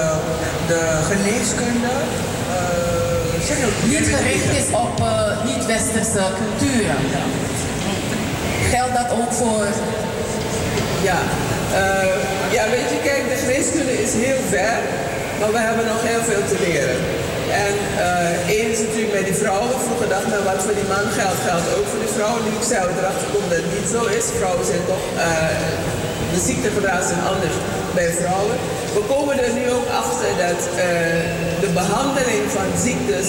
[0.67, 0.81] de
[1.11, 1.93] geneeskunde
[2.57, 6.99] uh, niet gericht is op eh, niet-westerse culturen.
[8.73, 9.67] Geldt dat ook voor.
[11.09, 11.19] Ja.
[11.81, 12.15] Eh,
[12.57, 14.77] ja, weet je, kijk, de geneeskunde is heel ver,
[15.39, 16.97] maar we hebben nog heel veel te leren.
[17.65, 17.75] En
[18.05, 19.69] uh, één is natuurlijk bij die vrouwen.
[19.85, 22.41] Vroeger dacht men wat voor die man geldt, geldt ook voor die vrouwen.
[22.43, 24.25] Nu ik zelf erachter kom dat het niet zo is.
[24.39, 25.05] Vrouwen zijn toch
[26.35, 27.55] de ziekteverdragen zijn anders
[27.97, 28.55] bij vrouwen.
[28.97, 30.85] We komen er nu ook achter dat eh,
[31.63, 33.27] de behandeling van ziektes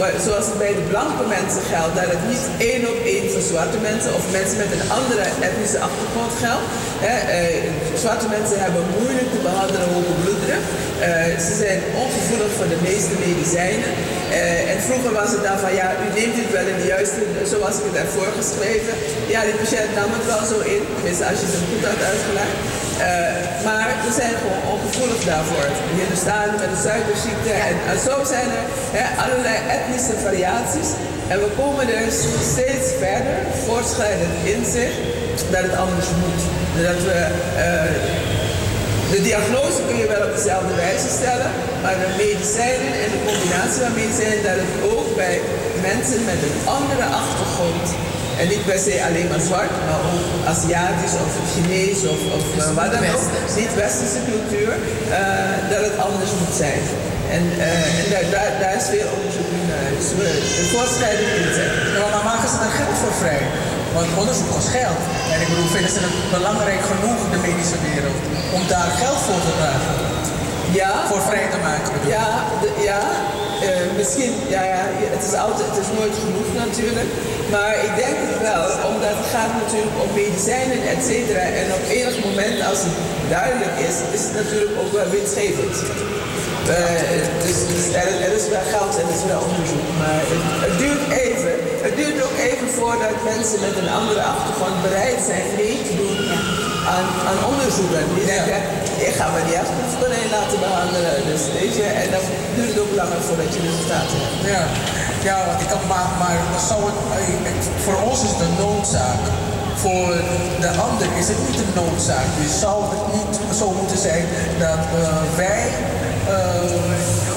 [0.00, 3.44] Wa- Zoals het bij de blanke mensen geldt, dat het niet één op één voor
[3.52, 6.66] zwarte mensen of mensen met een andere etnische achtergrond geldt.
[7.06, 7.64] Hè, eh,
[8.04, 10.64] zwarte mensen hebben moeilijk te behandelen hoge bloeddruk.
[11.00, 13.90] Eh, ze zijn ongevoelig voor de meeste medicijnen.
[14.30, 17.20] Eh, en vroeger was het dan van ja, u neemt het wel in de juiste,
[17.52, 18.94] zoals ik het heb voorgeschreven.
[19.34, 22.00] Ja, die patiënt nam het wel zo in, tenminste als je het hem goed had
[22.12, 22.56] uitgelegd.
[23.06, 23.36] Eh,
[23.68, 25.68] maar we zijn gewoon ongevoelig daarvoor.
[25.94, 28.64] Hier bestaan met de suikerziekte en, en zo zijn er
[28.96, 30.90] hè, allerlei etnische variaties.
[31.32, 32.06] En we komen er
[32.54, 33.36] steeds verder,
[33.66, 34.98] voortschrijdend inzicht,
[35.52, 36.42] dat het anders moet.
[36.86, 37.18] Dat we,
[39.14, 41.50] de diagnose kun je wel op dezelfde wijze stellen,
[41.82, 45.36] maar de medicijnen en de combinatie van medicijnen, dat het ook bij
[45.88, 47.86] mensen met een andere achtergrond
[48.40, 52.74] en niet per se alleen maar zwart, maar ook Aziatisch of Chinees of, of eh,
[52.80, 53.26] wat dan ook.
[53.62, 54.72] Niet-westerse cultuur,
[55.20, 56.82] eh, dat het anders moet zijn.
[57.36, 59.90] En, eh, en daar, daar, daar is veel onderzoek naar.
[59.98, 60.26] Dus we
[60.58, 61.80] de voortschrijdend inzetten.
[61.92, 63.42] Ja, maar dan maken ze er geld voor vrij.
[63.96, 65.00] Want onderzoek kost geld.
[65.32, 68.18] En ik bedoel, vinden ze het belangrijk genoeg, de medische wereld,
[68.56, 69.92] om daar geld voor te vragen?
[70.80, 70.92] Ja.
[71.10, 72.12] Voor vrij te maken, bedoel.
[72.18, 72.28] Ja,
[72.62, 73.00] de- ja.
[73.68, 74.82] eh, misschien, ja, ja,
[75.16, 77.10] het is altijd, het is nooit genoeg natuurlijk.
[77.54, 78.62] Maar ik denk het wel,
[78.92, 81.44] omdat het gaat natuurlijk om medicijnen, et cetera.
[81.60, 82.96] En op enig moment, als het
[83.36, 85.74] duidelijk is, is het natuurlijk ook wel winstgevend.
[86.76, 86.76] Eh,
[87.44, 89.88] dus dus er, er is wel geld en er is wel onderzoek.
[90.00, 91.25] Maar het, het duurt even.
[91.96, 95.94] Het duurt ook even voor dat mensen met een andere achtergrond bereid zijn mee te
[96.02, 96.18] doen
[96.94, 98.02] aan, aan onderzoeken.
[98.14, 98.58] Die zeggen,
[99.08, 101.16] ik ga me niet als proefkonijn laten behandelen.
[101.30, 102.24] Dus weet je, en dan
[102.56, 104.40] duurt het ook langer voordat je resultaten hebt.
[104.54, 104.62] Ja,
[105.28, 106.36] ja want ik kan, maar, maar
[106.70, 109.22] zou het, voor ons is het een noodzaak.
[109.84, 110.12] Voor
[110.64, 112.28] de ander is het niet een noodzaak.
[112.40, 114.24] Dus zou het niet zo moeten zijn
[114.64, 115.64] dat eh, wij,
[116.34, 117.35] eh,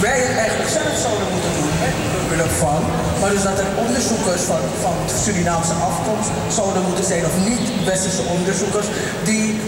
[0.00, 1.70] wij eigenlijk zelf zouden moeten doen,
[2.62, 2.82] van.
[3.20, 8.86] Maar dus dat er onderzoekers van, van Surinaamse afkomst zouden moeten zijn, of niet-westerse onderzoekers,
[9.24, 9.60] die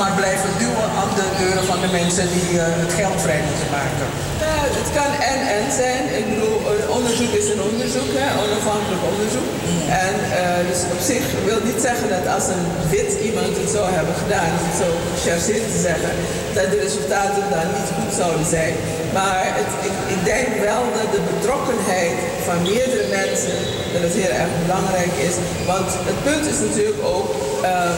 [0.00, 3.70] maar blijven duwen aan de deuren van de mensen die eh, het geld vrij moeten
[3.80, 4.06] maken.
[4.44, 6.02] Ja, het kan en-en zijn.
[6.20, 9.48] Ik bedoel, een onderzoek is een onderzoek, hè, onafhankelijk onderzoek.
[10.06, 12.64] En eh, dus op zich wil niet zeggen dat als een
[12.94, 14.90] wit iemand het zou hebben gedaan, om het zo
[15.72, 16.12] te zeggen,
[16.56, 18.74] dat de resultaten dan niet goed zouden zijn.
[19.18, 22.16] Maar het, ik, ik denk wel dat de betrokkenheid
[22.46, 23.58] van meerdere mensen,
[23.92, 25.34] dat het heel erg belangrijk is.
[25.72, 27.28] Want het punt is natuurlijk ook,
[27.62, 27.90] eh,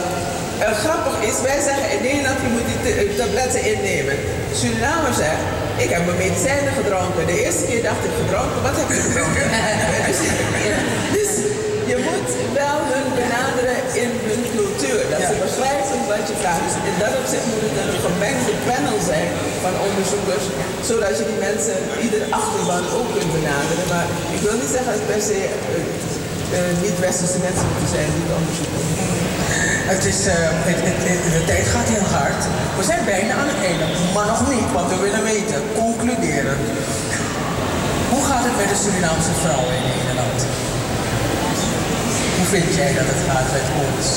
[0.61, 4.15] eh, grappig is, wij zeggen in Nederland, je moet die eh, tabletten innemen.
[4.59, 5.41] Suriname zegt,
[5.85, 7.21] ik heb mijn medicijnen gedronken.
[7.31, 9.45] De eerste keer dacht ik gedronken, wat heb je gedronken?
[10.07, 10.19] dus,
[11.17, 11.31] dus
[11.91, 12.29] je moet
[12.61, 15.01] wel hun benaderen in hun cultuur.
[15.13, 16.73] Dat ze begrijpen wat je vraagt.
[16.91, 19.29] In dat opzicht moet het een gemengde panel zijn
[19.63, 20.45] van onderzoekers.
[20.89, 23.85] Zodat je die mensen, ieder achterban ook kunt benaderen.
[23.93, 25.49] Maar ik wil niet zeggen dat het per se eh,
[26.57, 29.20] eh, niet-westerse mensen moeten zijn die het onderzoek doen.
[29.93, 30.33] Het is, eh,
[30.69, 32.41] het, het- het- de tijd gaat heel hard.
[32.79, 33.85] We zijn bijna aan het einde,
[34.15, 36.57] maar nog niet, want we willen weten, concluderen.
[38.13, 40.39] Hoe gaat het met de Surinaamse vrouwen in Nederland?
[42.37, 44.07] Hoe vind jij dat het gaat met ons?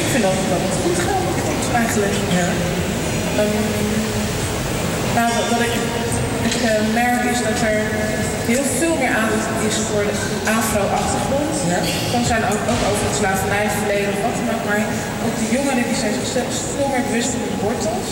[0.00, 1.26] Ik vind dat, dat het goed gaat,
[1.82, 2.16] eigenlijk.
[2.38, 2.48] Ja.
[5.18, 5.74] nou, wat- ik,
[7.02, 7.78] merk is dat er
[8.52, 10.16] heel veel meer aandacht is voor de
[10.58, 11.54] afro-achtergrond.
[12.12, 14.82] Kan zijn ook, ook over het slavernijverleden of wat dan ook, maar
[15.26, 18.08] ook de jongeren die zijn zichzelf veel meer bewust van hun wortels.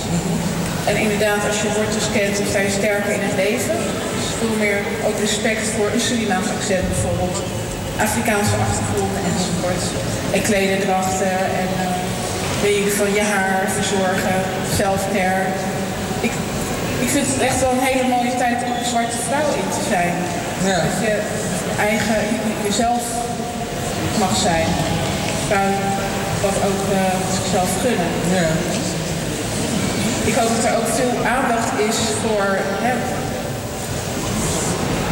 [0.91, 3.77] En inderdaad, als je wortels kent, dan sta je sterker in het leven.
[4.17, 7.39] Dus veel meer ook respect voor een Surinaams accent bijvoorbeeld.
[8.09, 9.85] Afrikaanse achtergronden enzovoort.
[10.37, 11.85] En klederdrachten en uh,
[12.67, 14.37] wegen van je haar verzorgen,
[14.81, 15.45] self-care.
[17.05, 19.83] Ik, vind het echt wel een hele mooie tijd om een zwarte vrouw in te
[19.95, 20.13] zijn.
[20.65, 21.15] Dat je
[21.89, 22.23] eigen
[22.69, 23.03] jezelf
[24.19, 24.69] mag zijn.
[26.47, 26.99] Dat ook uh,
[27.37, 28.13] zichzelf gunnen.
[30.31, 32.49] Ik hoop dat er ook veel aandacht is voor
[32.87, 32.93] hè,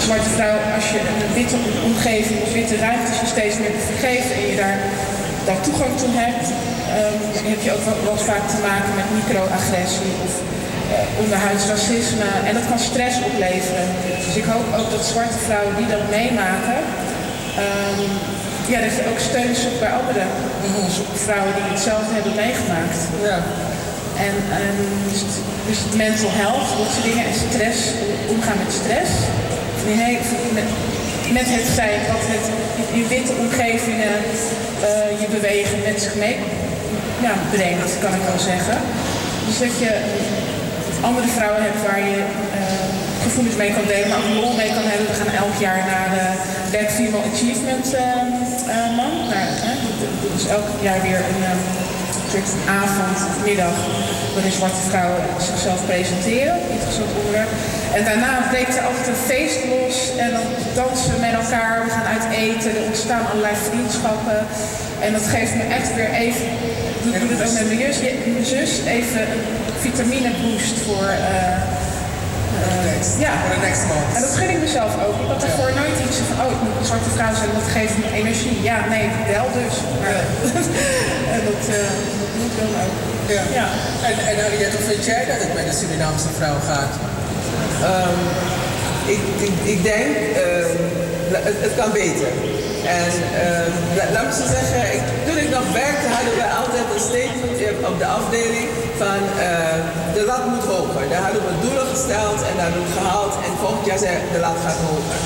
[0.09, 1.59] zwarte vrouw, als je een witte
[1.91, 4.79] omgeving of witte ruimtes je steeds meer vergeeft en je daar,
[5.47, 6.47] daar toegang toe hebt,
[7.01, 7.19] um,
[7.53, 10.33] heb je ook wel, wel vaak te maken met microagressie of
[11.23, 12.29] onderhuids racisme.
[12.49, 13.87] En dat kan stress opleveren.
[14.27, 16.79] Dus ik hoop ook dat zwarte vrouwen die dat meemaken,
[17.67, 18.01] um,
[18.73, 20.25] ja, dat je ook steun zoekt bij andere
[21.27, 22.99] vrouwen die hetzelfde hebben meegemaakt.
[23.29, 23.39] Ja.
[24.27, 24.75] En, en
[25.11, 25.23] dus,
[25.69, 27.79] dus mental health, dat soort dingen, en stress,
[28.35, 29.13] omgaan met stress.
[30.03, 30.19] Nee,
[30.59, 30.69] met,
[31.39, 32.45] met het feit dat het
[32.99, 36.37] in witte omgevingen uh, je bewegen met zich mee
[37.27, 38.79] ja, brengt, kan ik wel zeggen.
[39.47, 39.93] Dus dat je
[41.01, 42.87] andere vrouwen hebt waar je uh,
[43.23, 45.07] gevoelens mee kan delen, maar ook lol mee kan hebben.
[45.13, 46.27] We gaan elk jaar naar de
[46.71, 48.03] Black Female Achievement uh,
[48.99, 49.23] Month.
[49.33, 49.47] Nou,
[50.23, 51.61] dat is elk jaar weer een
[52.33, 53.19] soort van avond,
[53.49, 53.77] middag,
[54.35, 56.57] waarin zwarte vrouwen zichzelf presenteren.
[56.77, 57.53] Interessant onderwerp.
[57.97, 60.47] En daarna breekt er altijd een feest los en dan
[60.81, 64.41] dansen we met elkaar, we gaan uit eten, er ontstaan allerlei vriendschappen.
[65.07, 66.47] En dat geeft me echt weer even,
[67.17, 69.25] ik doe het ook met mijn zus, even
[69.89, 71.09] vitamine boost voor...
[71.33, 71.79] Uh,
[72.59, 74.11] uh, ja, voor de next month.
[74.17, 75.17] En dat gun ik mezelf ook.
[75.23, 77.97] Ik had daarvoor nooit iets van, oh, ik moet een zwarte vrouw zijn, dat geeft
[78.01, 78.57] me energie.
[78.71, 79.75] Ja, nee, wel dus.
[80.01, 80.21] Maar,
[81.35, 81.91] en dat, uh,
[82.23, 82.97] dat moet dan ook.
[83.37, 83.43] Ja.
[83.59, 83.67] ja.
[84.09, 86.93] En, en Henriette, hoe vind jij dat het met de Surinaamse vrouw gaat?
[87.93, 88.21] Um,
[89.15, 90.69] ik, ik, ik, denk, uh,
[91.47, 92.31] het, het, kan beter.
[93.01, 93.13] En
[93.45, 97.59] uh, laat me zo zeggen, ik, toen ik nog werkte hadden we altijd een statement
[97.91, 98.69] op de afdeling
[99.05, 99.79] van uh,
[100.17, 101.05] de lat moet hoger.
[101.13, 104.41] Daar hadden we doelen gesteld en daar hebben we gehaald en volgend jaar zei de
[104.47, 105.19] lat gaat hoger.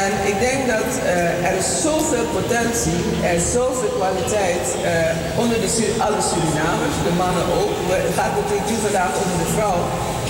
[0.00, 3.00] En ik denk dat uh, er zoveel potentie,
[3.36, 5.70] is zoveel kwaliteit uh, onder de,
[6.06, 7.74] alle Surinamers, de mannen ook.
[8.08, 9.80] Het gaat natuurlijk niet vandaag over de vrouw,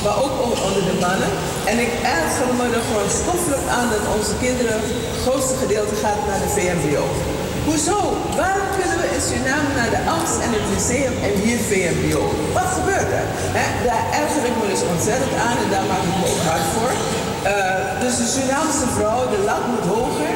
[0.04, 0.34] maar ook
[0.66, 1.30] onder de mannen.
[1.70, 6.20] En ik erger me er gewoon stoffelijk aan dat onze kinderen, het grootste gedeelte gaat
[6.28, 7.04] naar de VMBO.
[7.68, 7.98] Hoezo?
[8.40, 12.22] Waarom kunnen we in Suriname naar de Amst en het lyceum en hier VMBO?
[12.59, 13.26] Wat gebeurt er?
[13.89, 16.93] Daar erger ik me dus ontzettend aan en daar maak ik me ook hard voor.
[17.52, 20.32] Eh, dus de Surinaamse vrouw, de lat moet hoger.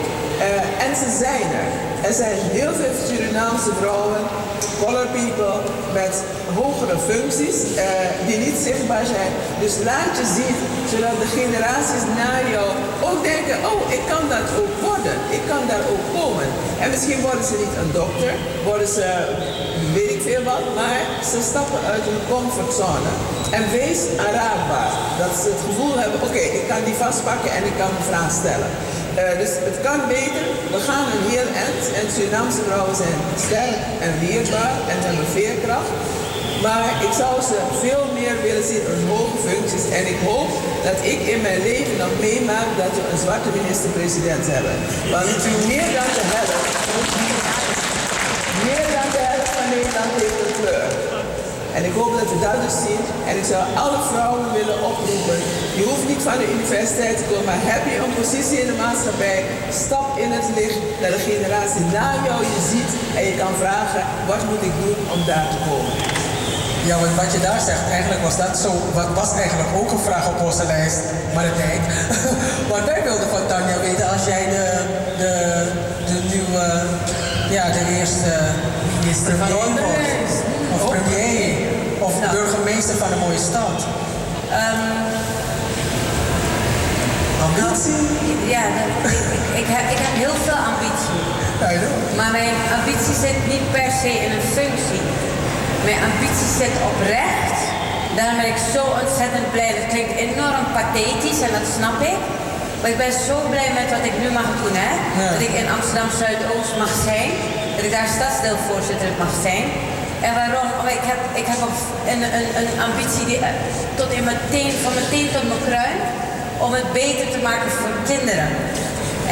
[0.46, 1.68] eh, en ze zijn er.
[2.08, 4.22] Er zijn heel veel Surinaamse vrouwen,
[4.82, 5.54] color people,
[5.92, 6.14] met
[6.60, 7.84] hogere functies eh,
[8.26, 9.30] die niet zichtbaar zijn.
[9.60, 10.56] Dus laat je zien,
[10.92, 12.68] zodat de generaties na jou
[13.08, 15.16] ook denken, oh, ik kan dat ook worden.
[15.38, 16.46] Ik kan daar ook komen.
[16.82, 18.32] En misschien worden ze niet een dokter,
[18.64, 19.06] worden ze
[19.94, 21.00] weet ik veel wat, maar
[21.30, 23.10] ze stappen uit hun comfortzone.
[23.50, 24.90] En wees aanraadbaar.
[25.22, 28.30] Dat ze het gevoel hebben, oké, ik kan die vastpakken en ik kan een vraag
[28.40, 28.70] stellen.
[29.20, 30.44] Eh, dus het kan beter.
[30.76, 31.82] We gaan een heel eind.
[31.98, 35.90] En Surinaamse vrouwen zijn sterk en weerbaar en hebben veerkracht.
[36.66, 39.86] Maar ik zou ze veel meer willen zien in hoge functies.
[39.98, 40.50] En ik hoop
[40.88, 44.76] dat ik in mijn leven nog meemaak dat we een zwarte minister-president hebben.
[45.14, 45.40] Want
[45.70, 46.64] meer dan de helft,
[48.66, 51.05] meer dan de helft van Nederland heeft een kleur.
[51.76, 53.04] En ik hoop dat we dat dus zien.
[53.28, 55.38] En ik zou alle vrouwen willen oproepen.
[55.78, 58.78] Je hoeft niet van de universiteit te komen, maar heb je een positie in de
[58.84, 59.38] maatschappij,
[59.84, 64.02] stap in het licht dat de generatie na jou je ziet en je kan vragen,
[64.30, 65.94] wat moet ik doen om daar te komen?
[66.88, 68.70] Ja, want wat je daar zegt, eigenlijk was dat zo.
[69.00, 71.00] Wat was eigenlijk ook een vraag op onze lijst,
[71.34, 71.82] Martijn.
[72.70, 74.66] Want wij wilden van Tanja weten, als jij de,
[75.22, 75.32] de,
[76.08, 76.64] de nieuwe,
[77.56, 78.32] ja, de eerste
[79.00, 80.32] minister van wordt,
[80.74, 81.35] of premier,
[82.16, 83.78] of burgemeester van een mooie stad.
[87.46, 88.00] Ambitie?
[88.54, 91.20] Ja, dat- ik, ik, heb, ik heb heel veel ambitie.
[92.18, 95.02] Maar mijn ambitie zit niet per se in een functie.
[95.88, 97.58] Mijn ambitie zit oprecht.
[98.16, 99.70] Daarom ben ik zo ontzettend blij.
[99.78, 102.20] Dat klinkt enorm pathetisch en dat snap ik.
[102.80, 104.76] Maar ik ben zo blij met wat ik nu mag doen.
[104.84, 104.90] Hè?
[105.32, 107.28] Dat ik in Amsterdam Zuidoost mag zijn.
[107.76, 109.64] Dat ik daar stadsdeelvoorzitter mag zijn.
[110.26, 110.68] En waarom?
[110.78, 111.74] Omdat ik heb, ik heb een,
[112.12, 113.54] een, een, een ambitie die, eh,
[114.00, 115.98] tot in mijn teen, van mijn teen tot mijn kruin.
[116.66, 118.48] Om het beter te maken voor kinderen.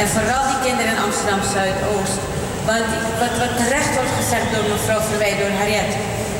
[0.01, 2.17] En vooral die kinderen in Amsterdam Zuidoost.
[2.69, 2.87] Want
[3.21, 5.93] wat, wat terecht wordt gezegd door mevrouw Verwij, door Harriet.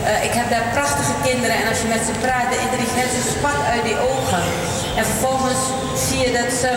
[0.09, 3.59] eh, ik heb daar prachtige kinderen en als je met ze praat, de intelligentie spat
[3.73, 4.43] uit die ogen.
[4.99, 5.61] En vervolgens
[6.05, 6.71] zie je dat ze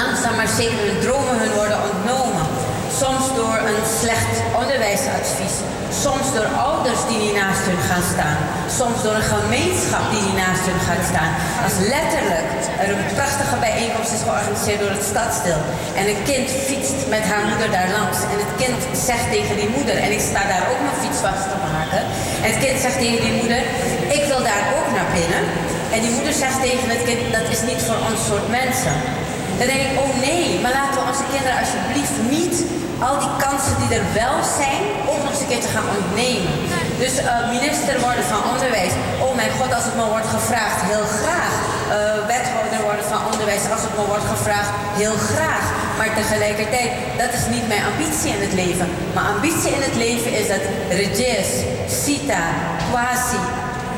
[0.00, 2.35] langzaam maar zeker hun dromen hun worden ontnomen.
[3.42, 5.56] Door een slecht onderwijsadvies.
[6.04, 8.38] Soms door ouders die niet naast hun gaan staan.
[8.80, 11.32] Soms door een gemeenschap die niet naast hun gaat staan.
[11.66, 12.50] Als letterlijk
[12.82, 15.62] er een prachtige bijeenkomst is georganiseerd door het stadsdeel.
[15.98, 18.18] En een kind fietst met haar moeder daar langs.
[18.32, 21.46] En het kind zegt tegen die moeder, en ik sta daar ook mijn fiets vast
[21.52, 22.02] te maken.
[22.42, 23.62] En het kind zegt tegen die moeder,
[24.18, 25.42] ik wil daar ook naar binnen.
[25.94, 28.96] En die moeder zegt tegen het kind, dat is niet voor ons soort mensen.
[29.58, 32.56] Dan denk ik, oh nee, maar laten we onze kinderen alsjeblieft niet
[33.08, 36.52] al die kansen die er wel zijn, nog eens een keer te gaan ontnemen.
[37.02, 37.26] Dus eh,
[37.56, 38.94] minister worden van onderwijs.
[39.24, 41.52] Oh mijn god, als het me wordt gevraagd, heel graag.
[41.94, 44.70] Eh, wethouder worden van onderwijs, als het me wordt gevraagd,
[45.02, 45.64] heel graag.
[45.98, 46.90] Maar tegelijkertijd,
[47.22, 48.88] dat is niet mijn ambitie in het leven.
[49.16, 50.64] Mijn ambitie in het leven is dat
[51.02, 51.48] Regis,
[52.02, 52.44] Sita,
[52.88, 53.40] Kwasi,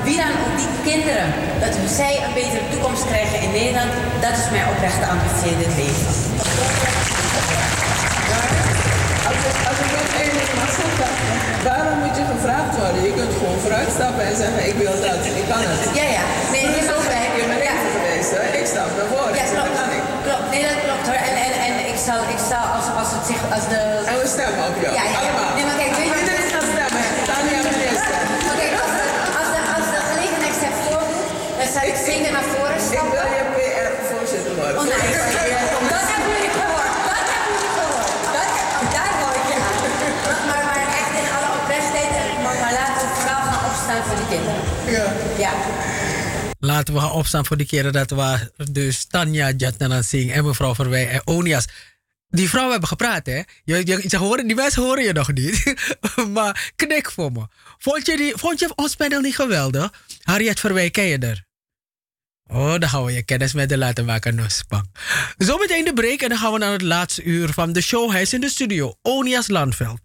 [0.09, 1.29] wie dan ook die kinderen,
[1.65, 3.93] dat zij een betere toekomst krijgen in Nederland,
[4.25, 6.07] dat is mijn oprechte ambitie in het leven.
[9.29, 11.11] Als ik, als ik dat één ding mag zeggen,
[11.69, 13.01] waarom moet je gevraagd worden?
[13.09, 15.83] Je kunt gewoon vooruitstappen en zeggen, ik wil dat, ik kan het.
[16.01, 16.25] Ja, ja.
[16.55, 17.33] Nee, Zo is gelijk.
[17.43, 18.31] in mijn leven geweest.
[18.37, 18.43] Hè?
[18.61, 19.35] Ik stap naar voren.
[19.39, 19.75] Ja, Ik klopt.
[19.81, 20.03] dat ik.
[20.27, 21.21] Klopt, nee, dat klopt hoor.
[21.31, 23.81] En, en, en ik zal, ik zal als, als het zich, als de...
[24.13, 24.93] En we stemmen op jou.
[24.99, 25.19] Ja, ja, ja.
[25.21, 25.51] Allemaal.
[25.57, 26.48] Nee, maar kijk, weet je...
[31.77, 34.79] zal ik zeker naar voren Ik wil je PR-voorzitter worden.
[34.81, 35.11] Oh nee,
[35.95, 36.93] dat hebben jullie gehoord.
[37.11, 38.13] Dat hebben jullie gehoord.
[38.37, 38.49] Dat,
[38.95, 39.77] daar hoor ik aan.
[40.25, 42.11] Maar, maar, maar echt in alle oprechtheid,
[42.45, 44.63] maar, maar laten we vooral gaan opstaan voor de kinderen.
[44.97, 45.07] Ja.
[45.45, 45.53] Ja.
[46.61, 50.75] Laten we gaan opstaan voor die keren dat we dus Tanja Jatnanan Singh en mevrouw
[50.75, 51.67] Verwij en Onias.
[52.31, 53.43] Die vrouwen hebben gepraat, hè?
[53.65, 55.75] Je, je, ze horen, die mensen horen je nog niet.
[56.35, 57.47] maar knik voor me.
[57.79, 59.93] Vond je, die, vond je ons panel niet geweldig?
[60.23, 61.47] Harriet Verwij, ken je er?
[62.49, 64.91] Oh, dan gaan we je kennis met de laten maken, Nospang.
[65.37, 68.11] Zometeen de break en dan gaan we naar het laatste uur van de show.
[68.11, 70.01] Hij is in de studio, Onias Landveld.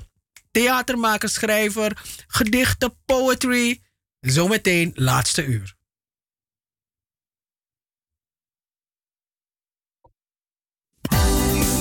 [0.51, 1.97] Theatermaker, schrijver,
[2.27, 3.81] gedichten, poetry.
[4.19, 5.75] Zometeen laatste uur.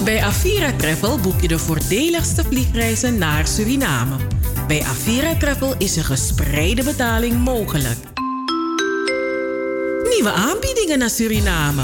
[0.05, 4.17] Bij Avira Travel boek je de voordeligste vliegreizen naar Suriname.
[4.67, 7.99] Bij Avira Travel is een gespreide betaling mogelijk.
[10.15, 11.83] Nieuwe aanbiedingen naar Suriname.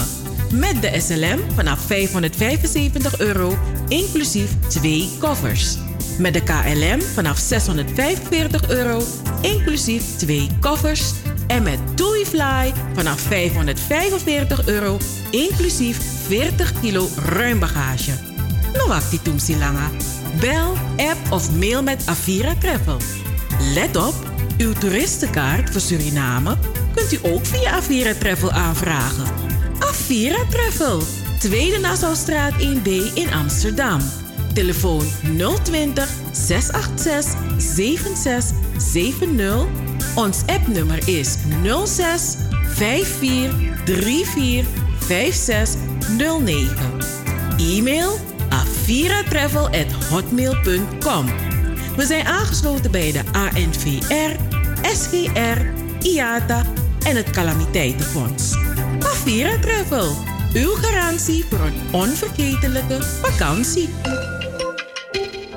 [0.53, 3.57] Met de SLM vanaf 575 euro,
[3.87, 5.77] inclusief twee koffers.
[6.17, 9.01] Met de KLM vanaf 645 euro,
[9.41, 11.13] inclusief twee koffers.
[11.47, 14.97] En met TuiFly vanaf 545 euro,
[15.31, 18.11] inclusief 40 kilo ruim bagage.
[18.73, 19.89] No wakti tum silanga.
[20.39, 22.97] Bel, app of mail met Avira Travel.
[23.73, 24.15] Let op,
[24.59, 26.57] uw toeristenkaart voor Suriname
[26.95, 29.25] kunt u ook via Avira Travel aanvragen.
[29.79, 31.01] Avira Travel,
[31.39, 33.99] Tweede Nassaustraat 1B in Amsterdam.
[34.53, 35.05] Telefoon
[35.63, 39.65] 020 686 7670.
[40.15, 41.35] Ons appnummer is
[41.85, 42.35] 06
[42.75, 43.51] 54
[43.85, 44.65] 34
[44.99, 46.69] 5609.
[47.57, 48.19] E-mail
[48.49, 51.25] aviratravel@hotmail.com.
[51.99, 54.35] We zijn aangesloten bij de ANVR,
[54.81, 55.61] SGR,
[56.01, 56.65] IATA
[57.05, 58.55] en het Calamiteitenfonds.
[58.99, 60.15] Avira Travel,
[60.53, 63.89] uw garantie voor een onvergetelijke vakantie.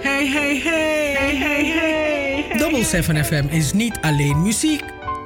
[0.01, 2.59] Hey, hey, hey, hey, hey, hey.
[2.59, 5.02] Double 7 FM is niet alleen muziek.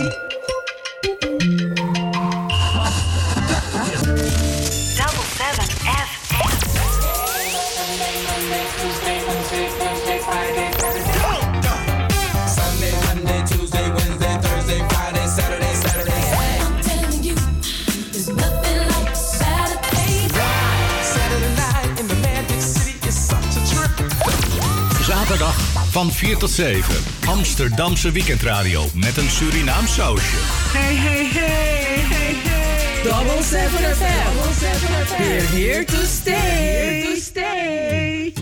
[25.97, 26.95] Van 4 tot 7.
[27.27, 30.37] Amsterdamse weekendradio met een Surinaam sausje.
[30.73, 33.03] Hey, hey, hey, hey, hey.
[33.03, 34.35] Double 7 FM.
[34.35, 35.23] Double 7 FM.
[35.23, 36.35] We're here to stay.
[36.35, 38.33] Here to stay.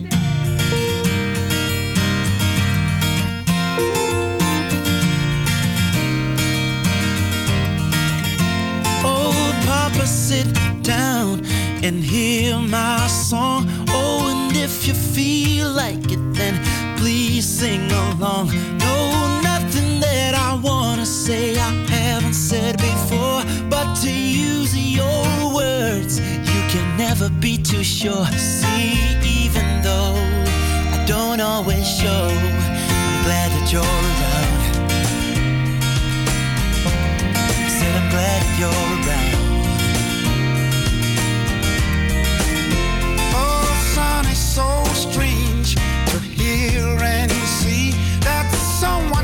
[9.05, 10.47] Oh, Papa, sit
[10.81, 11.40] down
[11.85, 13.68] and hear my song.
[13.89, 18.49] Oh, and if you feel like it, then please sing along.
[18.79, 26.19] No, nothing that I wanna say I haven't said before, but to use your words,
[26.21, 28.27] you can never be too sure.
[28.37, 30.16] See, even though
[30.97, 34.62] I don't always show, I'm glad that you're around.
[37.77, 39.35] Said I'm glad you're around.
[43.35, 45.77] Oh, son, it's so strange
[46.55, 47.90] to hear and see
[48.20, 49.24] that someone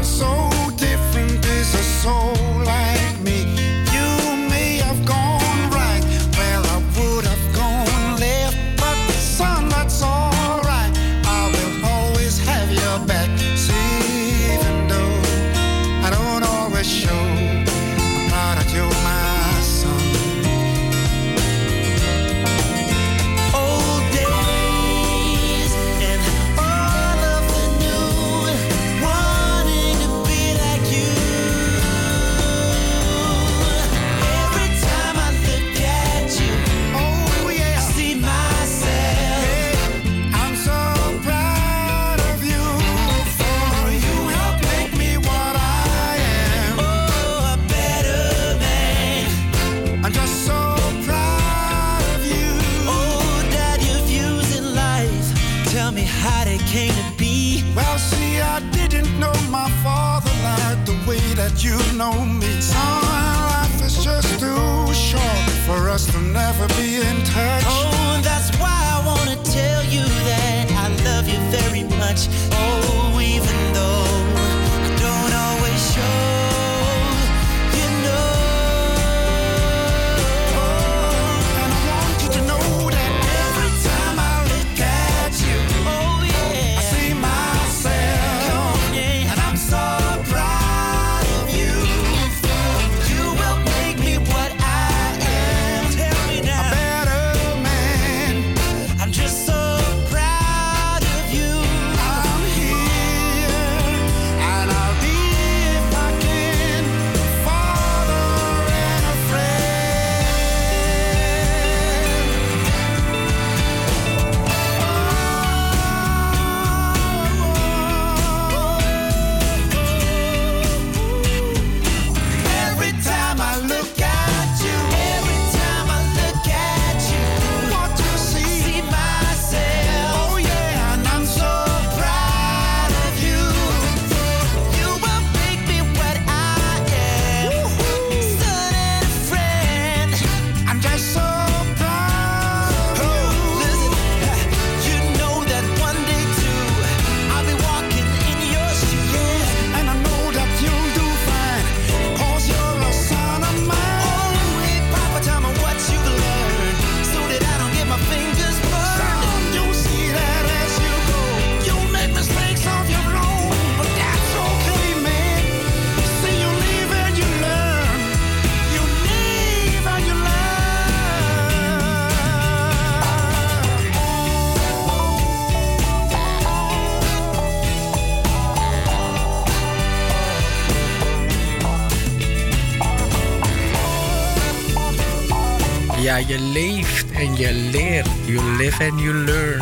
[186.31, 188.09] je leeft en je leert.
[188.27, 189.61] You live and you learn.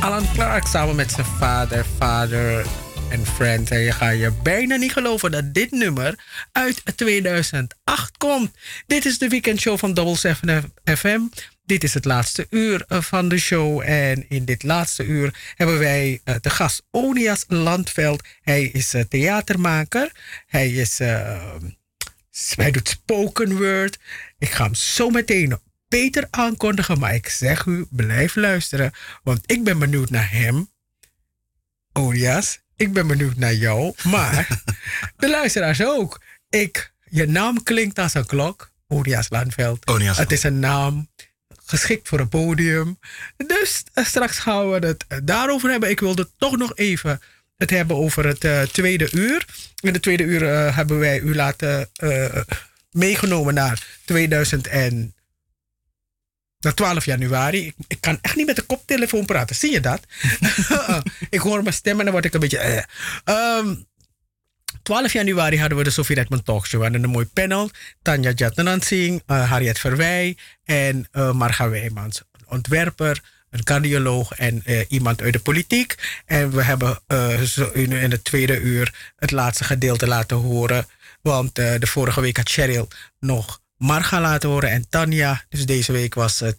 [0.00, 2.66] Alan Clark samen met zijn vader, vader
[3.10, 3.70] en friends.
[3.70, 6.18] En je gaat je bijna niet geloven dat dit nummer
[6.52, 8.50] uit 2008 komt.
[8.86, 11.20] Dit is de weekendshow van Double 7 FM.
[11.64, 13.82] Dit is het laatste uur van de show.
[13.84, 18.22] En in dit laatste uur hebben wij eh, de gast Onias Landveld.
[18.40, 20.12] Hij is eh, theatermaker.
[20.46, 21.00] Hij is...
[21.00, 21.54] eh,
[22.56, 23.98] hij doet spoken word.
[24.38, 25.58] Ik ga hem zo meteen
[25.88, 26.98] beter aankondigen.
[26.98, 28.92] Maar ik zeg u, blijf luisteren.
[29.22, 30.70] Want ik ben benieuwd naar hem.
[31.92, 33.94] Onias, ik ben benieuwd naar jou.
[34.04, 34.62] Maar
[35.16, 36.20] de luisteraars ook.
[36.48, 38.72] Ik, je naam klinkt als een klok.
[38.86, 39.86] Onias Landveld.
[39.86, 41.08] Onias het is een naam
[41.64, 42.98] geschikt voor een podium.
[43.36, 45.90] Dus eh, straks gaan we het daarover hebben.
[45.90, 47.20] Ik wilde toch nog even
[47.56, 49.44] het hebben over het eh, tweede uur.
[49.80, 51.90] In de tweede uur eh, hebben wij u laten
[52.98, 55.14] meegenomen naar 2000 en
[56.60, 57.66] naar 12 januari.
[57.66, 59.56] Ik, ik kan echt niet met de koptelefoon praten.
[59.56, 60.00] Zie je dat?
[61.30, 62.58] ik hoor mijn stem en dan word ik een beetje.
[62.58, 62.82] eh.
[63.24, 63.74] Ehm,
[64.82, 66.78] 12 januari hadden we de Sophie Redmond Talkshow.
[66.80, 67.70] We hadden een mooi panel.
[68.02, 72.22] Tanja Jatnanansing, uh, Harriet Verwij en uh, Marga Wijmans.
[72.32, 75.94] Een ontwerper, een cardioloog en iemand uit de politiek.
[76.26, 77.00] En we hebben
[77.74, 80.86] in het tweede uur het laatste gedeelte laten horen.
[81.22, 82.88] Want uh, de vorige week had Cheryl
[83.20, 85.44] nog Marga laten horen en Tanja.
[85.48, 86.58] Dus deze week was het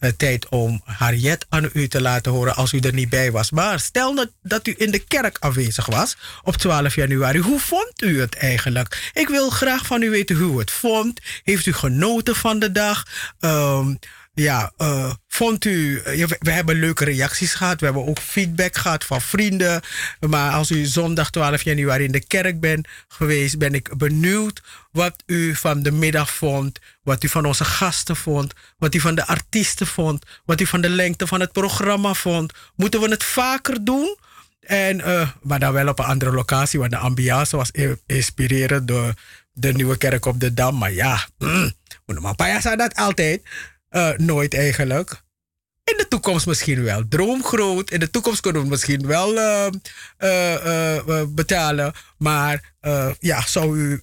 [0.00, 3.50] uh, tijd om Harriet aan u te laten horen als u er niet bij was.
[3.50, 7.38] Maar stel dat, u in de kerk afwezig was op 12 januari.
[7.38, 9.10] Hoe vond u het eigenlijk?
[9.12, 11.20] Ik wil graag van u weten hoe het vond.
[11.42, 13.06] Heeft u genoten van de dag?
[13.40, 13.98] Um,
[14.42, 16.02] ja, uh, vond u.
[16.10, 17.80] Ja, we, hebben leuke reacties gehad.
[17.80, 19.82] We hebben ook feedback gehad van vrienden.
[20.28, 25.22] Maar als u zondag 12 januari in de kerk bent geweest, ben ik benieuwd wat
[25.26, 26.78] u van de middag vond.
[27.02, 28.52] Wat u van onze gasten vond.
[28.78, 30.24] Wat u van de artiesten vond.
[30.44, 32.52] Wat u van de lengte van het programma vond.
[32.74, 34.16] Moeten we het vaker doen?
[34.60, 37.70] En, uh, maar dan wel op een andere locatie, want de ambiance was
[38.06, 39.14] inspirerend door
[39.52, 40.78] de nieuwe kerk op de Dam.
[40.78, 41.72] Maar ja, mm,
[42.20, 43.42] maar Paya zei dat altijd.
[43.96, 45.22] Uh, nooit eigenlijk.
[45.84, 47.08] In de toekomst misschien wel.
[47.08, 47.90] Droomgroot.
[47.90, 49.66] In de toekomst kunnen we misschien wel uh,
[50.18, 51.92] uh, betalen.
[52.18, 52.74] Maar
[53.18, 54.02] ja, zou u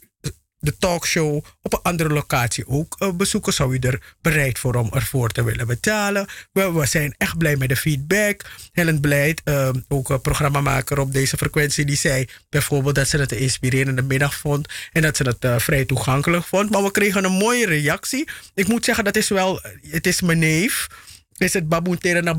[0.64, 3.54] de talkshow op een andere locatie ook bezoeken?
[3.54, 6.28] Zou u er bereid voor om ervoor te willen betalen?
[6.52, 8.42] We, zijn echt blij met de feedback.
[8.72, 9.42] Helen Blijd,
[9.88, 14.36] ook een programmamaker op deze frequentie, die zei bijvoorbeeld dat ze het een inspirerende middag
[14.36, 14.68] vond.
[14.92, 16.70] En dat ze het vrij toegankelijk vond.
[16.70, 18.28] Maar we kregen een mooie reactie.
[18.54, 20.88] Ik moet zeggen, dat is wel, het is mijn neef.
[21.38, 22.38] Is het Baboentera naar?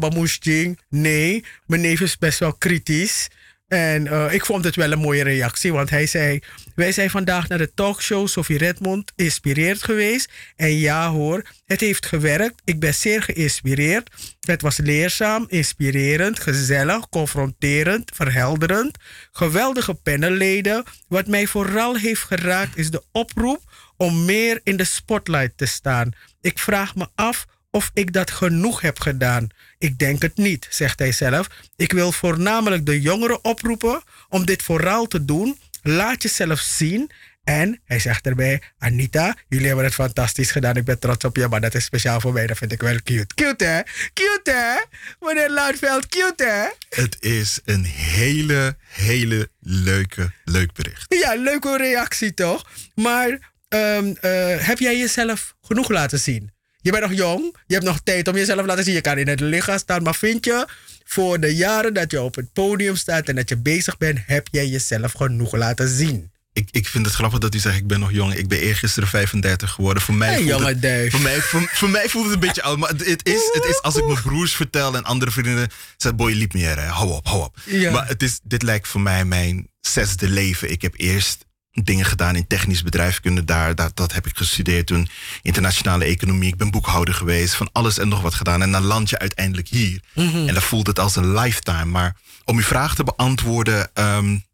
[0.89, 3.29] Nee, mijn neef is best wel kritisch.
[3.75, 6.41] En uh, ik vond het wel een mooie reactie, want hij zei:
[6.75, 10.31] Wij zijn vandaag naar de talkshow Sophie Redmond geïnspireerd geweest.
[10.57, 12.63] En ja hoor, het heeft gewerkt.
[12.65, 14.11] Ik ben zeer geïnspireerd.
[14.41, 18.99] Het was leerzaam, inspirerend, gezellig, confronterend, verhelderend.
[19.33, 20.85] Geweldige panelleden.
[21.09, 23.61] Wat mij vooral heeft geraakt is de oproep
[23.97, 26.13] om meer in de spotlight te staan.
[26.41, 29.49] Ik vraag me af of ik dat genoeg heb gedaan.
[29.79, 31.49] Ik denk het niet, zegt hij zelf.
[31.77, 35.59] Ik wil voornamelijk de jongeren oproepen om dit vooral te doen.
[35.83, 37.11] Laat jezelf zien.
[37.45, 40.77] En hij zegt erbij: Anita, jullie hebben het fantastisch gedaan.
[40.77, 42.47] Ik ben trots op je, maar dat is speciaal voor mij.
[42.47, 43.35] Dat vind ik wel cute.
[43.35, 43.81] Cute hè?
[44.13, 44.81] Cute hè?
[45.27, 46.97] Meneer Luidveld, cute hè?
[47.03, 51.15] Het is een hele, hele leuke, leuk bericht.
[51.15, 52.71] Ja, leuke reactie toch?
[52.95, 53.29] Maar
[53.69, 54.17] um, uh,
[54.59, 56.54] heb jij jezelf genoeg laten zien?
[56.85, 58.95] Je bent nog jong, je hebt nog tijd om jezelf te laten zien.
[58.95, 60.69] Je kan in het licht gaan staan, maar vind je
[61.05, 64.49] voor de jaren dat je op het podium staat en dat je bezig bent, heb
[64.51, 66.31] jij jezelf genoeg laten zien?
[66.53, 68.35] Ik, ik vind het grappig dat u zegt, ik ben nog jong.
[68.35, 70.03] Ik ben eergisteren 35 geworden.
[70.03, 72.79] Voor mij, hey, voelt, het, voor, mij, voor, voor, mij voelt het een beetje oud.
[72.79, 75.69] Maar het, het, is, het is als ik mijn broers vertel en andere vrienden.
[75.97, 76.87] Zeggen, boy, je liep meer, hè.
[76.87, 77.59] hou op, hou op.
[77.65, 77.91] Ja.
[77.91, 80.71] Maar het is, dit lijkt voor mij mijn zesde leven.
[80.71, 81.44] Ik heb eerst
[81.83, 83.45] dingen gedaan in technisch bedrijfskunde.
[83.45, 85.09] Daar, dat, dat heb ik gestudeerd toen.
[85.43, 86.49] Internationale economie.
[86.49, 87.55] Ik ben boekhouder geweest.
[87.55, 88.63] Van alles en nog wat gedaan.
[88.63, 90.01] En dan land je uiteindelijk hier.
[90.15, 90.27] Mhm.
[90.27, 90.49] Mm -hmm.
[90.49, 91.85] En dan voelt het als een lifetime.
[91.85, 94.45] Maar om uw vraag te beantwoorden, um,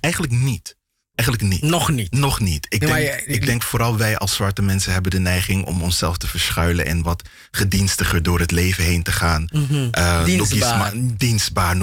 [0.00, 0.76] eigenlijk niet.
[1.22, 1.62] Eigenlijk niet.
[1.70, 2.12] Nog niet.
[2.12, 2.66] Nog niet.
[2.68, 6.16] Ik, denk, je- ik denk vooral wij als zwarte mensen hebben de neiging om onszelf
[6.16, 9.48] te verschuilen en wat gedienstiger door het leven heen te gaan.
[9.92, 10.92] Eh, Dienstbaar.
[11.16, 11.76] dienstbaar.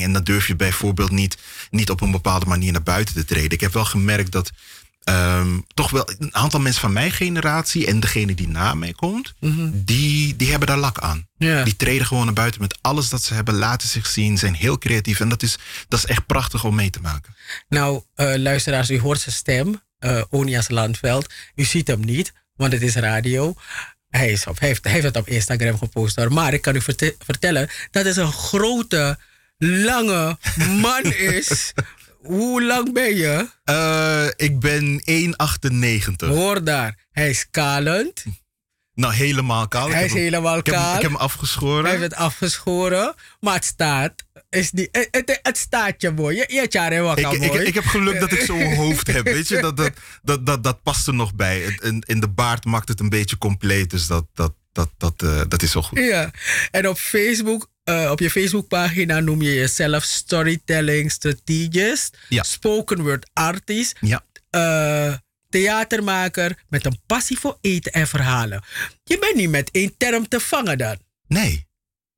[0.00, 1.36] En dan durf je bijvoorbeeld niet,
[1.70, 3.50] niet op een bepaalde manier naar buiten te treden.
[3.50, 4.50] Ik heb wel gemerkt dat
[5.04, 9.34] ehm, toch wel een aantal mensen van mijn generatie en degene die na mij komt,
[9.72, 11.28] die, die hebben daar lak aan.
[11.64, 14.78] Die treden gewoon naar buiten met alles dat ze hebben, laten zich zien, zijn heel
[14.78, 15.20] creatief.
[15.20, 15.58] En dat is,
[15.88, 17.34] dat is echt prachtig om mee te maken.
[17.68, 21.32] Nou, eh, luisteraars, u hoort zijn stem, eh, Onias Landveld.
[21.54, 23.54] U ziet hem niet, want het is radio.
[24.08, 26.16] Hij, is op, hij, heeft, hij heeft het op Instagram gepost.
[26.16, 26.32] hoor.
[26.32, 29.18] Maar ik kan u verte- vertellen dat het een grote,
[29.58, 30.38] lange
[30.80, 31.72] man is.
[32.22, 33.48] Hoe lang ben je?
[33.64, 36.28] Eh, ik ben 1,98.
[36.28, 36.98] Hoor daar.
[37.12, 38.24] Hij is kalend.
[38.94, 39.90] Nou, helemaal kaal.
[39.90, 40.94] Hij is hem- helemaal ik heb hem- kaal.
[40.96, 41.82] Ik heb hem afgeschoren.
[41.82, 43.14] Hij heeft het afgeschoren.
[43.40, 44.12] Maar het staat.
[44.48, 46.36] Is die, het, het, het staat je mooi.
[46.36, 49.24] Je, je tjaar en Ik, ik, ik heb geluk dat ik zo'n hoofd heb.
[49.24, 49.92] Weet je, dat, dat,
[50.22, 51.76] dat, dat, dat past er nog bij.
[51.80, 53.90] In, in de baard maakt het een beetje compleet.
[53.90, 55.98] Dus dat, dat, dat, dat, eh, dat is wel goed.
[55.98, 56.30] Ja,
[56.70, 62.42] en op Facebook, eh, op je Facebookpagina noem je jezelf storytelling strategist, Ja.
[62.42, 64.24] spoken word artist, Ja.
[64.50, 65.14] eh,
[65.48, 68.62] theatermaker met een passie voor eten en verhalen.
[69.04, 70.96] Je bent niet met één term te vangen dan.
[71.28, 71.68] Nee.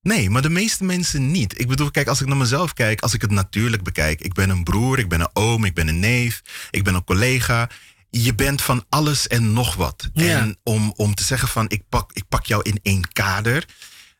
[0.02, 1.60] Nee, maar de meeste mensen niet.
[1.60, 4.20] Ik bedoel, kijk, als ik naar mezelf kijk, als ik het natuurlijk bekijk.
[4.20, 7.04] Ik ben een broer, ik ben een oom, ik ben een neef, ik ben een
[7.04, 7.68] collega.
[8.14, 10.10] Je bent van alles en nog wat.
[10.12, 10.38] Ja.
[10.40, 13.64] En om, om te zeggen van, ik pak, ik pak jou in één kader.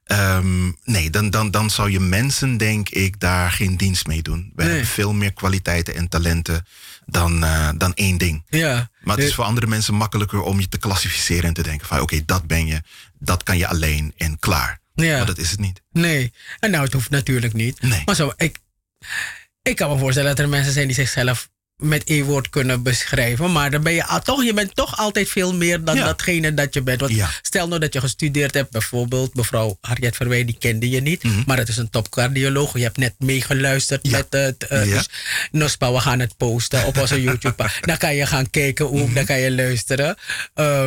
[0.05, 4.53] ehm, nee, dan, dan, dan zou je mensen, denk ik, daar geen dienst mee doen.
[4.55, 4.71] We Nee.
[4.73, 6.67] hebben veel meer kwaliteiten en talenten
[7.07, 8.45] dan, eh, dan één ding.
[8.49, 8.91] Ja.
[9.03, 12.01] Maar het is voor andere mensen makkelijker om je te klassificeren en te denken van
[12.01, 12.83] oké, dat ben je,
[13.19, 14.81] dat kan je alleen en klaar.
[14.95, 15.17] Ja.
[15.17, 15.83] Maar dat is het niet.
[15.93, 17.83] Nee, en nou, het hoeft natuurlijk niet.
[17.83, 18.03] Nee.
[18.05, 18.59] Maar zo, ik,
[19.63, 21.49] ik kan me voorstellen dat er mensen zijn die zichzelf
[21.83, 23.53] met één woord kunnen beschrijven.
[23.53, 26.05] Maar dan ben je toch, je bent toch altijd veel meer dan Ja.
[26.05, 27.01] datgene dat je bent.
[27.01, 27.31] Want Ja.
[27.43, 31.23] stel nou dat je gestudeerd hebt, bijvoorbeeld mevrouw Harriet Verwij, die kende je niet.
[31.23, 31.43] Mhm.
[31.47, 32.77] Maar het is een topcardioloog.
[32.77, 34.67] Je hebt net meegeluisterd met het.
[34.69, 34.85] Ja.
[34.85, 35.09] Dus
[35.51, 37.69] Nospa, we gaan het posten op onze YouTube.
[37.81, 39.15] dan kan je gaan kijken hoe, Mhm.
[39.15, 40.17] dan kan je luisteren.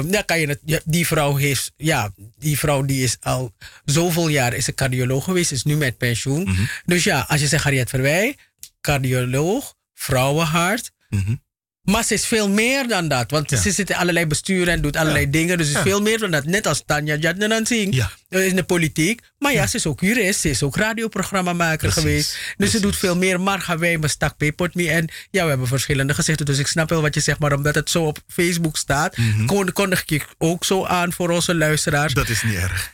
[0.07, 3.53] Dan kan je het, die vrouw heeft, ja, die vrouw die is al
[3.85, 6.43] zoveel jaar is een cardioloog geweest, is nu met pensioen.
[6.43, 6.61] Mhm.
[6.85, 8.35] Dus ja, als je zegt Harriet Verwij,
[8.81, 10.91] cardioloog, vrouwenhart.
[11.09, 11.35] Mhm.
[11.81, 13.31] Maar ze is veel meer dan dat.
[13.31, 15.57] Want ze zit in allerlei besturen en doet allerlei dingen.
[15.57, 15.84] Dus ze is Ja.
[15.84, 16.45] veel meer dan dat.
[16.45, 18.05] Net als Tanja Jadnan Singh.
[18.30, 19.22] Eh, In de politiek.
[19.38, 20.39] Maar ja, ze is ook jurist.
[20.39, 22.38] Ze is ook radioprogrammamaker Precies, geweest.
[22.57, 23.41] Dus ze doet veel meer.
[23.41, 24.89] Marga Wijmen stak Pepot me.
[24.89, 26.45] En ja, we hebben verschillende gezichten.
[26.45, 27.39] Dus ik snap wel wat je zegt.
[27.39, 29.15] Maar omdat het zo op Facebook staat...
[29.45, 32.13] Kon- kondig ik je ook zo aan voor onze luisteraars.
[32.13, 32.93] Dat is niet erg.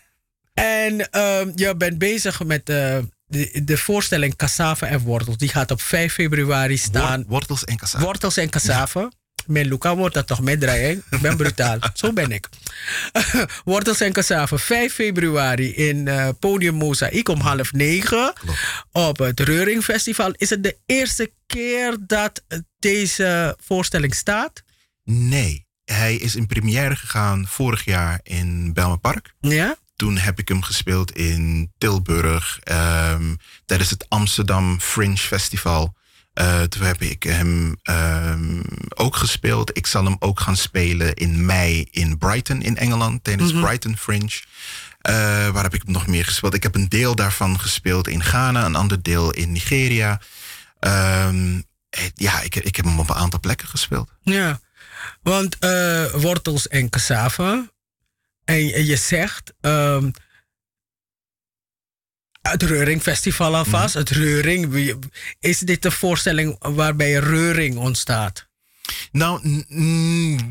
[0.53, 2.97] En ehm, je bent bezig met eh,
[3.31, 5.37] de, de voorstelling Cassave en Wortels.
[5.37, 7.19] Die gaat op 5 februari staan.
[7.19, 8.05] Wor- wortels en cassave.
[8.05, 9.11] Wortels en cassave.
[9.45, 11.03] Met Luca wordt dat toch meedraaien?
[11.09, 11.77] Ik ben brutaal.
[11.93, 12.49] Zo ben ik.
[13.65, 14.57] Wortels en cassave.
[14.57, 18.33] 5 februari in eh, Podium Mozaïek om half negen.
[18.91, 20.31] Op het Reuring Festival.
[20.37, 22.43] Is het de eerste keer dat
[22.79, 24.63] deze voorstelling staat?
[25.03, 29.33] Nee, hij is in première gegaan vorig jaar in Belmer Park.
[29.39, 29.75] Ja?
[30.01, 35.95] Toen heb ik hem gespeeld in Tilburg ehm, tijdens het Amsterdam Fringe Festival.
[36.33, 38.61] Eh, toen heb ik hem ehm,
[38.95, 39.77] ook gespeeld.
[39.77, 43.61] Ik zal hem ook gaan spelen in mei in Brighton in Engeland tijdens Mhm.
[43.63, 44.41] Brighton Fringe.
[45.01, 45.13] Eh,
[45.49, 46.53] waar heb ik hem nog meer gespeeld?
[46.53, 50.21] Ik heb een deel daarvan gespeeld in Ghana, een ander deel in Nigeria.
[50.79, 54.09] Ehm, eh, ja, ik, ik heb hem op een aantal plekken gespeeld.
[54.21, 54.59] Ja,
[55.21, 55.57] want
[56.13, 57.69] wortels en cassave.
[58.45, 59.53] En, en je zegt.
[59.61, 60.11] ehm,
[62.41, 63.93] het Reuring Festival alvast.
[63.93, 64.95] Het Reuring.
[65.39, 68.49] Is dit de voorstelling waarbij Reuring ontstaat?
[69.11, 69.63] Nou,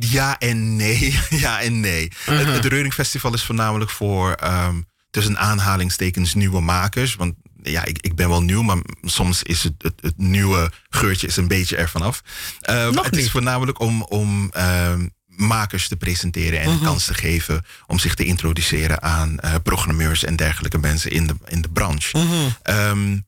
[0.01, 1.19] ja en nee.
[1.45, 2.12] ja en nee.
[2.25, 4.81] Het, het Reuring Festival is voornamelijk voor ehm,
[5.11, 7.15] tussen aanhalingstekens nieuwe makers.
[7.15, 11.27] Want ja, ik, ik ben wel nieuw, maar soms is het, het, het nieuwe geurtje
[11.27, 12.23] is een beetje ervan af.
[12.61, 15.09] Eh, Nog het is voornamelijk om, om ehm,
[15.41, 20.25] makers te presenteren en de kans te geven om zich te introduceren aan eh, programmeurs
[20.25, 22.19] en dergelijke mensen in de, in de branche.
[22.19, 22.49] Mhm.
[22.62, 23.19] Ehm,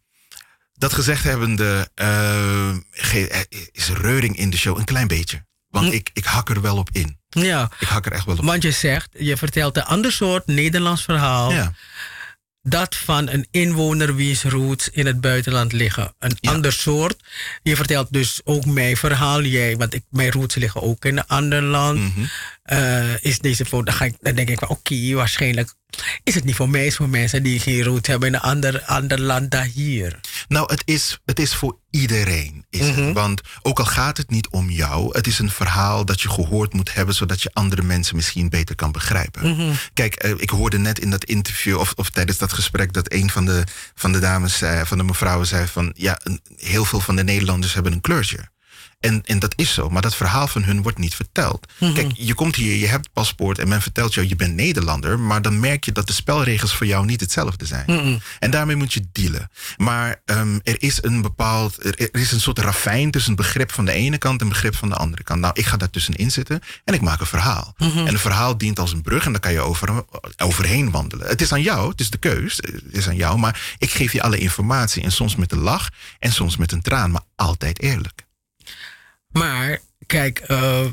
[0.75, 3.41] dat gezegd hebbende, eh, eh,
[3.73, 5.45] is reuring in de show een klein beetje.
[5.69, 7.19] Want ik, ik hak er wel op in.
[7.29, 7.71] Ja.
[7.79, 11.05] Ik hak er echt wel op Want je zegt, je vertelt een ander soort Nederlands
[11.05, 11.53] verhaal.
[11.53, 11.73] Ja.
[12.63, 16.15] Dat van een inwoner wiens roots in het buitenland liggen.
[16.19, 17.17] Een ander soort.
[17.63, 19.43] Je vertelt dus ook mijn verhaal.
[19.43, 21.99] Jij, want ik, mijn roots liggen ook in een ander land.
[21.99, 22.25] Mhm.
[22.73, 25.75] Eh, is deze voor, dan, ga ik, dan denk ik van oké, waarschijnlijk
[26.23, 28.83] is het niet voor mij, is voor mensen die geen roots hebben in een ander,
[28.83, 30.21] ander land dan hier.
[30.49, 32.65] Nou, het is, het is voor iedereen.
[32.71, 33.03] Is Mhm.
[33.03, 33.15] het.
[33.15, 36.73] Want ook al gaat het niet om jou, het is een verhaal dat je gehoord
[36.73, 39.51] moet hebben, zodat je andere mensen misschien beter kan begrijpen.
[39.51, 39.73] Mhm.
[39.95, 43.31] Kijk, eh, ik hoorde net in dat interview, of, of tijdens dat gesprek, dat een
[43.31, 47.01] van de, van de dames, zei, van de mevrouwen zei van, ja, een- heel veel
[47.01, 48.51] van de Nederlanders hebben een kleurtje.
[49.03, 51.67] En, en dat is zo, maar dat verhaal van hun wordt niet verteld.
[51.79, 51.93] Mhm.
[51.93, 55.43] Kijk, je komt hier, je hebt paspoort en men vertelt jou je bent Nederlander, maar
[55.43, 57.85] dan merk je dat de spelregels voor jou niet hetzelfde zijn.
[57.87, 58.19] Mhm.
[58.39, 59.51] En daarmee moet je dealen.
[59.77, 63.85] Maar ehm, er is een bepaald, er, er is een soort ravijn tussen begrip van
[63.85, 65.41] de ene kant en begrip van de andere kant.
[65.41, 67.75] Nou, ik ga daartussenin zitten en ik maak een verhaal.
[67.77, 67.99] Mhm.
[67.99, 70.05] En een verhaal dient als een brug en daar kan je over,
[70.37, 71.29] overheen wandelen.
[71.29, 74.13] Het is aan jou, het is de keus, het is aan jou, maar ik geef
[74.13, 75.89] je alle informatie en soms met een lach
[76.19, 78.25] en soms met een traan, maar altijd eerlijk.
[79.33, 80.85] Maar kijk, eh,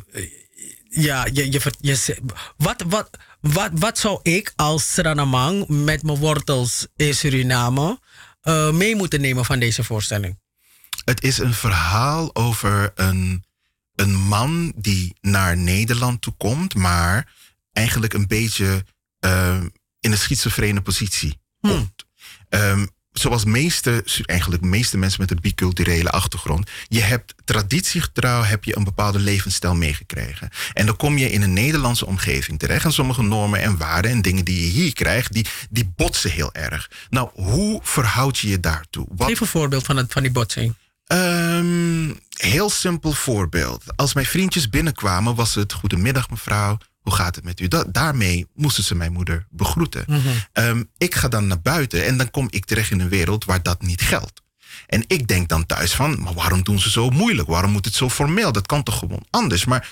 [0.89, 2.17] ja, je, je,
[2.57, 3.09] wat, wat,
[3.41, 7.99] wat, wat zou ik als Sranamang met mijn wortels in Suriname
[8.41, 10.39] eh, mee moeten nemen van deze voorstelling?
[11.05, 13.43] Het is een verhaal over een,
[13.95, 17.33] een man die naar Nederland toe komt, maar
[17.73, 18.85] eigenlijk een beetje
[19.19, 19.61] eh,
[19.99, 22.05] in een schizofrene positie komt.
[22.49, 22.85] Ehm,
[23.19, 26.69] zoals meeste, eigenlijk meeste mensen met een biculturele achtergrond.
[26.87, 30.49] Je hebt traditiegetrouw heb je een bepaalde levensstijl meegekregen.
[30.73, 32.85] En dan kom je in een Nederlandse omgeving terecht.
[32.85, 36.53] En sommige normen en waarden en dingen die je hier krijgt, die, die botsen heel
[36.53, 36.91] erg.
[37.09, 39.05] Nou, hoe verhoud je je daartoe?
[39.09, 40.75] Wat, Geef een voorbeeld van, het, van die botsing.
[41.05, 43.83] Ehm, heel simpel voorbeeld.
[43.95, 46.77] Als mijn vriendjes binnenkwamen, was het goedemiddag mevrouw,
[47.09, 47.67] hoe gaat het met u?
[47.67, 50.05] Da- daarmee moesten ze mijn moeder begroeten.
[50.53, 53.63] Ehm, ik ga dan naar buiten en dan kom ik terecht in een wereld waar
[53.63, 54.41] dat niet geldt.
[54.87, 57.47] En ik denk dan thuis van, maar waarom doen ze zo moeilijk?
[57.47, 58.51] Waarom moet het zo formeel?
[58.51, 59.65] Dat kan toch gewoon anders?
[59.65, 59.89] Maar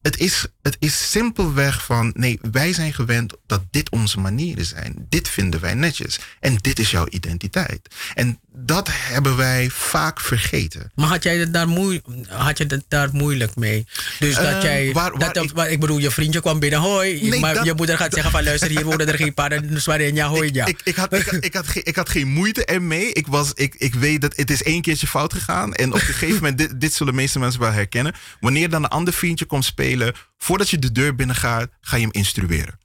[0.00, 5.06] het is, het is simpelweg van, nee, wij zijn gewend dat dit onze manieren zijn.
[5.08, 6.18] Dit vinden wij netjes.
[6.40, 7.94] En dit is jouw identiteit.
[8.14, 10.90] En dat hebben wij vaak vergeten.
[10.94, 13.86] Maar had jij het daar, moe, had je het daar moeilijk mee?
[14.18, 14.92] Dus dat Eh, jij.
[14.92, 17.28] waar- waar dat, waar- ik bedoel, je vriendje kwam binnen, hoi.
[17.28, 19.68] Nee, maar dat- je moeder gaat zeggen: van luister, hier wonen er geen paarden.
[19.74, 20.66] Dus waarin ja, hoi, ja.
[20.66, 23.12] Ik, ik, had, ik, had, ik, had geen, ik had geen moeite ermee.
[23.12, 25.74] Ik, was, ik, ik weet dat het is één keertje fout gegaan.
[25.74, 28.14] En op een gegeven moment, dit, dit zullen de meeste mensen wel herkennen.
[28.40, 32.02] Wanneer dan een ander vriendje komt spelen, voordat je de deur binnen gaat, ga je
[32.02, 32.78] hem instrueren.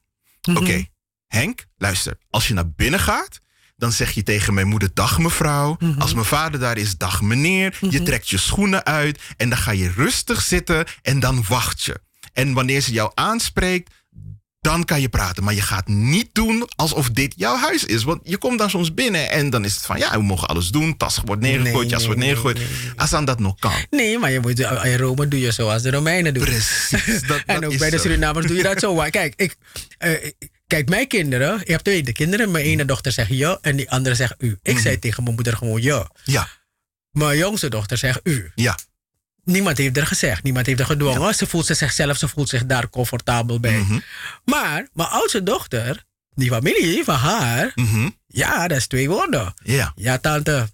[0.54, 0.86] Oké,
[1.28, 2.18] Henk, luister.
[2.30, 3.40] Als je naar binnen gaat,
[3.76, 5.78] dan zeg je tegen mijn moeder dag mevrouw.
[5.98, 7.78] Als mijn vader daar is, dag meneer.
[7.90, 12.00] Je trekt je schoenen uit en dan ga je rustig zitten en dan wacht je.
[12.34, 13.92] En wanneer ze jou aanspreekt,
[14.66, 15.44] dan kan je praten.
[15.44, 18.04] Maar je gaat niet doen alsof dit jouw huis is.
[18.04, 19.98] Want je komt dan soms binnen en dan is het van...
[19.98, 20.98] ja, we mogen alles doen.
[20.98, 22.60] Tas wordt neergegooid, Nee, jas nee, wordt nee, neergegooid.
[22.96, 23.72] Als dan dat nog kan.
[23.90, 26.44] Nee, maar je moet, in Rome doe je zoals de Romeinen doen.
[26.44, 27.22] Precies.
[27.28, 27.98] Dat, en dat ook bij de.
[27.98, 28.96] Surinamers doe je dat zo.
[29.10, 29.56] Kijk, ik,
[29.98, 30.32] eh,
[30.68, 32.52] kijk, mijn kinderen, ik heb twee de kinderen.
[32.52, 34.58] Mijn ene dochter zegt je en die andere zegt u.
[34.62, 35.94] Ik zei tegen mijn moeder gewoon je.
[35.94, 36.32] Mhm.
[36.32, 36.48] Ja.
[37.12, 38.52] Mijn jongste dochter zegt u.
[38.56, 38.78] Ja.
[39.44, 41.36] Niemand heeft er gezegd, niemand heeft er gedwongen.
[41.36, 43.78] Ze voelt zich zelf, ze voelt zich daar comfortabel bij.
[43.78, 44.00] Mhm.
[44.46, 47.72] Maar mijn oudste dochter, die familie van haar,
[48.28, 49.54] ja, dat is twee woorden.
[49.64, 49.92] Ja.
[49.96, 50.70] Ja, tante.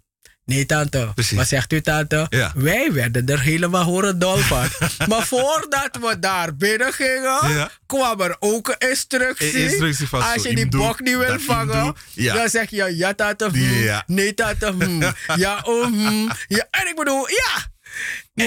[0.45, 1.13] Nee, tante.
[1.35, 2.25] Wat zegt u, tante?
[2.29, 2.51] Ja.
[2.55, 4.67] Wij werden er helemaal horen dol van.
[5.09, 7.69] maar voordat we daar binnen gingen, Ja.
[7.85, 9.55] kwam er ook een instructie.
[9.55, 11.95] Een instructie van Als je die bok niet wil vangen.
[12.13, 12.33] Ja.
[12.33, 13.49] dan zeg je ja, tante.
[13.51, 13.99] hm.
[14.13, 14.65] Nee, tante.
[14.79, 15.11] hm.
[15.41, 16.29] ja, oh, hm.
[16.47, 16.67] ja.
[16.71, 17.69] En ik bedoel, ja.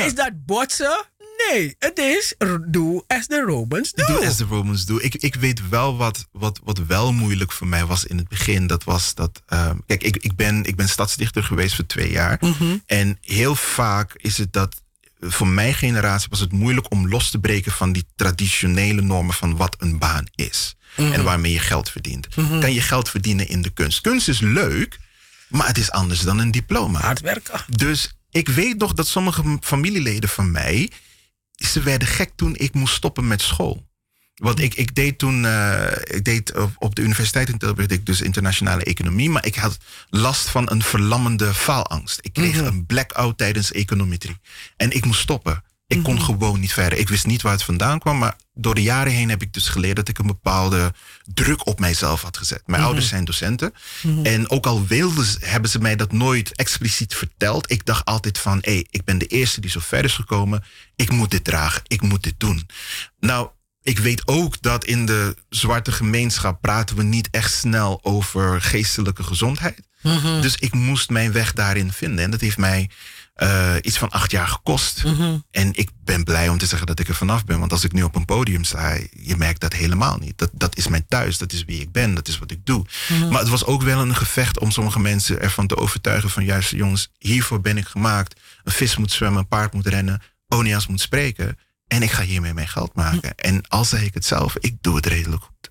[0.05, 1.05] Is dat botsen?
[1.37, 2.35] Nee, het is
[2.67, 4.07] doe as the Romans do.
[4.07, 4.99] Doe as the Romans do.
[5.01, 8.67] Ik, ik weet wel wat, wat, wat wel moeilijk voor mij was in het begin.
[8.67, 9.43] Dat was dat.
[9.47, 12.37] ehm, kijk, ik, ik, ben, ik ben stadsdichter geweest voor twee jaar.
[12.41, 12.77] Mhm.
[12.87, 14.83] En heel vaak is het dat.
[15.21, 19.57] Voor mijn generatie was het moeilijk om los te breken van die traditionele normen van
[19.57, 20.77] wat een baan is.
[20.97, 21.13] Mhm.
[21.13, 22.37] En waarmee je geld verdient.
[22.37, 22.61] Mhm.
[22.61, 24.01] Kan je geld verdienen in de kunst?
[24.01, 24.99] Kunst is leuk,
[25.49, 27.01] maar het is anders dan een diploma.
[27.01, 27.65] Hard werken.
[27.77, 30.91] Dus ik weet nog dat sommige familieleden van mij,
[31.55, 33.87] ze werden gek toen ik moest stoppen met school.
[34.35, 37.99] Want ik, ik deed toen, eh, ik deed op, op de Universiteit in Tilburg, deed
[37.99, 39.79] ik dus internationale economie, maar ik had
[40.11, 42.19] last van een verlammende faalangst.
[42.23, 44.39] Ik kreeg een blackout tijdens econometrie.
[44.77, 45.63] En ik moest stoppen.
[45.87, 46.99] Ik kon gewoon niet verder.
[46.99, 49.69] Ik wist niet waar het vandaan kwam, maar door de jaren heen heb ik dus
[49.69, 50.93] geleerd dat ik een bepaalde
[51.35, 52.63] druk op mijzelf had gezet.
[52.67, 52.85] Mijn Mhm.
[52.91, 53.75] ouders zijn docenten.
[54.03, 54.27] Mhm.
[54.27, 58.39] En ook al wilden ze, hebben ze mij dat nooit expliciet verteld, ik dacht altijd
[58.39, 60.65] van, hé, hey, ik ben de eerste die zo ver is gekomen.
[60.97, 61.83] Ik moet dit dragen.
[61.87, 62.69] Ik moet dit doen.
[63.21, 63.49] Nou,
[63.83, 69.23] ik weet ook dat in de zwarte gemeenschap praten we niet echt snel over geestelijke
[69.23, 69.81] gezondheid.
[70.03, 70.41] Mhm.
[70.41, 72.25] Dus ik moest mijn weg daarin vinden.
[72.25, 72.91] En dat heeft mij
[73.35, 75.05] eh, iets van acht jaar gekost.
[75.05, 75.39] Mhm.
[75.51, 77.59] En ik ben blij om te zeggen dat ik er vanaf ben.
[77.59, 80.39] Want als ik nu op een podium sta, je merkt dat helemaal niet.
[80.39, 82.87] Dat, dat is mijn thuis, dat is wie ik ben, dat is wat ik doe.
[83.09, 83.29] Mhm.
[83.29, 86.71] Maar het was ook wel een gevecht om sommige mensen ervan te overtuigen van juist,
[86.71, 88.41] jongens, hiervoor ben ik gemaakt.
[88.65, 91.59] Een vis moet zwemmen, een paard moet rennen, Onias moet spreken.
[91.87, 93.35] En ik ga hiermee mijn geld maken.
[93.35, 95.71] En al zeg ik het zelf, ik doe het redelijk goed.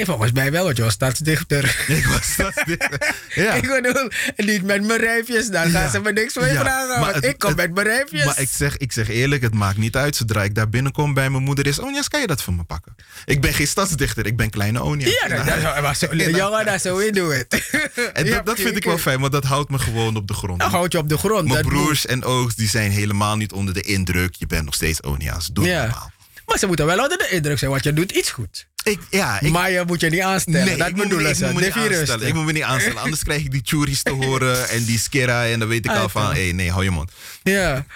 [0.00, 1.84] Eh, volgens mij wel, want je was stadsdichter.
[1.88, 3.14] Ik was stadsdichter.
[3.34, 3.52] Ja.
[3.52, 5.90] ik bedoel, niet met mijn rijfjes, dan gaan Ja.
[5.90, 7.00] ze me niks meer Ja, vragen.
[7.00, 8.24] maar het- ik kom het- met mijn rijfjes.
[8.24, 10.16] Maar ik zeg, ik zeg eerlijk, het maakt niet uit.
[10.16, 11.80] Zodra ik daar binnenkom bij mijn moeder is...
[11.80, 12.94] Onias, kan je dat voor me pakken?
[13.24, 15.18] Ik ben geen stadsdichter, ik ben kleine Onias.
[15.22, 17.70] ja, dat, dat, maar zo, jongen, dat zo we doen het.
[18.12, 20.60] En dat, dat vind ik wel fijn, want dat houdt me gewoon op de grond.
[20.60, 21.48] Dan houd je op de grond.
[21.48, 24.34] Mijn dat broers en oogs die zijn helemaal niet onder de indruk.
[24.34, 25.46] Je bent nog steeds Onias.
[25.52, 25.80] Doe Ja.
[25.82, 26.10] normaal.
[26.46, 28.66] Maar ze moeten wel onder de indruk zijn, want je doet iets goed.
[28.90, 30.64] Ik, ja, ik- maar je moet je niet aanstellen.
[30.66, 31.44] Nee, dat ik niet- ik ze.
[31.44, 32.26] moet me niet aanstellen.
[32.26, 33.00] Ik moet me niet aanstellen.
[33.02, 35.46] Anders krijg ik die churis te horen en die skera.
[35.46, 37.10] En dan weet ik al van, hé, hey, nee, hou je mond.
[37.42, 37.86] Ja,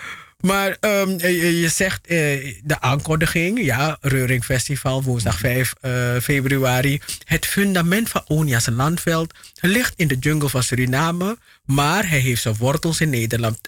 [0.40, 2.16] maar ehm, je, je zegt eh,
[2.64, 5.92] de aankondiging, ja, Reuring Festival, woensdag 5 eh,
[6.22, 7.00] februari.
[7.24, 12.56] Het fundament van Onia's landveld ligt in de jungle van Suriname, maar hij heeft zijn
[12.58, 13.58] wortels in Nederland.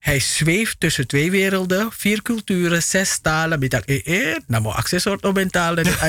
[0.00, 3.58] Hij zweeft tussen twee werelden, vier culturen, zes talen.
[3.58, 4.84] Met dat eh, nou maar
[5.20, 5.76] op een taal.
[5.76, 6.00] uit-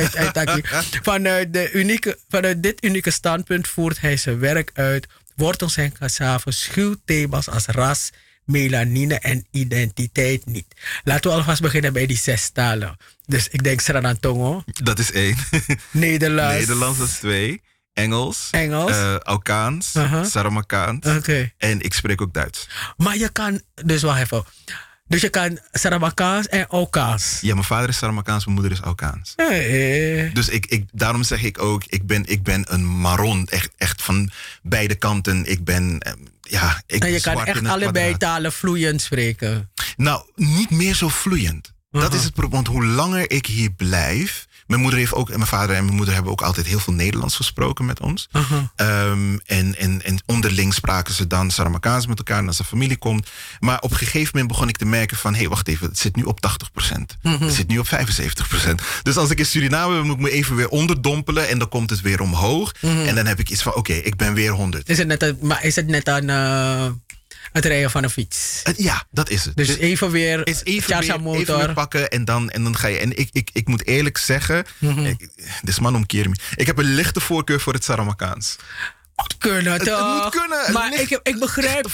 [1.03, 5.07] Vanuit, de unieke, vanuit dit unieke standpunt voert hij zijn werk uit.
[5.35, 8.09] Wortels en cassave schuwt thema's als ras,
[8.45, 10.65] melanine en identiteit niet.
[11.03, 12.97] Laten we alvast beginnen bij die zes talen.
[13.25, 15.35] Dus ik denk Sranantongo, Dat is één.
[15.91, 16.57] Nederlands.
[16.59, 17.61] Nederlands, is twee.
[17.93, 18.47] Engels.
[18.51, 18.91] Engels.
[18.91, 19.95] eh, Alkaans.
[20.23, 21.05] Saramakaans.
[21.05, 21.51] Oké.
[21.57, 22.67] En ik spreek ook Duits.
[22.97, 24.43] Maar je kan, dus wacht even.
[25.07, 27.37] Dus je kan Saramakaans en Okaans.
[27.41, 29.33] Ja, mijn vader is Saramakaans, mijn moeder is Alkaans.
[30.33, 33.47] Dus ik, ik, daarom zeg ik ook, ik ben, ik ben een marron.
[33.47, 34.29] Echt, echt van
[34.61, 35.45] beide kanten.
[35.45, 36.81] Ik ben, eh, ja...
[36.87, 39.71] Ik En je kan echt allebei talen vloeiend spreken.
[39.97, 41.73] Nou, niet meer zo vloeiend.
[41.89, 42.63] Dat is het probleem.
[42.63, 44.47] Want hoe langer ik hier blijf.
[44.71, 46.93] Mijn moeder heeft ook, en mijn vader en mijn moeder hebben ook altijd heel veel
[46.93, 48.29] Nederlands gesproken met ons.
[48.75, 53.29] Ehm, en, en, en onderling spraken ze dan Saramakaans met elkaar als een familie komt.
[53.59, 55.33] Maar op een gegeven moment begon ik te merken van...
[55.33, 56.39] hé, hey, wacht even, het zit nu op
[56.83, 57.17] 80%.
[57.21, 57.43] Mhm.
[57.43, 57.89] Het zit nu op 75%.
[59.03, 61.49] Dus als ik in Suriname ben, moet ik me even weer onderdompelen...
[61.49, 62.73] en dan komt het weer omhoog.
[62.81, 62.97] Mhm.
[62.97, 64.89] En dan heb ik iets van, oké, ik ben weer 100.
[64.89, 66.91] Is het net, een, maar is het net aan eh,
[67.51, 68.61] het rijden van een fiets?
[68.63, 69.55] Eh, Ja, dat is het.
[69.55, 71.41] Dus even weer is even weer, motor.
[71.41, 72.97] even weer pakken en dan, en dan ga je.
[72.97, 74.99] En ik, ik, ik moet eerlijk zeggen, Mhm.
[75.05, 76.35] ik, dit is man omkeer me.
[76.55, 78.55] Ik heb een lichte voorkeur voor het Saramakaans.
[79.21, 79.83] Moet kunnen, Het-
[80.23, 80.71] moet kunnen.
[80.73, 81.89] Maar ik, ik begrijp...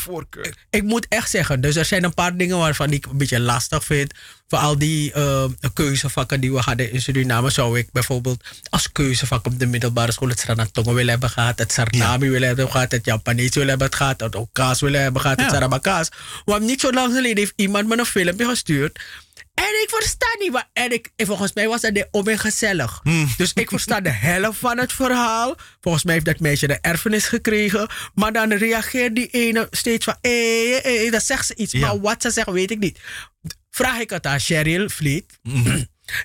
[0.70, 3.84] Ik moet echt zeggen, dus er zijn een paar dingen waarvan ik een beetje lastig
[3.84, 4.14] vind.
[4.48, 9.46] Voor al die eh, keuzevakken die we hadden in Suriname, zou ik bijvoorbeeld als keuzevak
[9.46, 13.06] op de middelbare school het Sranatongo willen hebben gehad, het Sarnami willen hebben gehad, het
[13.06, 15.54] Japanees willen hebben gehad, het Okaas willen hebben gehad, het Ja.
[15.54, 16.10] Sarabakaas.
[16.46, 19.00] Want niet zo lang geleden heeft iemand me een filmpje gestuurd.
[19.58, 20.68] En ik versta niet wat.
[20.74, 23.02] En, ik, en volgens mij was dat de om en gezellig.
[23.38, 25.56] Dus ik versta de helft van het verhaal.
[25.82, 27.90] Volgens mij heeft dat meisje de erfenis gekregen.
[28.14, 30.16] Maar dan reageert die ene steeds van.
[30.22, 31.74] Eh, eh, eh, dan zegt ze iets.
[31.74, 33.00] Maar wat ze zegt, weet ik niet.
[33.72, 35.40] Vraag ik het aan Cheryl Vliet.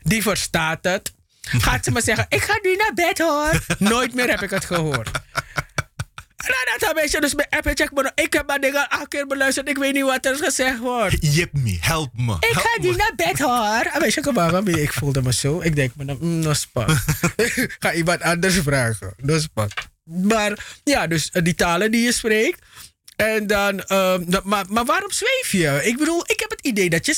[0.02, 1.12] Die verstaat het.
[1.40, 3.64] Gaat ze me zeggen: Ik ga nu naar bed hoor.
[3.92, 5.10] Nooit meer heb ik het gehoord.
[6.78, 8.12] Dat dus mijn app en check me.
[8.14, 9.68] Ik heb mijn dingen acht keer beluisterd.
[9.68, 11.16] Ik weet niet wat er gezegd wordt.
[11.20, 12.34] Jip me, help me.
[12.34, 12.88] Ik help ga me.
[12.88, 13.90] niet naar bed hoor.
[13.92, 15.60] En weet je, kom maar, ik voelde me zo.
[15.60, 16.90] Ik denk me, mm, dat is pak.
[17.78, 19.14] ga iemand anders vragen.
[19.16, 19.48] Dat is.
[20.04, 22.60] Maar ja, dus eh, die talen die je spreekt.
[23.16, 25.80] En dan, ehm, dat- maar, maar waarom zweef je?
[25.84, 27.16] Ik bedoel, ik heb het idee dat je,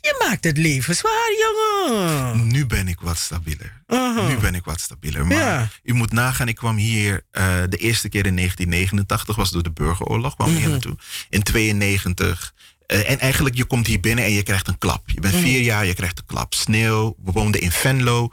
[0.00, 2.46] je maakt het leven zwaar, jongen.
[2.46, 3.82] Nu ben ik wat stabieler.
[4.28, 5.26] Nu ben ik wat stabieler.
[5.26, 5.68] Maar Ja.
[5.82, 9.70] u moet nagaan, ik kwam hier eh, de eerste keer in 1989, was door de
[9.72, 10.70] burgeroorlog, kwam ik hier Mhm.
[10.70, 10.96] naartoe.
[11.30, 12.52] In 92.
[12.86, 15.02] eh, en eigenlijk, je komt hier binnen en je krijgt een klap.
[15.10, 15.42] Je bent Mhm.
[15.42, 16.54] vier jaar, je krijgt een klap.
[16.54, 17.16] Sneeuw.
[17.24, 18.32] We woonden in Venlo.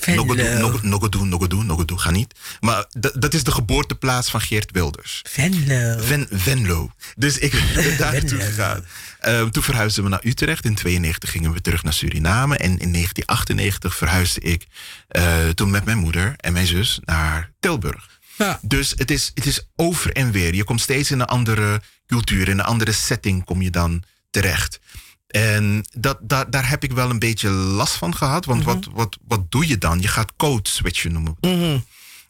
[0.00, 0.34] Venlo.
[0.82, 2.34] Nogodoe, Nogodoe, Nogodoe, ga niet.
[2.60, 5.22] Maar dat is de geboorteplaats van Geert Wilders.
[5.28, 6.02] Venlo.
[6.02, 6.92] Ven, Venlo.
[7.16, 8.84] Dus ik ben daar naartoe gegaan.
[9.20, 10.64] Ehm, toen verhuisden we naar Utrecht.
[10.64, 12.56] In 92 gingen we terug naar Suriname.
[12.56, 14.66] En in 1998 verhuisde ik
[15.08, 18.08] eh, toen met mijn moeder en mijn zus naar Tilburg.
[18.38, 18.58] Ja.
[18.62, 20.54] Dus het is, het is over en weer.
[20.54, 24.80] Je komt steeds in een andere cultuur, in een andere setting kom je dan terecht.
[25.28, 28.44] En dat, daar daar heb ik wel een beetje last van gehad.
[28.44, 30.00] Want wat, wat, wat doe je dan?
[30.00, 31.36] Je gaat code switchen noemen.
[31.40, 31.80] we dat.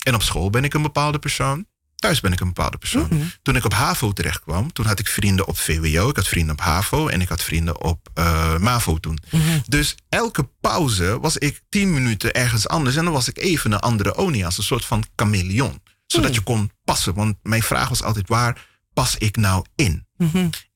[0.02, 1.66] En op school ben ik een bepaalde persoon.
[1.94, 3.08] Thuis ben ik een bepaalde persoon.
[3.42, 6.08] Toen ik op HAVO terecht kwam, toen had ik vrienden op VWO.
[6.08, 9.18] Ik had vrienden op HAVO en ik had vrienden op eh, MAVO toen.
[9.66, 12.96] Dus elke pauze was ik tien minuten ergens anders.
[12.96, 14.58] En dan was ik even een andere Onias.
[14.58, 15.82] Een soort van chameleon.
[16.06, 17.14] Zodat je kon passen.
[17.14, 20.06] Want mijn vraag was altijd, waar pas ik nou in?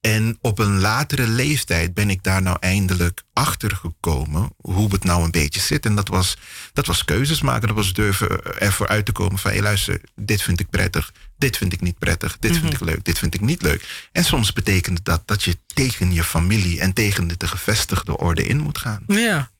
[0.02, 5.24] En op een latere leeftijd ben ik daar nou eindelijk achter gekomen hoe het nou
[5.24, 5.86] een beetje zit.
[5.86, 6.36] En dat was,
[6.72, 7.66] dat was keuzes maken.
[7.66, 11.56] Dat was durven ervoor uit te komen van hé luister, dit vind ik prettig, dit
[11.56, 14.08] vind ik niet prettig, dit vind ik leuk, dit vind ik niet leuk.
[14.12, 18.60] En soms betekent dat dat je tegen je familie en tegen de gevestigde orde in
[18.60, 19.02] moet gaan.
[19.06, 19.50] Ja.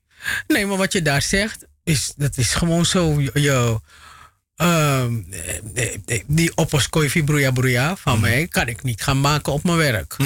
[0.46, 3.20] Nee, maar wat je daar zegt, is, dat is gewoon zo.
[3.20, 3.80] Je,
[4.56, 5.20] ehm,
[5.74, 9.76] eh, eh, die opposkoifi broeia broeia van mij kan ik niet gaan maken op mijn
[9.76, 10.16] werk.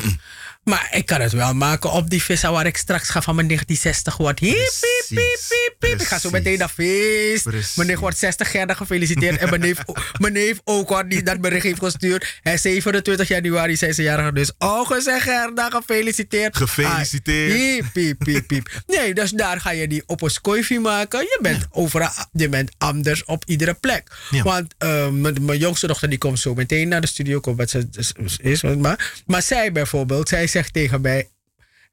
[0.70, 3.46] Maar ik kan het wel maken op die vissa waar ik straks ga van mijn
[3.46, 4.40] 1960 wordt.
[4.40, 6.00] Hiep, piep, piep, piep, piep.
[6.00, 7.44] Ik ga zo meteen naar feest.
[7.76, 9.38] Mijn nicht wordt 60 jaar gefeliciteerd.
[9.40, 9.78] en mijn neef,
[10.18, 12.40] mijn neef ook wordt niet dat bericht heeft gestuurd.
[12.42, 14.32] En 27 januari zijn ze jarig.
[14.32, 16.56] Dus August en Gerda gefeliciteerd.
[16.56, 17.52] Gefeliciteerd.
[17.52, 18.82] Ah, hiep, piep, piep, piep.
[18.86, 21.20] Nee, dus daar ga je die op een skoifie maken.
[21.20, 24.10] Je bent overal, je bent anders op iedere plek.
[24.30, 24.42] Ja.
[24.42, 27.40] Want eh, mijn mijn jongste dochter die komt zo meteen naar de studio.
[27.40, 28.12] Komt wat ze is,
[28.42, 31.30] is, maar, maar zij bijvoorbeeld, zij zegt tegen mij.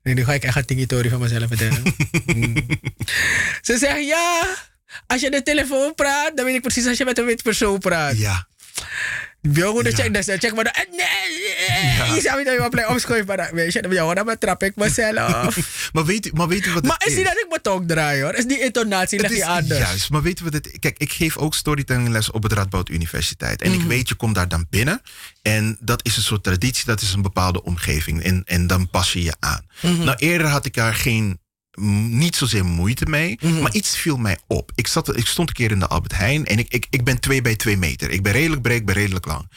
[0.03, 1.83] Nee, nu ga ik echt een tingitory van mezelf vertellen.
[2.25, 2.55] Mm.
[3.61, 4.55] Ze zegt ja,
[5.07, 7.79] als je de telefoon praat, dan weet ik precies als je met een wit persoon
[7.79, 8.17] praat.
[8.17, 8.47] Ja.
[9.51, 10.63] Jongen, dan check, dan check maar.
[10.63, 14.63] dan- Nee, je zou niet even plek opschuiven, maar dan- weet je, dan dan betrap
[14.63, 15.57] ik mezelf.
[15.93, 18.45] maar, weet, maar weet wat maar is niet dat ik mijn tong draai hoor, is
[18.45, 19.79] die intonatie leg je anders.
[19.79, 23.61] Juist, maar weet wat het Kijk, ik geef ook storytellingles op het Radboud Universiteit.
[23.61, 23.79] En Mhm.
[23.81, 25.01] ik weet, je komt daar dan binnen.
[25.41, 28.23] En dat is een soort traditie, dat is een bepaalde omgeving.
[28.23, 29.65] En, en dan pas je je aan.
[29.81, 30.03] Mhm.
[30.03, 31.39] Nou, eerder had ik daar geen,
[32.09, 33.37] niet zozeer moeite mee.
[33.41, 33.61] Mhm.
[33.61, 34.71] Maar iets viel mij op.
[34.75, 36.45] Ik, zat, ik stond een keer in de Albert Heijn.
[36.45, 38.11] En ik, ik, ik ben twee bij twee meter.
[38.11, 39.49] Ik ben redelijk breed, ik ben redelijk lang.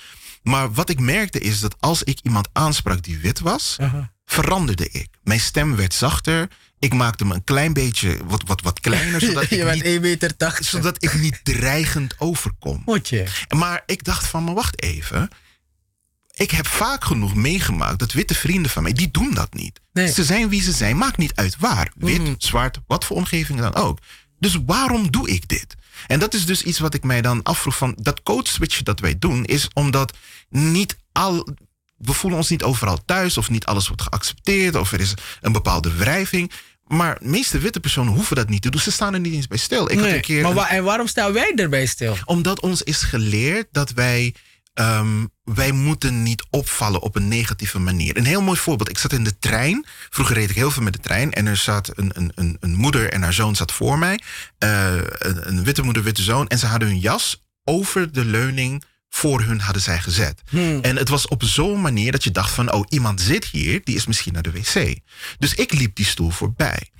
[0.42, 3.76] Maar wat ik merkte is dat als ik iemand aansprak die wit was,
[4.24, 5.08] veranderde ik.
[5.22, 6.48] Mijn stem werd zachter.
[6.78, 9.20] Ik maakte me een klein beetje wat, wat, wat kleiner.
[9.26, 12.82] Zodat Je ik bent niet, 1 meter Zodat ik niet dreigend overkom.
[12.84, 13.26] Motje.
[13.56, 15.28] Maar ik dacht van, maar wacht even.
[16.38, 19.80] Ik heb vaak genoeg meegemaakt dat witte vrienden van mij, die doen dat niet.
[20.14, 21.92] Ze zijn wie ze zijn, maakt niet uit waar.
[21.96, 22.34] Wit, Mhm.
[22.38, 23.98] zwart, wat voor omgeving dan ook.
[24.38, 25.74] Dus waarom doe ik dit?
[26.06, 29.00] En dat is dus iets wat ik mij dan afvroeg van, dat code switchen dat
[29.00, 30.16] wij doen, is omdat
[30.48, 31.48] niet al,
[31.96, 35.52] we voelen ons niet overal thuis of niet alles wordt geaccepteerd of er is een
[35.52, 36.50] bepaalde wrijving.
[36.86, 38.80] Maar de meeste witte personen hoeven dat niet te doen.
[38.80, 39.90] Ze staan er niet eens bij stil.
[39.90, 42.16] Ik had Nee, een keer maar wa- en waarom staan wij erbij stil?
[42.24, 44.34] omdat ons is geleerd dat wij.
[44.76, 48.16] Ehm, wij moeten niet opvallen op een negatieve manier.
[48.16, 48.88] Een heel mooi voorbeeld.
[48.88, 49.86] Ik zat in de trein.
[50.10, 51.32] Vroeger reed ik heel veel met de trein.
[51.32, 54.20] En er zat een, een, een, een moeder en haar zoon zat voor mij.
[54.58, 56.46] Eh, een, een witte moeder, witte zoon.
[56.46, 60.42] En ze hadden hun jas over de leuning voor hun hadden zij gezet.
[60.82, 62.72] En het was op zo'n manier dat je dacht van...
[62.72, 64.98] oh, iemand zit hier, die is misschien naar de wc.
[65.38, 66.90] Dus ik liep die stoel voorbij.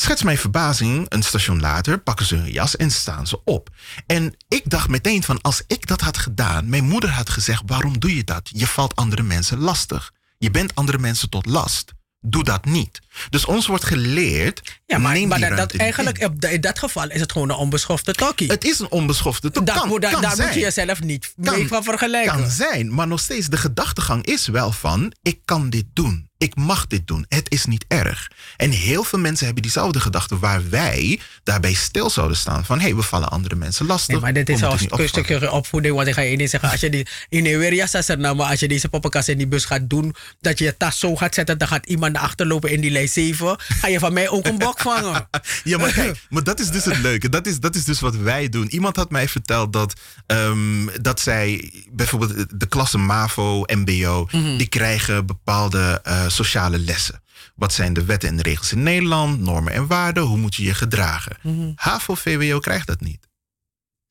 [0.00, 3.68] Schets mijn verbazing, een station later pakken ze hun jas en staan ze op.
[4.06, 7.98] En ik dacht meteen van als ik dat had gedaan, mijn moeder had gezegd: waarom
[7.98, 8.50] doe je dat?
[8.52, 10.12] Je valt andere mensen lastig.
[10.38, 11.92] Je bent andere mensen tot last.
[12.20, 12.98] Doe dat niet.
[13.30, 14.80] Dus ons wordt geleerd.
[14.86, 18.12] Ja, maar, neem maar dat, dat eigenlijk in dat geval is het gewoon een onbeschofte
[18.12, 18.50] tokkie.
[18.50, 19.64] Het is een onbeschofte tokkie.
[19.72, 22.36] Dat Kan- moet, daar- kan daar moet je jezelf niet Kan- mee van vergelijken.
[22.36, 26.27] Kan zijn, maar nog steeds de gedachtegang is wel van: ik kan dit doen.
[26.38, 27.26] Ik mag dit doen.
[27.28, 28.30] Het is niet erg.
[28.56, 32.84] En heel veel mensen hebben diezelfde gedachte waar wij daarbij stil zouden staan van: hé,
[32.84, 34.14] hey, we vallen andere mensen lastig.
[34.14, 35.94] Nee, maar dit is al een stukje opvoeding.
[35.94, 38.68] Want ik ga je niet zeggen, als je die in er nou, maar als je
[38.68, 41.68] deze poppenkast in die bus gaat doen, dat je je tas zo gaat zetten, dan
[41.68, 43.56] gaat iemand naar achter lopen in die lijn 7.
[43.58, 45.28] Ga je van mij ook een bok vangen.
[45.64, 47.28] Ja, maar kijk, maar dat is dus het leuke.
[47.28, 48.66] Dat is, dat is dus wat wij doen.
[48.68, 54.56] Iemand had mij verteld dat, ehm, dat zij bijvoorbeeld de klasse MAVO, MBO, Mhm.
[54.56, 57.22] die krijgen bepaalde eh, sociale lessen.
[57.54, 60.74] Wat zijn de wetten en regels in Nederland, normen en waarden, hoe moet je je
[60.74, 61.36] gedragen?
[61.42, 61.72] Mhm.
[61.74, 63.28] HAVO, VWO krijgt dat niet.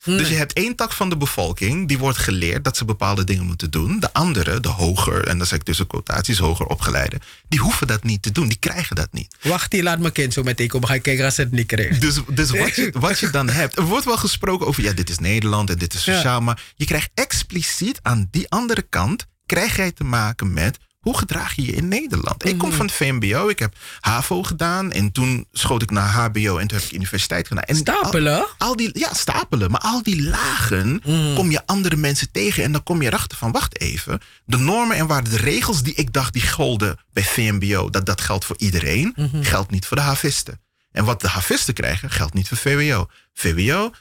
[0.04, 3.46] Dus je hebt één tak van de bevolking die wordt geleerd dat ze bepaalde dingen
[3.46, 4.00] moeten doen.
[4.00, 8.04] De andere, de hoger, en dat zeg ik tussen quotaties, hoger opgeleide, die hoeven dat
[8.04, 8.48] niet te doen.
[8.48, 9.36] Die krijgen dat niet.
[9.42, 10.88] Wacht, die laat mijn kind zo meteen komen.
[10.88, 12.02] Ga ik kijken als ze het niet krijgt.
[12.02, 13.78] Dus, dus wat, je, wat je dan hebt.
[13.78, 16.42] Er wordt wel gesproken over, ja, dit is Nederland en dit is sociaal.
[16.42, 19.26] Maar je krijgt expliciet aan die andere kant.
[19.46, 20.78] krijg jij te maken met.
[21.08, 22.46] Hoe gedraag je je in Nederland?
[22.46, 24.92] Ik kom van het VMBO, ik heb HAVO gedaan.
[24.92, 27.64] En toen schoot ik naar HBO en toen heb ik universiteit gedaan.
[27.64, 28.40] En stapelen?
[28.40, 29.72] Al, al die, ja, stapelen.
[29.72, 31.02] Maar al die lagen
[31.36, 32.64] kom je andere mensen tegen.
[32.64, 34.22] En dan kom je erachter van, wacht even.
[34.46, 37.90] De normen en waarden, de regels die ik dacht die golden bij VMBO.
[37.90, 39.16] Dat dat geldt voor iedereen.
[39.42, 40.62] Geldt niet voor de havisten.
[40.92, 43.08] En wat de havisten krijgen, geldt niet voor VWO.
[43.34, 43.92] VWO,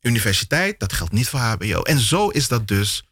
[0.00, 1.82] universiteit, dat geldt niet voor HBO.
[1.82, 3.02] En zo is dat dus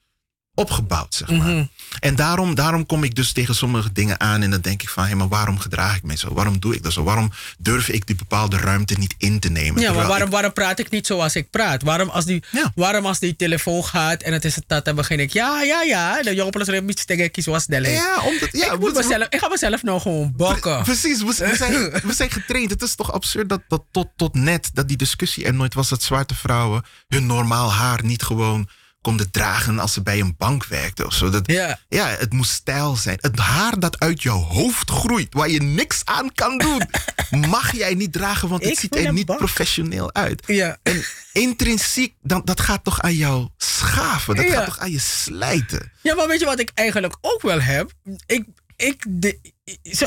[0.61, 1.67] opgebouwd, zeg maar.
[2.01, 5.05] En daarom, daarom kom ik dus tegen sommige dingen aan en dan denk ik van,
[5.07, 6.35] hé, maar waarom gedraag ik mij zo?
[6.35, 7.03] Waarom doe ik dat zo?
[7.03, 9.81] Waarom durf ik die bepaalde ruimte niet in te nemen?
[9.83, 11.83] Ja, maar waarom, waarom praat ik niet zoals ik praat?
[11.83, 12.43] Waarom als, die,
[12.75, 15.83] waarom als die telefoon gaat en het is het dat, dan begin ik ja, ja,
[15.83, 16.23] ja.
[16.23, 17.83] De jongen plus een beetje tegen kies was snel.
[17.83, 20.83] Ja, omdat, ja, ik, moet we- mezelf, ik ga mezelf nou gewoon bakken.
[20.83, 21.73] Precies, we, we zijn,
[22.09, 22.71] we zijn getraind.
[22.71, 25.89] Het is toch absurd dat, dat tot, tot net dat die discussie er nooit was
[25.89, 28.69] dat zwarte vrouwen hun normaal haar niet gewoon
[29.03, 31.31] konden dragen als ze bij een bank werkte of zo.
[31.31, 31.79] Dat, ja.
[31.89, 33.19] ja, het moest stijl zijn.
[33.21, 36.83] Het haar dat uit jouw hoofd groeit, waar je niks aan kan doen,
[37.51, 39.39] mag jij niet dragen, want het Ik ziet er niet bank.
[39.39, 40.43] professioneel uit.
[40.47, 40.77] Ja.
[40.83, 44.53] En intrinsiek, dan, dat gaat toch aan jou schaven, dat Ja.
[44.55, 45.93] gaat toch aan je slijten.
[46.03, 47.93] Ja, maar weet je wat ik eigenlijk ook wel heb?
[48.27, 48.45] Ik,
[48.77, 49.39] ik, de,
[49.83, 50.07] zo,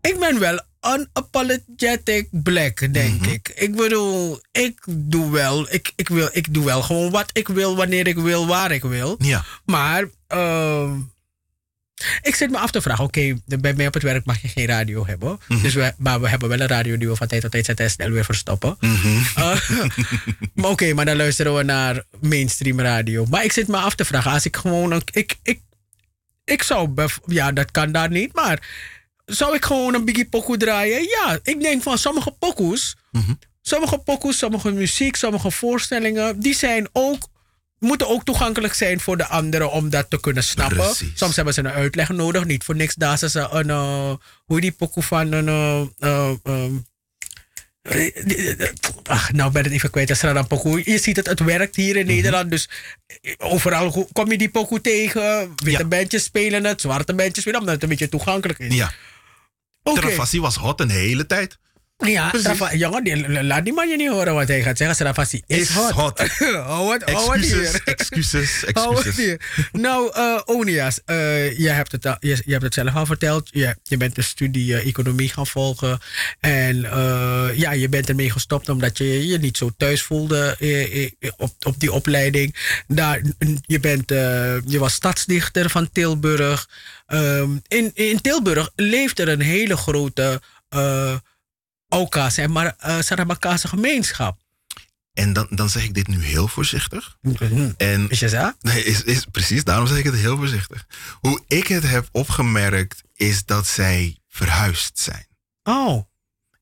[0.00, 0.60] ik ben wel
[0.94, 3.30] unapologetic black, denk Mhm.
[3.30, 3.52] ik.
[3.54, 7.76] Ik bedoel, ik doe wel, ik, ik, wil, ik doe wel gewoon wat ik wil,
[7.76, 9.14] wanneer ik wil, waar ik wil.
[9.18, 9.44] Ja.
[9.64, 10.98] Maar ehm,
[12.22, 14.66] ik zit me af te vragen, oké, bij mij op het werk mag je geen
[14.66, 15.38] radio hebben.
[15.48, 15.62] Mhm.
[15.62, 17.84] dus we, maar we hebben wel een radio die we van tijd tot tijd zetten
[17.84, 18.76] en snel weer verstoppen.
[18.80, 19.16] Uh,
[20.54, 23.26] maar oké, maar dan luisteren we naar mainstream radio.
[23.26, 25.02] Maar ik zit me af te vragen, als ik gewoon een.
[25.12, 25.60] Ik, ik,
[26.44, 26.90] ik zou.
[27.26, 28.68] Ja, dat kan daar niet, maar.
[29.26, 31.02] Zou ik gewoon een biggie pokoe draaien?
[31.02, 32.96] Ja, ik denk van sommige pokoes.
[33.62, 36.40] Sommige pokoes, sommige muziek, sommige voorstellingen.
[36.40, 37.28] die zijn ook.
[37.78, 40.76] moeten ook toegankelijk zijn voor de anderen om dat te kunnen snappen.
[40.76, 41.10] Precies.
[41.14, 42.44] Soms hebben ze een uitleg nodig.
[42.44, 43.70] Niet voor niks daar ze ze een.
[43.70, 44.12] eh,
[44.44, 45.48] hoe die pokoe van een.
[45.98, 46.76] ehm,
[49.02, 50.08] Ach, nou ben ik het even kwijt.
[50.08, 50.82] Dat is dan pokoe.
[50.84, 52.50] Je ziet het, het werkt hier in Nederland.
[52.50, 52.68] Dus
[53.38, 55.52] overal kom je die pokoe tegen.
[55.64, 58.74] Witte bandjes spelen het, zwarte bandjes spelen omdat het een beetje toegankelijk is.
[58.74, 58.92] Ja.
[59.90, 60.00] Oké.
[60.00, 61.58] Travassie was hot een hele tijd.
[62.04, 62.30] Ja.
[62.30, 64.96] Trava- jongen, die- laat die man je niet horen wat hij gaat zeggen.
[64.96, 65.90] Travassie is, Is hot.
[65.90, 66.18] hot.
[66.66, 67.80] hou het, Excuses, hier.
[67.94, 69.36] excuses, excuses.
[69.72, 73.48] Nou, eh Onias, eh, je, hebt het je, je hebt het zelf al verteld.
[73.52, 75.98] Je, je bent de studie eh, economie gaan volgen.
[76.40, 76.76] En
[77.54, 80.56] ja, je bent ermee gestopt omdat je je niet zo thuis voelde
[81.36, 82.56] op, op die opleiding.
[82.88, 83.20] Daar,
[83.66, 84.08] je, bent,
[84.66, 86.68] je was stadsdichter van Tilburg.
[87.06, 90.40] Ehm, in, in Tilburg leeft er een hele grote
[91.88, 94.44] Oka, zeg maar, uh, Saramakaanse gemeenschap.
[95.12, 97.16] En dan, dan zeg ik dit nu heel voorzichtig.
[97.76, 98.52] En, is je zo?
[98.60, 100.86] Nee, is, is, precies, daarom zeg ik het heel voorzichtig.
[101.20, 105.26] Hoe ik het heb opgemerkt, is dat zij verhuisd zijn.
[105.62, 106.02] Oh.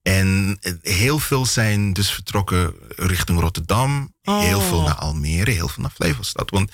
[0.02, 4.14] En eh, heel veel zijn dus vertrokken richting Rotterdam.
[4.22, 4.68] Heel Oh.
[4.68, 6.50] veel naar Almere, heel veel naar Flevolstad.
[6.50, 6.72] Want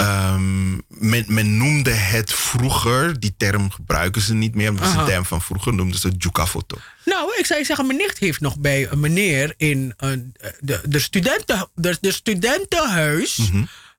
[0.00, 4.72] ehm, men, men noemde het vroeger, die term gebruiken ze niet meer.
[4.72, 6.78] maar Dat is een term van vroeger, noemden ze het Jukafoto.
[7.04, 10.10] Nou, ik zou zeggen, mijn nicht heeft nog bij een meneer in eh,
[10.60, 13.50] de, de, studenten, de, de studentenhuis.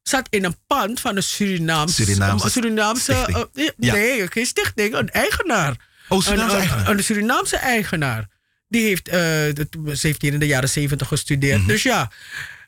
[0.04, 2.12] Zat in een pand van een Surinaamse, Mhm.
[2.12, 3.94] Surinaamse Surinaamse eh, Ja.
[3.94, 5.76] nee, geen stichting, een eigenaar.
[6.10, 6.90] Oh, Surinaamse een, eigenaar.
[6.90, 8.28] Een, Surinaamse eigenaar.
[8.68, 9.20] Die heeft, eh,
[9.54, 11.60] dat- ze heeft hier in de jaren zeventig gestudeerd.
[11.60, 11.68] Mhm.
[11.68, 12.12] Dus ja,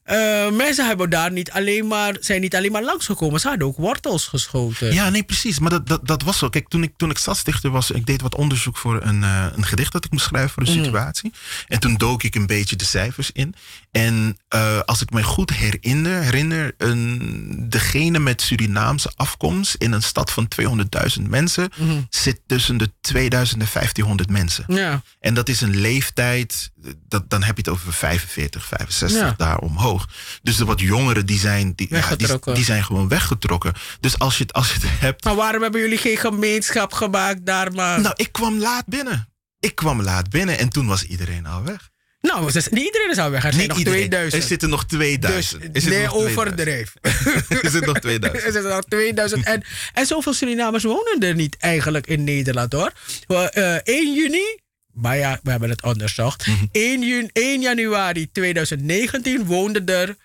[0.03, 3.39] eh, mensen hebben daar niet alleen maar, zijn niet alleen maar langsgekomen.
[3.39, 4.93] Ze hadden ook wortels geschoten.
[4.93, 5.59] Ja, nee, precies.
[5.59, 6.49] Maar dat, dat, dat was zo.
[6.49, 9.65] Kijk, toen ik, toen ik stadsdichter was, ik deed wat onderzoek voor een, eh, een
[9.65, 10.83] gedicht dat ik moest schrijven voor een Mm.
[10.83, 11.33] situatie.
[11.67, 13.55] En toen dook ik een beetje de cijfers in.
[13.91, 20.01] En eh, als ik me goed herinner, herinner een, degene met Surinaamse afkomst in een
[20.03, 21.91] stad van 200.000 mensen Mhm.
[22.09, 24.63] zit tussen de 2000 en 1500 mensen.
[24.67, 25.01] Ja.
[25.19, 26.71] En dat is een leeftijd,
[27.07, 29.33] dat, dan heb je het over 45, 65, Ja.
[29.37, 29.92] daar omhoog.
[30.41, 32.15] Dus de wat jongeren, die zijn, die, ja,
[32.53, 33.73] die, zijn gewoon weggetrokken.
[33.99, 35.23] Dus als je het, als je het hebt...
[35.23, 38.01] Maar waarom hebben jullie geen gemeenschap gemaakt daar maar?
[38.01, 39.29] Nou, ik kwam laat binnen.
[39.59, 41.91] Ik kwam laat binnen en toen was iedereen al weg.
[42.23, 43.45] Nou, dus niet iedereen is al weg.
[43.45, 43.99] Er zijn nog iedereen.
[43.99, 44.41] 2000.
[44.41, 45.61] Er zitten nog 2000.
[45.61, 46.37] Dus zitten nee, nog 2000.
[46.37, 46.93] overdreef.
[47.63, 48.43] er zitten nog 2000.
[48.45, 49.45] Er zitten nog 2000.
[49.45, 49.63] En,
[49.93, 52.91] en zoveel Surinamers wonen er niet eigenlijk in Nederland hoor.
[53.27, 54.57] Wel, eh, 1 juni,
[54.93, 56.45] maar ja, we hebben het onderzocht.
[56.71, 60.15] 1, juni, 1 januari 2019 woonden er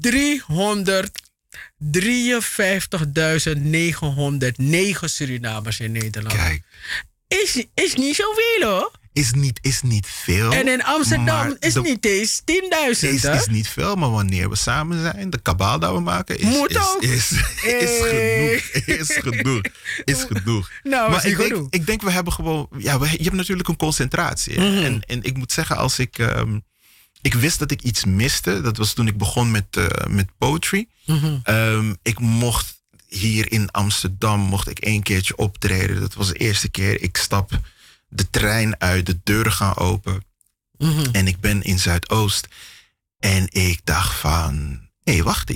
[0.00, 0.08] 353.909
[5.04, 6.36] Surinamers in Nederland.
[6.36, 6.62] Kijk.
[7.28, 9.00] Is, is niet zoveel hoor.
[9.12, 10.52] Is niet, is niet veel.
[10.52, 13.08] En in Amsterdam is de- niet eens 10.000.
[13.08, 16.44] Is, is niet veel, maar wanneer we samen zijn, de kabaal dat we maken, is,
[16.44, 17.02] Moet is, ook.
[17.02, 17.32] is,
[17.62, 18.60] is, genoeg.
[18.98, 19.62] Is genoeg.
[20.04, 20.70] Is genoeg.
[20.82, 22.68] Nou, maar ik denk, ik denk, we hebben gewoon.
[22.78, 24.60] Ja, we, je hebt natuurlijk een concentratie.
[24.60, 24.82] Mhm.
[24.84, 26.18] En, en ik moet zeggen, als ik.
[26.18, 26.58] ehm,
[27.22, 28.60] ik wist dat ik iets miste.
[28.60, 30.86] Dat was toen ik begon met, eh, met poetry.
[31.06, 31.36] Mhm.
[31.42, 36.00] Ehm, ik mocht hier in Amsterdam mocht ik één keertje optreden.
[36.00, 37.02] Dat was de eerste keer.
[37.02, 37.50] Ik stap
[38.12, 40.24] de trein uit, de deuren gaan open.
[40.78, 41.04] Mhm.
[41.12, 42.48] En ik ben in Zuidoost.
[43.18, 45.50] En ik dacht van, hé, hey, wacht.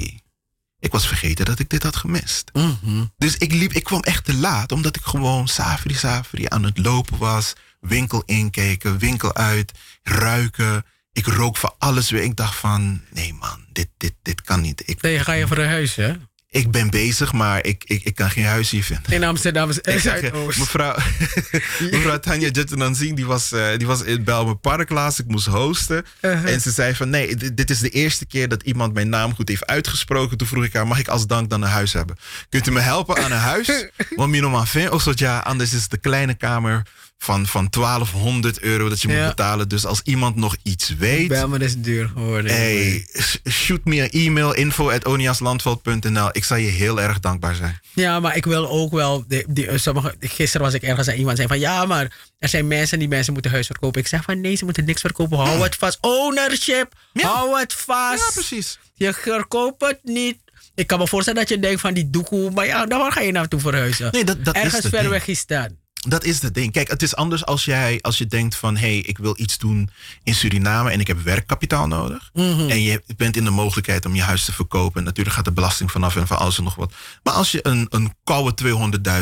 [0.78, 2.50] Ik was vergeten dat ik dit had gemist.
[2.52, 3.04] Mhm.
[3.16, 6.78] Dus ik, liep, ik kwam echt te laat, omdat ik gewoon safri safri aan het
[6.78, 7.52] lopen was.
[7.80, 10.84] Winkel inkijken, winkel uit, ruiken.
[11.12, 12.22] Ik rook voor alles weer.
[12.22, 14.82] Ik dacht van, nee man, dit, dit, dit kan niet.
[14.88, 16.04] Ik, Nee, ga je verhuizen?
[16.04, 16.16] hè?
[16.50, 19.12] Ik ben bezig, maar ik, ik, ik kan geen huis hier vinden.
[19.12, 20.58] In Amsterdam Zuidoost.
[20.64, 20.96] mevrouw,
[21.90, 25.18] mevrouw Tanja Juttenanzien, die was, eh, die was in Belmer Park laatst.
[25.18, 26.04] Ik moest hosten.
[26.20, 26.52] Uh-huh.
[26.52, 29.34] En ze zei van, nee, dit, dit is de eerste keer dat iemand mijn naam
[29.34, 30.36] goed heeft uitgesproken.
[30.36, 32.16] Toen vroeg ik haar, mag ik als dank dan een huis hebben?
[32.48, 33.88] Kunt u me helpen aan een huis?
[34.16, 36.82] Want minoma fin, of zo, ja, anders is het de kleine kamer
[37.18, 39.68] van, van 1200 euro dat je moet betalen.
[39.68, 41.28] Dus als iemand nog iets weet...
[41.28, 42.54] Belmer is duur geworden.
[42.54, 46.28] Hey, sh- shoot me een e-mail info at oniaslandveld.nl.
[46.32, 47.80] Ik zal je heel erg dankbaar zijn.
[47.94, 49.24] Ja, maar ik wil ook wel.
[49.28, 52.66] Die, die, sommige, gisteren was ik ergens en iemand zei van ja, maar er zijn
[52.66, 54.00] mensen die mensen moeten huis verkopen.
[54.00, 55.38] Ik zeg van nee, ze moeten niks verkopen.
[55.38, 55.98] Hou het vast.
[56.00, 56.92] Ownership.
[57.12, 58.24] Hou het vast.
[58.24, 58.78] Ja, precies.
[58.94, 60.36] Je verkoopt het niet.
[60.74, 63.20] Ik kan me voorstellen dat je denkt van die doekoe, maar ja, daar waar ga
[63.20, 64.08] je naartoe verhuizen?
[64.12, 65.10] Nee, dat, dat is Ergens ver ding.
[65.10, 65.76] weg is staan.
[66.08, 66.72] Dat is het ding.
[66.72, 68.76] Kijk, het is anders als jij als je denkt van...
[68.76, 69.90] hé, hey, ik wil iets doen
[70.22, 72.30] in Suriname en ik heb werkkapitaal nodig.
[72.32, 72.68] Mhm.
[72.70, 74.98] En je bent in de mogelijkheid om je huis te verkopen.
[74.98, 76.92] En natuurlijk gaat de belasting vanaf en van alles en nog wat.
[77.22, 78.54] Maar als je een, een koude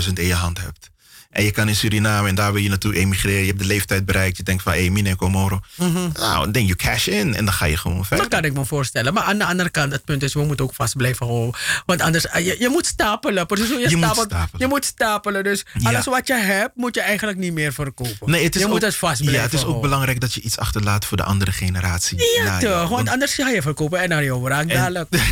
[0.07, 0.93] 200.000 in je hand hebt...
[1.35, 3.41] en je kan in Suriname en daar wil je naartoe emigreren...
[3.41, 4.73] je hebt de leeftijd bereikt, je denkt van...
[4.73, 5.61] hé, hey, mine komoro.
[6.19, 8.29] Nou, dan you cash in en dan ga je gewoon verder.
[8.31, 9.15] Dat kan ik me voorstellen.
[9.15, 11.55] Maar aan de andere kant, het punt is, we moeten ook vast blijven houden.
[11.87, 13.47] Want anders, eh, je, je moet stapelen.
[13.47, 14.61] Precies je, Je moet stapelt, stapelen.
[14.61, 15.45] Je moet stapelen.
[15.45, 15.89] Dus Ja.
[15.89, 18.31] alles wat je hebt, moet je eigenlijk niet meer verkopen.
[18.31, 19.89] Nee, het is je ook, moet het vast blijven Ja, het is ook houden.
[19.91, 22.19] belangrijk dat je iets achterlaat voor de andere generatie.
[22.43, 22.71] Ja, toch?
[22.73, 25.09] Want Want- anders ga je verkopen en dan je raakt En- dadelijk.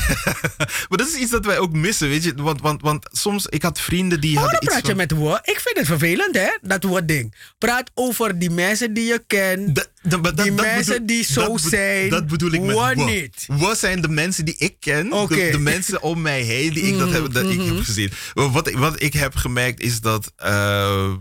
[0.89, 2.33] Maar dat is iets dat wij ook missen, weet je.
[2.37, 4.97] Want, want, want soms, ik had vrienden die hadden iets praat je van...
[4.97, 5.49] met woord.
[5.49, 6.49] Ik vind het vervelend, hè?
[6.63, 7.35] Dat woord-ding.
[7.59, 9.89] Praat over die mensen die je kent.
[10.35, 12.11] die mensen die zo zijn.
[12.11, 13.47] Dat bedoel ik met niet.
[13.47, 15.09] Wat zijn de mensen die ik ken?
[15.11, 17.75] De, de mensen om mij heen die ik, dat heb, dat ik Mhm.
[17.75, 18.11] heb gezien.
[18.35, 20.33] Wat, ik- wat ik heb gemerkt is dat...
[20.37, 21.13] eh,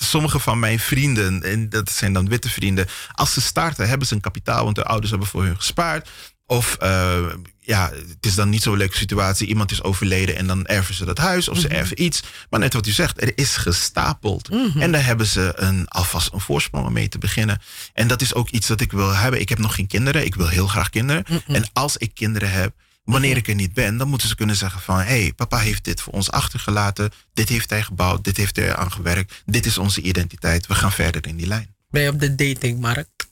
[0.00, 4.14] Sommige van mijn vrienden, en dat zijn dan witte vrienden, als ze starten, hebben ze
[4.14, 6.08] een kapitaal, want de ouders hebben voor hun gespaard.
[6.46, 7.26] Of eh,
[7.68, 9.46] ja, het is dan niet zo'n leuke situatie.
[9.48, 11.76] Iemand is overleden en dan erven ze dat huis of ze Mhm.
[11.76, 12.22] erven iets.
[12.50, 14.50] Maar net wat u zegt, er is gestapeld.
[14.50, 14.80] Mhm.
[14.80, 17.60] En daar hebben ze een, alvast een voorsprong om mee te beginnen.
[17.94, 19.40] En dat is ook iets dat ik wil hebben.
[19.40, 20.24] Ik heb nog geen kinderen.
[20.24, 21.24] Ik wil heel graag kinderen.
[21.46, 22.72] En als ik kinderen heb,
[23.04, 24.98] wanneer ik er niet ben, dan moeten ze kunnen zeggen van...
[24.98, 27.12] hé, hey, papa heeft dit voor ons achtergelaten.
[27.34, 28.24] Dit heeft hij gebouwd.
[28.24, 29.42] Dit heeft hij aan gewerkt.
[29.46, 30.66] Dit is onze identiteit.
[30.66, 31.74] We gaan verder in die lijn.
[31.90, 33.26] Ben je op de datingmarkt?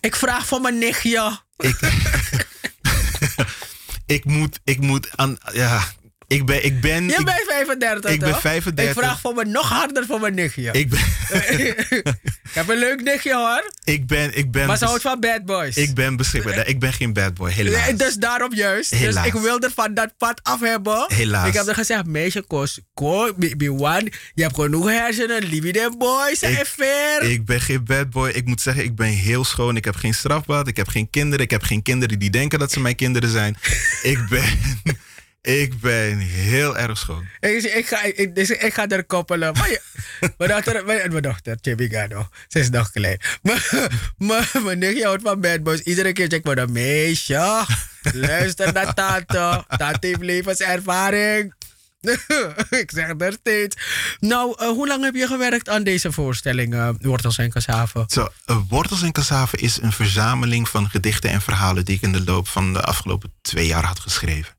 [0.00, 1.40] Ik vraag voor mijn nichtje.
[1.56, 1.78] Ik
[4.24, 5.38] moet, ik moet aan...
[5.52, 5.84] Ja,
[6.28, 6.64] ik ben...
[6.64, 8.40] Ik ben Je ik- bent 35, ik ben toch?
[8.40, 8.94] 35.
[8.96, 10.70] Ik vraag voor me nog harder voor mijn nichtje.
[10.72, 11.00] Ik ben,
[12.44, 13.70] Ik heb een leuk nichtje, hoor.
[13.84, 15.76] ik ben, ik ben, maar ze houdt van bad boys.
[15.76, 16.66] ik ben beschikbaar.
[16.68, 17.84] Ik ben geen bad boy, helaas.
[17.86, 18.90] Nee, Dus daarom juist.
[18.90, 19.24] Helaas.
[19.24, 21.04] Dus ik wilde van dat pad af hebben.
[21.08, 21.48] Helaas.
[21.48, 24.12] Ik heb er gezegd, meisje, kost, ko, be, be one.
[24.34, 27.22] Je hebt genoeg hersenen, lieve de boys, en fair.
[27.22, 28.28] Ik ben geen bad boy.
[28.30, 29.76] Ik moet zeggen, ik ben heel schoon.
[29.76, 30.68] Ik heb geen strafblad.
[30.68, 31.44] Ik heb geen kinderen.
[31.44, 33.56] Ik heb geen kinderen die denken dat ze mijn kinderen zijn.
[34.02, 34.44] ik ben,
[35.44, 37.26] ik ben heel erg schoon.
[37.40, 39.52] Ik, ga, ik, dus ik ga er koppelen.
[39.52, 39.80] Maar je,
[40.38, 43.20] mijn dochter, mijn, mijn dochter, Chibigano, ze is nog klein.
[43.42, 45.80] Maar, maar mijn nichtje houdt van bad boys.
[45.80, 47.64] Iedere keer ik maar, meisje,
[48.12, 49.64] luister naar tante.
[49.76, 51.54] Tante heeft levenservaring.
[52.82, 53.76] ik zeg het steeds.
[54.20, 58.04] Nou, eh, hoe lang heb je gewerkt aan deze voorstelling, eh, Wortels en Kassaven?
[58.08, 62.12] Zo, eh, Wortels en Cassave is een verzameling van gedichten en verhalen die ik in
[62.12, 64.54] de loop van de afgelopen twee jaar had geschreven.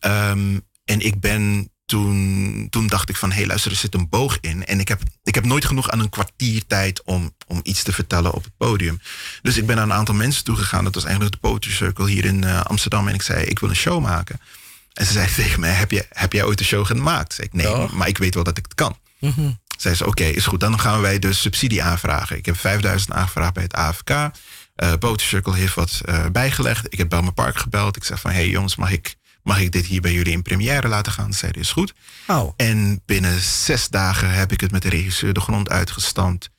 [0.00, 4.08] Ehm, en ik ben toen, toen dacht ik van, hé hey, luister, er zit een
[4.08, 4.66] boog in.
[4.66, 7.92] En ik heb, ik heb nooit genoeg aan een kwartier tijd om, om iets te
[7.92, 9.00] vertellen op het podium.
[9.42, 10.84] Dus ik ben naar een aantal mensen toegegaan.
[10.84, 13.08] Dat was eigenlijk de Poetry Circle hier in Amsterdam.
[13.08, 14.40] En ik zei, ik wil een show maken.
[14.96, 17.34] En ze zei tegen mij, heb, je, heb jij ooit een show gemaakt?
[17.34, 18.98] Zei ik, nee, maar ik weet wel dat ik het kan.
[19.78, 20.60] Zei ze, oké, is goed.
[20.60, 22.36] Dan gaan wij dus subsidie aanvragen.
[22.36, 24.10] Ik heb 5000 aangevraagd bij het AFK.
[24.10, 26.86] Eh Poetry Circle heeft wat eh, bijgelegd.
[26.92, 27.96] Ik heb Belmer Park gebeld.
[27.96, 30.42] Ik zeg van, hé hey jongens, mag ik, mag ik dit hier bij jullie in
[30.42, 31.32] première laten gaan?
[31.32, 31.94] Ze zeiden, is goed.
[32.26, 32.52] Oh.
[32.56, 36.50] En binnen zes dagen heb ik het met de regisseur de grond uitgestampt.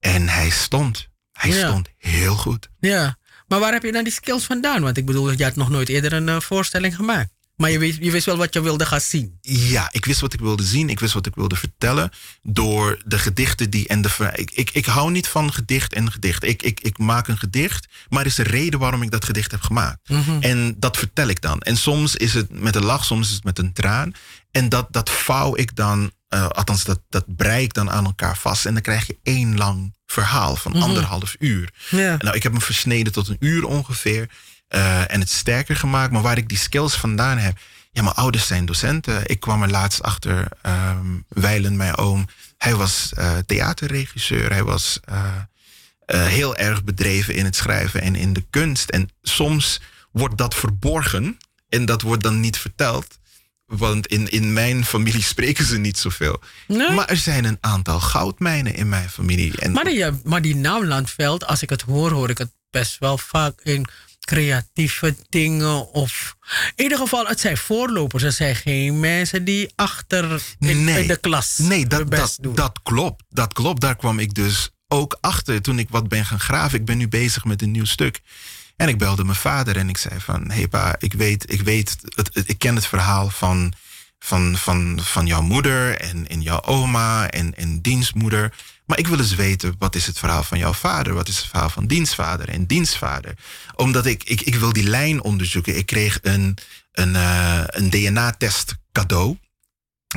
[0.00, 1.08] En hij stond.
[1.32, 1.68] Hij Ja.
[1.68, 2.68] stond heel goed.
[2.78, 3.16] Ja,
[3.48, 4.82] maar waar heb je dan die skills vandaan?
[4.82, 7.30] Want ik bedoel, je had nog nooit eerder een eh, voorstelling gemaakt.
[7.56, 9.38] Maar je wist, je wist wel wat je wilde gaan zien.
[9.40, 10.88] Ja, ik wist wat ik wilde zien.
[10.88, 12.10] Ik wist wat ik wilde vertellen.
[12.42, 14.30] Door de gedichten die en de.
[14.34, 16.44] Ik, ik, ik hou niet van gedicht en gedicht.
[16.44, 19.50] Ik, ik, ik maak een gedicht, maar er is een reden waarom ik dat gedicht
[19.50, 20.08] heb gemaakt.
[20.08, 20.40] Mhm.
[20.40, 21.60] En dat vertel ik dan.
[21.60, 24.12] En soms is het met een lach, soms is het met een traan.
[24.50, 28.36] En dat, dat vouw ik dan, eh, althans, dat, dat brei ik dan aan elkaar
[28.38, 28.66] vast.
[28.66, 30.82] En dan krijg je één lang verhaal van Mhm.
[30.82, 31.70] anderhalf uur.
[31.90, 32.16] Ja.
[32.18, 34.28] Nou, ik heb hem versneden tot een uur ongeveer.
[34.74, 36.12] Eh, en het sterker gemaakt.
[36.12, 37.58] Maar waar ik die skills vandaan heb.
[37.92, 39.22] Ja, mijn ouders zijn docenten.
[39.26, 40.48] Ik kwam er laatst achter.
[40.62, 42.28] ehm Weilen, mijn oom.
[42.58, 44.52] Hij was eh, theaterregisseur.
[44.52, 48.90] Hij was eh, heel erg bedreven in het schrijven en in de kunst.
[48.90, 49.80] En soms
[50.10, 51.36] wordt dat verborgen.
[51.68, 53.18] En dat wordt dan niet verteld.
[53.66, 56.40] Want in, in mijn familie spreken ze niet zoveel.
[56.68, 59.58] Maar er zijn een aantal goudmijnen in mijn familie.
[59.58, 62.98] En Maar die, maar die naam Landveld, als ik het hoor, hoor ik het best
[62.98, 63.86] wel vaak in
[64.24, 65.92] creatieve dingen.
[65.92, 66.36] Of
[66.74, 68.22] in ieder geval, het zijn voorlopers.
[68.22, 73.22] Het zijn geen mensen die achter in, in de klas Nee, dat, dat, dat klopt.
[73.30, 73.80] Dat klopt.
[73.80, 76.78] Daar kwam ik dus ook achter toen ik wat ben gaan graven.
[76.78, 78.20] Ik ben nu bezig met een nieuw stuk.
[78.76, 80.50] En ik belde mijn vader en ik zei van...
[80.50, 83.72] Hé hey pa, ik weet, ik weet, het, het- ik ken het verhaal van,
[84.18, 88.52] van, van, van jouw moeder en, en jouw oma en, en dienstmoeder.
[88.86, 91.14] Maar ik wil eens weten, wat is het verhaal van jouw vader?
[91.14, 93.34] Wat is het verhaal van dienstvader en dienstvader?
[93.74, 95.76] Omdat ik, ik, ik wil die lijn onderzoeken.
[95.76, 96.56] Ik kreeg een,
[96.92, 99.38] een, eh, een DNA-test cadeau.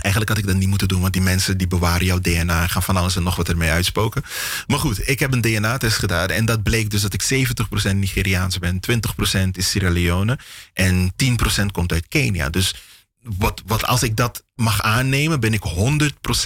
[0.02, 2.70] Eigenlijk had ik dat niet moeten doen, want die mensen die bewaren jouw DNA en
[2.70, 4.24] gaan van alles en nog wat ermee uitspoken.
[4.68, 7.48] Maar goed, ik heb een DNA-test gedaan en dat bleek dus dat ik
[7.92, 8.80] 70% Nigeriaans ben,
[9.48, 10.40] 20% is Sierra Leone
[10.74, 11.14] en
[11.62, 12.50] 10% komt uit Kenia.
[12.50, 12.76] Dus
[13.22, 15.64] wat, wat als ik dat mag aannemen, ben ik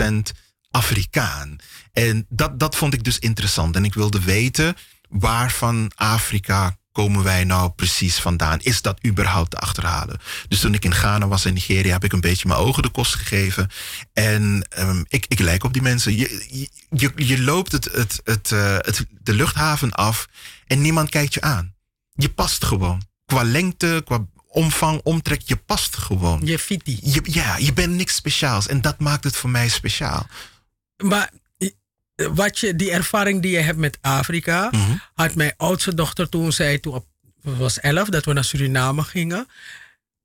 [0.02, 0.38] 100%
[0.72, 1.56] Afrikaan.
[1.94, 3.76] En dat, dat vond ik dus interessant.
[3.76, 4.76] En ik wilde weten
[5.10, 8.60] waar van Afrika komen wij nou precies vandaan?
[8.60, 10.20] Is dat überhaupt te achterhalen?
[10.48, 12.90] Dus toen ik in Ghana was en Nigeria, heb ik een beetje mijn ogen de
[12.90, 13.70] kost gegeven.
[14.14, 16.18] En ehm, ik, ik lijk op die mensen.
[16.18, 20.28] Je, je, je, loopt het, het, het, eh, het, de luchthaven af
[20.68, 21.74] en niemand kijkt je aan.
[22.14, 23.02] Je past gewoon.
[23.26, 26.42] Qua lengte, qua omvang, omtrek, je past gewoon.
[26.44, 27.00] Je fiti.
[27.04, 28.68] Je, ja, je bent niks speciaals.
[28.68, 30.28] En dat maakt het voor mij speciaal.
[30.98, 31.32] Maar
[32.16, 34.92] wat je, die ervaring die je hebt met Afrika, Mhm.
[35.14, 37.06] had mijn oudste dochter toen zij toen op,
[37.42, 39.48] was elf, dat we naar Suriname gingen.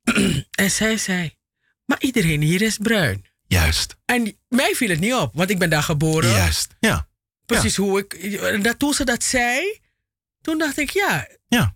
[0.50, 1.34] en zij zei,
[1.84, 3.24] maar iedereen hier is bruin.
[3.46, 3.96] Juist.
[4.04, 6.30] En mij viel het niet op, want ik ben daar geboren.
[6.30, 7.08] Juist, ja.
[7.46, 8.62] Precies hoe ik.
[8.64, 9.78] Dat, toen ze dat zei,
[10.40, 11.28] toen dacht ik, ja.
[11.48, 11.74] ja.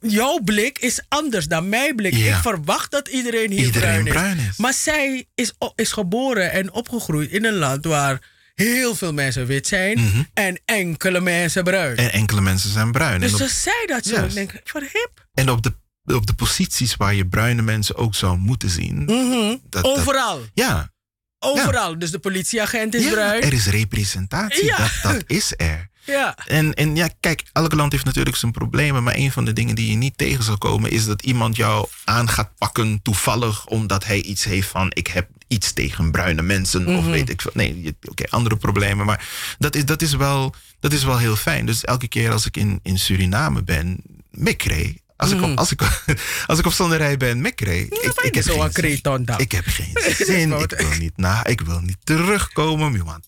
[0.00, 2.14] jouw blik is anders dan mijn blik.
[2.14, 2.36] Ja.
[2.36, 4.12] Ik verwacht dat iedereen hier Iedereen bruin, is.
[4.12, 4.56] bruin is.
[4.56, 8.30] Maar zij is, is geboren en opgegroeid in een land waar
[8.62, 11.92] heel veel mensen wit zijn en enkele mensen bruin.
[11.92, 12.00] Mhm.
[12.00, 13.20] En enkele mensen zijn bruin.
[13.20, 14.28] dus en, ze zei dat zo.
[14.28, 15.26] Denk, hip.
[15.34, 15.74] en op, de,
[16.14, 19.04] op de posities waar je bruine mensen ook zou moeten zien.
[19.04, 19.56] Mhm.
[19.68, 20.40] dat- Overal.
[20.54, 20.90] ja.
[21.44, 21.98] Overal.
[21.98, 23.42] Dus de politieagent is ja, bruin.
[23.42, 24.64] er is representatie.
[24.64, 24.76] Ja.
[24.76, 25.90] Dat, dat is er.
[26.04, 26.36] Ja.
[26.46, 29.02] En, en ja, kijk, elk land heeft natuurlijk zijn problemen.
[29.02, 30.90] Maar een van de dingen die je niet tegen zal komen...
[30.90, 33.66] is dat iemand jou aan gaat pakken toevallig...
[33.66, 34.86] omdat hij iets heeft van...
[34.94, 37.10] ik heb iets tegen bruine mensen of Mhm.
[37.10, 37.50] weet ik veel.
[37.54, 39.06] Nee, oké, andere problemen.
[39.06, 41.66] Maar dat is, dat, is wel, dat is wel heel fijn.
[41.66, 44.00] Dus elke keer als ik in, in Suriname ben...
[44.30, 45.00] Mikre.
[45.16, 45.50] Als, ik Mhm.
[45.50, 45.80] op, als, ik,
[46.46, 47.78] als ik op zonderij ben, Mikre.
[47.78, 49.38] Ik, ik, heb geen dan.
[49.38, 49.92] ik heb geen
[50.26, 50.52] zin.
[50.52, 51.44] ik wil niet na.
[51.46, 52.92] Ik wil niet terugkomen.
[52.92, 53.26] Je want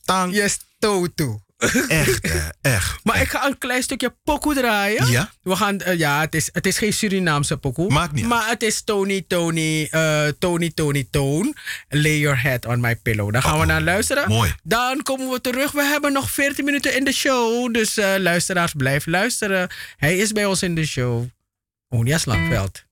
[1.88, 3.00] Echt, eh, echt.
[3.02, 5.10] Maar ik ga een klein stukje pokoe draaien.
[5.10, 5.30] Ja?
[5.42, 7.92] We gaan, eh, ja, het is, het is geen Surinaamse pokoe.
[7.92, 11.56] Maakt niet Maar het is Tony, Tony, eh, Tony, Tony, Toon.
[11.88, 13.32] Lay your head on my pillow.
[13.32, 14.28] Daar gaan we naar luisteren.
[14.28, 14.54] Mooi.
[14.62, 15.72] Dan komen we terug.
[15.72, 17.74] We hebben nog 14 minuten in de show.
[17.74, 19.68] Dus luisteraars, blijf luisteren.
[19.96, 21.24] Hij is bij ons in de show.
[21.88, 22.84] Onias Langveld.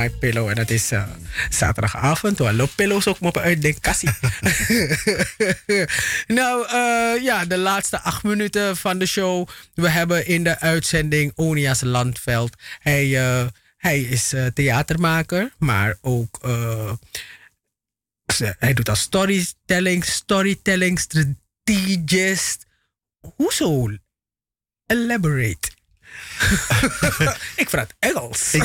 [0.00, 0.48] My pillow.
[0.48, 1.02] En dat is eh,
[1.50, 2.38] zaterdagavond.
[2.38, 4.10] Waar loopt pillows ook moppen uit, denk kassie.
[6.40, 9.48] nou, eh, ja, de laatste acht minuten van de show.
[9.74, 12.56] We hebben in de uitzending Onias Landveld.
[12.78, 13.46] Hij, eh,
[13.76, 16.40] hij is theatermaker, maar ook...
[18.58, 22.66] hij doet als storytelling, storytelling, strategist.
[23.36, 23.88] Hoezo?
[24.86, 25.70] Elaborate.
[27.56, 28.50] Ik vraag het Engels.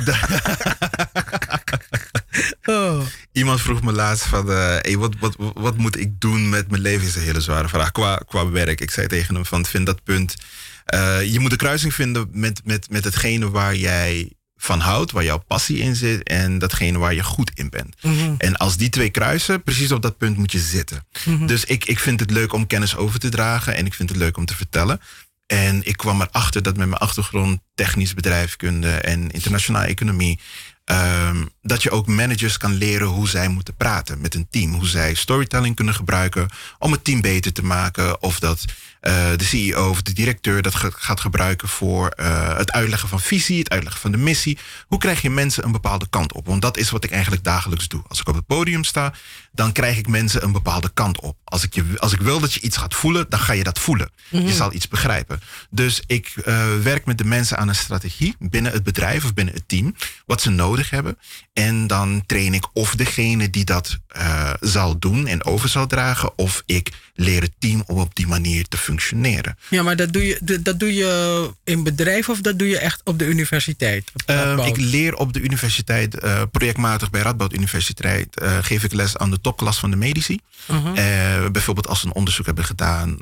[2.66, 3.02] oh.
[3.32, 6.82] Iemand vroeg me laatst van, eh, hey, wat, wat, wat moet ik doen met mijn
[6.82, 7.08] leven?
[7.08, 8.82] Is een hele zware vraag qua, qua werk.
[8.82, 10.36] Ik zei tegen hem van, vind dat punt.
[10.86, 15.24] eh, je moet een kruising vinden met, met, met hetgene waar jij van houdt, waar
[15.24, 17.96] jouw passie in zit en datgene waar je goed in bent.
[18.02, 18.34] Mhm.
[18.38, 21.06] En als die twee kruisen, precies op dat punt moet je zitten.
[21.26, 21.46] Mhm.
[21.46, 24.18] Dus ik, ik vind het leuk om kennis over te dragen en ik vind het
[24.18, 25.00] leuk om te vertellen.
[25.48, 30.40] En ik kwam erachter dat met mijn achtergrond technisch bedrijfskunde en internationale economie,
[30.84, 34.74] ehm, dat je ook managers kan leren hoe zij moeten praten met een team.
[34.74, 36.50] Hoe zij storytelling kunnen gebruiken
[36.80, 38.22] om het team beter te maken.
[38.22, 38.66] Of dat
[39.12, 43.70] de CEO of de directeur dat gaat gebruiken voor eh, het uitleggen van visie, het
[43.70, 44.58] uitleggen van de missie.
[44.88, 46.46] Hoe krijg je mensen een bepaalde kant op?
[46.48, 48.04] Want dat is wat ik eigenlijk dagelijks doe.
[48.08, 49.14] Als ik op het podium sta,
[49.52, 51.38] dan krijg ik mensen een bepaalde kant op.
[51.44, 53.80] Als ik, je, als ik wil dat je iets gaat voelen, dan ga je dat
[53.80, 54.10] voelen.
[54.30, 54.46] Mhm.
[54.46, 55.40] Je zal iets begrijpen.
[55.70, 59.54] Dus ik eh, werk met de mensen aan een strategie binnen het bedrijf of binnen
[59.54, 61.18] het team, wat ze nodig hebben.
[61.54, 66.38] En dan train ik of degene die dat eh, zal doen en over zal dragen,
[66.38, 68.94] of ik leer het team om op die manier te functioneren.
[68.96, 69.58] Functioneren.
[69.70, 73.02] Ja, maar dat doe, je, dat doe je in bedrijf of dat doe je echt
[73.04, 74.12] op de universiteit?
[74.14, 78.94] Op Eh, ik leer op de universiteit, eh, projectmatig bij Radboud Universiteit, eh, geef ik
[78.94, 80.40] les aan de topklas van de medici.
[80.68, 80.94] Mhm.
[81.52, 83.18] Bijvoorbeeld als ze een onderzoek hebben gedaan,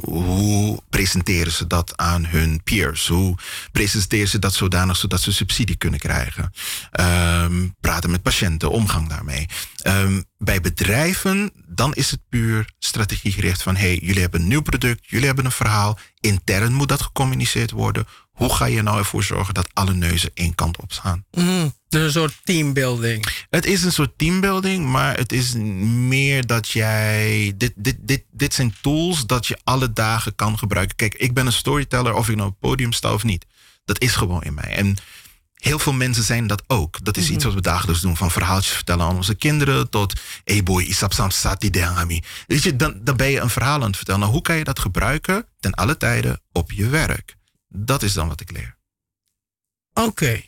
[0.00, 3.06] hoe presenteren ze dat aan hun peers?
[3.06, 3.34] Hoe
[3.72, 6.52] presenteren ze dat zodanig zodat ze subsidie kunnen krijgen?
[6.90, 9.46] Ehm, praten met patiënten, omgang daarmee.
[9.82, 15.05] Ehm, bij bedrijven, dan is het puur strategiegericht van hey, jullie hebben een nieuw product,
[15.06, 15.98] jullie hebben een verhaal.
[16.20, 18.06] Intern moet dat gecommuniceerd worden.
[18.32, 21.24] Hoe ga je nou ervoor zorgen dat alle neuzen één kant op staan?
[21.30, 21.68] Mhm.
[21.88, 23.26] Dus een soort teambuilding.
[23.50, 27.52] Het is een soort teambuilding, maar het is meer dat jij.
[27.56, 30.96] Dit, dit, dit, dit zijn tools dat je alle dagen kan gebruiken.
[30.96, 33.46] Kijk, ik ben een storyteller of ik nou op het podium sta of niet.
[33.84, 34.76] Dat is gewoon in mij.
[34.76, 34.96] En
[35.66, 37.04] heel veel mensen zijn dat ook.
[37.04, 37.32] Dat is Mhm.
[37.34, 38.16] iets wat we dagelijks doen.
[38.16, 40.20] Van verhaaltjes vertellen aan onze kinderen tot.
[40.44, 42.22] Hey boy, isap sam sati dengami.
[42.46, 44.20] Weet je, dan, dan ben je een verhaal aan het vertellen.
[44.20, 47.36] Nou, hoe kan je dat gebruiken ten alle tijden op je werk?
[47.68, 48.76] Dat is dan wat ik leer.
[49.92, 50.42] Oké.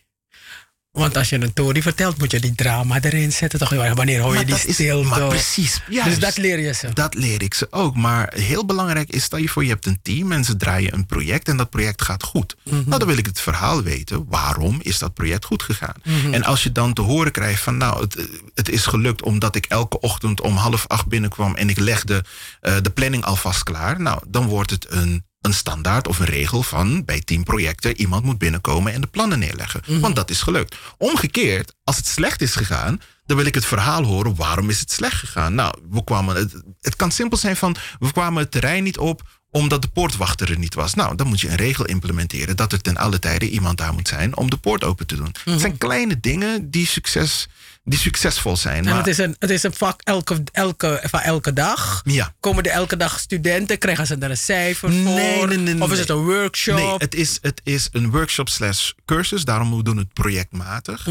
[0.99, 3.59] Want als je een story vertelt, moet je die drama erin zetten.
[3.59, 3.71] Toch?
[3.71, 6.93] Wanneer hoor je Maar die dat is- maar precies, Dus dat leer je ze.
[6.95, 7.97] Dat leer ik ze ook.
[7.97, 11.07] Maar heel belangrijk is, stel je voor je hebt een team en ze draaien een
[11.07, 12.57] project en dat project gaat goed.
[12.65, 14.25] Nou, dan wil ik het verhaal weten.
[14.29, 15.95] Waarom is dat project goed gegaan?
[16.05, 16.35] Mhm.
[16.35, 18.17] En als je dan te horen krijgt van, nou, het,
[18.55, 22.25] het is gelukt omdat ik elke ochtend om half acht binnenkwam en ik legde
[22.61, 24.01] eh, de planning alvast klaar.
[24.01, 28.39] Nou, dan wordt het een, een standaard of een regel van bij teamprojecten iemand moet
[28.39, 30.01] binnenkomen en de plannen neerleggen.
[30.01, 30.77] Want dat is gelukt.
[30.99, 34.35] Omgekeerd, als het slecht is gegaan, dan wil ik het verhaal horen.
[34.35, 35.55] Waarom is het slecht gegaan?
[35.55, 39.23] Nou, we kwamen, het, het kan simpel zijn van we kwamen het terrein niet op
[39.51, 40.95] omdat de poortwachter er niet was.
[40.95, 44.09] Nou, dan moet je een regel implementeren dat er ten alle tijde iemand daar moet
[44.09, 45.35] zijn om de poort open te doen.
[45.45, 47.49] Het zijn kleine dingen die, succes,
[47.89, 48.77] die succesvol zijn.
[48.77, 52.03] En maar- het is een, het is een vak elke, elke, van elke dag.
[52.05, 52.35] Ja.
[52.41, 53.79] Komen er elke dag studenten?
[53.79, 55.03] Krijgen ze daar een cijfer voor?
[55.03, 56.77] Nee, nee, nee, Of is het een workshop?
[56.77, 59.45] Nee, het is, het is een workshop slash cursus.
[59.45, 61.07] Daarom we doen het projectmatig.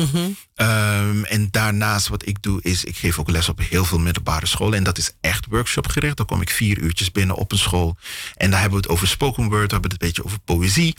[0.56, 4.46] Ehm, en daarnaast wat ik doe is, ik geef ook les op heel veel middelbare
[4.46, 4.78] scholen.
[4.78, 6.18] En dat is echt workshopgericht.
[6.18, 7.98] Dan kom ik vier uurtjes binnen op een school.
[8.36, 9.66] En daar hebben we het over spoken word.
[9.66, 10.96] We hebben het een beetje over poëzie.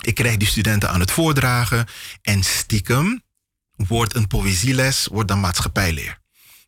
[0.00, 1.86] Ik krijg die studenten aan het voordragen.
[2.22, 3.22] En stiekem
[3.76, 6.18] wordt een poëzieles wordt dan maatschappijleer.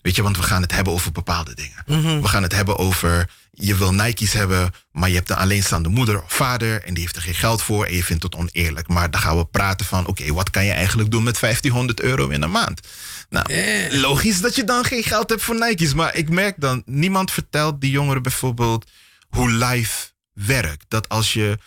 [0.00, 1.82] Weet je, want we gaan het hebben over bepaalde dingen.
[1.86, 2.20] Mhm.
[2.20, 6.22] We gaan het hebben over, je wil Nike's hebben, maar je hebt een alleenstaande moeder
[6.22, 8.88] of vader en die heeft er geen geld voor en je vindt het oneerlijk.
[8.88, 12.28] Maar dan gaan we praten van, oké, wat kan je eigenlijk doen met 1500 euro
[12.28, 12.80] in een maand?
[13.28, 13.46] Nou,
[13.90, 17.80] logisch dat je dan geen geld hebt voor Nike's, maar ik merk dan, niemand vertelt
[17.80, 18.90] die jongeren bijvoorbeeld
[19.28, 20.84] hoe live werkt.
[20.88, 21.58] Dat als je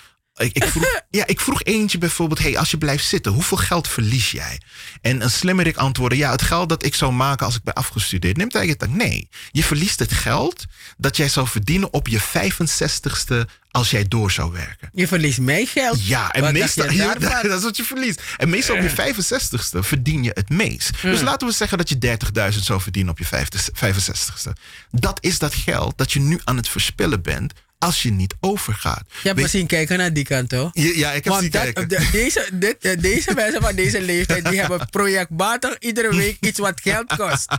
[0.42, 3.88] ik, ik, vroeg, ja, ik vroeg eentje bijvoorbeeld, hey, als je blijft zitten, hoeveel geld
[3.88, 4.62] verlies jij?
[5.02, 8.38] En een slimmerik antwoordde, ja, het geld dat ik zou maken als ik ben afgestudeerd.
[8.38, 10.66] Neemt hij het Nee, je verliest het geld
[10.98, 14.90] dat jij zou verdienen op je 65ste als jij door zou werken.
[14.94, 16.08] Je verliest mee geld.
[16.08, 17.50] Ja, en meestal, ja, daarvan?
[17.50, 18.22] dat is wat je verliest.
[18.38, 21.02] En meestal op je 65ste verdien je het meest.
[21.02, 22.18] Dus laten we zeggen dat je
[22.54, 24.52] 30.000 zou verdienen op je 65ste.
[24.92, 29.04] Dat is dat geld dat je nu aan het verspillen bent als je niet overgaat.
[29.22, 30.70] Je hebt misschien kijken naar die kant, toch?
[30.74, 31.88] Ja, ja, ik heb Want dat- kijken.
[31.90, 36.60] de- deze, dit, eh, deze mensen van deze leeftijd, die hebben projectmatig iedere week iets
[36.60, 37.48] wat geld kost.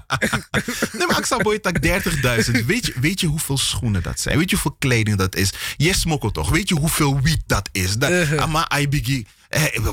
[0.92, 2.64] Nee, maar ik zou boy tak 30.000.
[2.66, 4.38] Weet je, weet je hoeveel schoenen dat zijn?
[4.38, 5.50] Weet je hoeveel kleding dat is?
[5.76, 6.50] Je smokkelt toch?
[6.50, 7.94] Weet je hoeveel wiet dat is?
[7.96, 8.32] Dat, eh,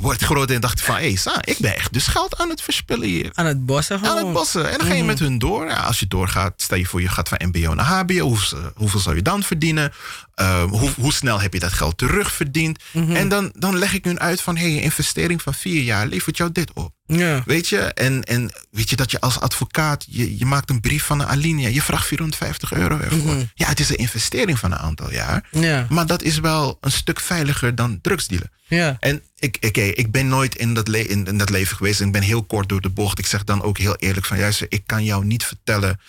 [0.01, 0.95] wordt groot en dacht van...
[0.95, 3.29] Hé, hey, ik ben echt dus geld aan het verspillen hier.
[3.33, 4.17] Aan het bossen gewoon.
[4.17, 4.71] Aan het bossen.
[4.71, 5.05] En dan ga je Mhm.
[5.07, 5.67] met hun door.
[5.67, 8.19] Ja, als je doorgaat, stel je voor je gaat van mbo naar hbo.
[8.19, 9.93] Hoeveel, hoeveel zou je dan verdienen?
[10.35, 12.83] Ehm, hoe, hoe snel heb je dat geld terugverdiend?
[12.91, 13.15] Mhm.
[13.15, 14.55] En dan, dan leg ik hun uit van...
[14.57, 16.93] Hé, hey, een investering van vier jaar levert jou dit op.
[17.17, 17.43] Ja.
[17.45, 17.77] Weet je?
[17.79, 20.05] En, en weet je dat je als advocaat...
[20.09, 21.67] Je, je maakt een brief van een alinea.
[21.67, 23.33] Je vraagt 450 euro ervoor.
[23.33, 23.43] Mhm.
[23.55, 25.47] Ja, het is een investering van een aantal jaar.
[25.51, 25.85] Ja.
[25.89, 28.51] Maar dat is wel een stuk veiliger dan drugsdealen.
[28.67, 28.97] Ja.
[28.99, 31.99] En ik, oké, ik ben nooit in dat, le- in, in dat leven geweest.
[31.99, 33.19] En ik ben heel kort door de bocht.
[33.19, 34.37] Ik zeg dan ook heel eerlijk van...
[34.37, 35.99] Juist, ik kan jou niet vertellen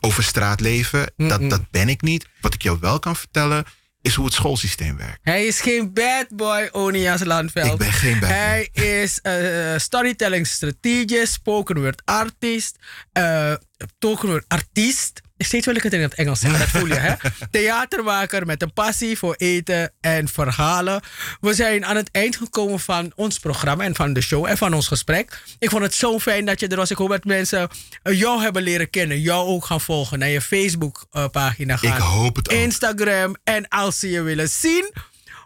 [0.00, 1.12] over straatleven.
[1.16, 2.26] Dat, dat ben ik niet.
[2.40, 3.64] Wat ik jou wel kan vertellen...
[4.02, 5.18] is hoe het schoolsysteem werkt.
[5.22, 7.72] Hij is geen bad boy, Onias Landveld.
[7.72, 8.38] Ik ben geen bad boy.
[8.38, 12.76] Hij is eh, storytelling strategist, spoken word artist,
[13.12, 13.54] eh
[13.98, 15.21] spoken word artiest.
[15.44, 17.14] Steeds wil ik het in het Engels zeggen, dat voel je, hè?
[17.50, 21.02] Theatermaker met een passie voor eten en verhalen.
[21.40, 24.74] We zijn aan het eind gekomen van ons programma en van de show en van
[24.74, 25.42] ons gesprek.
[25.58, 26.90] Ik vond het zo fijn dat je er was.
[26.90, 27.68] Ik hoop dat mensen
[28.02, 31.96] eh, jou hebben leren kennen, jou ook gaan volgen, naar je Facebook-pagina gaan.
[31.96, 32.58] Ik hoop het ook.
[32.58, 33.36] Instagram.
[33.44, 34.92] En als ze je willen zien,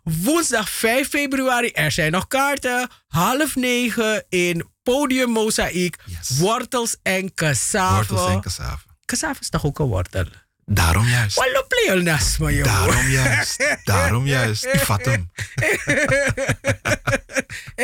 [0.03, 2.89] woensdag 5 februari, er zijn nog kaarten.
[3.09, 5.97] Half negen in Podium Mozaïek.
[6.39, 8.15] Wortels en cassave.
[8.15, 8.86] Wortels en cassave.
[9.07, 10.25] Cassave is toch ook een wortel?
[10.69, 11.41] Daarom juist.
[11.69, 12.65] Pleonasme, joh.
[12.65, 13.77] Daarom juist.
[13.85, 14.65] Daarom juist.
[14.65, 15.31] Ik vat hem.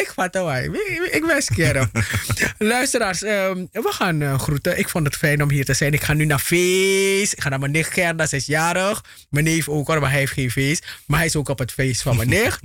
[0.02, 0.74] ik vat hem.
[0.74, 1.90] Ik- Ik ben.
[2.58, 4.78] Luisteraars, ehm, we gaan eh, groeten.
[4.78, 5.92] Ik vond het fijn om hier te zijn.
[5.92, 7.32] Ik ga nu naar feest.
[7.32, 9.04] Ik ga naar mijn nicht Gerda, ze is jarig.
[9.30, 10.86] Mijn neef ook hoor, maar hij heeft geen feest.
[11.06, 12.60] Maar hij is ook op het feest van mijn nicht.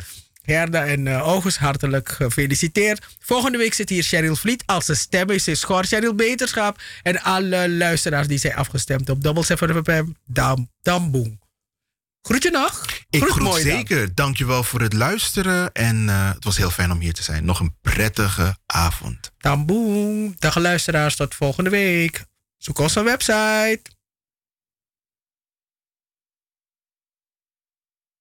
[0.47, 3.05] Gerda en eh, August, hartelijk gefeliciteerd.
[3.19, 4.63] Volgende week zit hier Cheryl Vliet.
[4.65, 5.83] Als ze stemmen is ze schor.
[5.85, 6.81] Cheryl Beterschap.
[7.03, 10.05] En alle luisteraars die zijn afgestemd op Double 7 FM.
[10.25, 11.39] Dam, damboom.
[12.21, 12.85] Groet je nog?
[13.09, 13.71] Ik Groet groet mooi dan.
[13.71, 14.15] zeker.
[14.15, 15.71] Dankjewel voor het luisteren.
[15.71, 17.45] En eh, het was heel fijn om hier te zijn.
[17.45, 19.31] Nog een prettige avond.
[19.37, 20.35] Tamboom.
[20.39, 22.25] Dag luisteraars, tot volgende week.
[22.57, 23.81] Zoek onze website.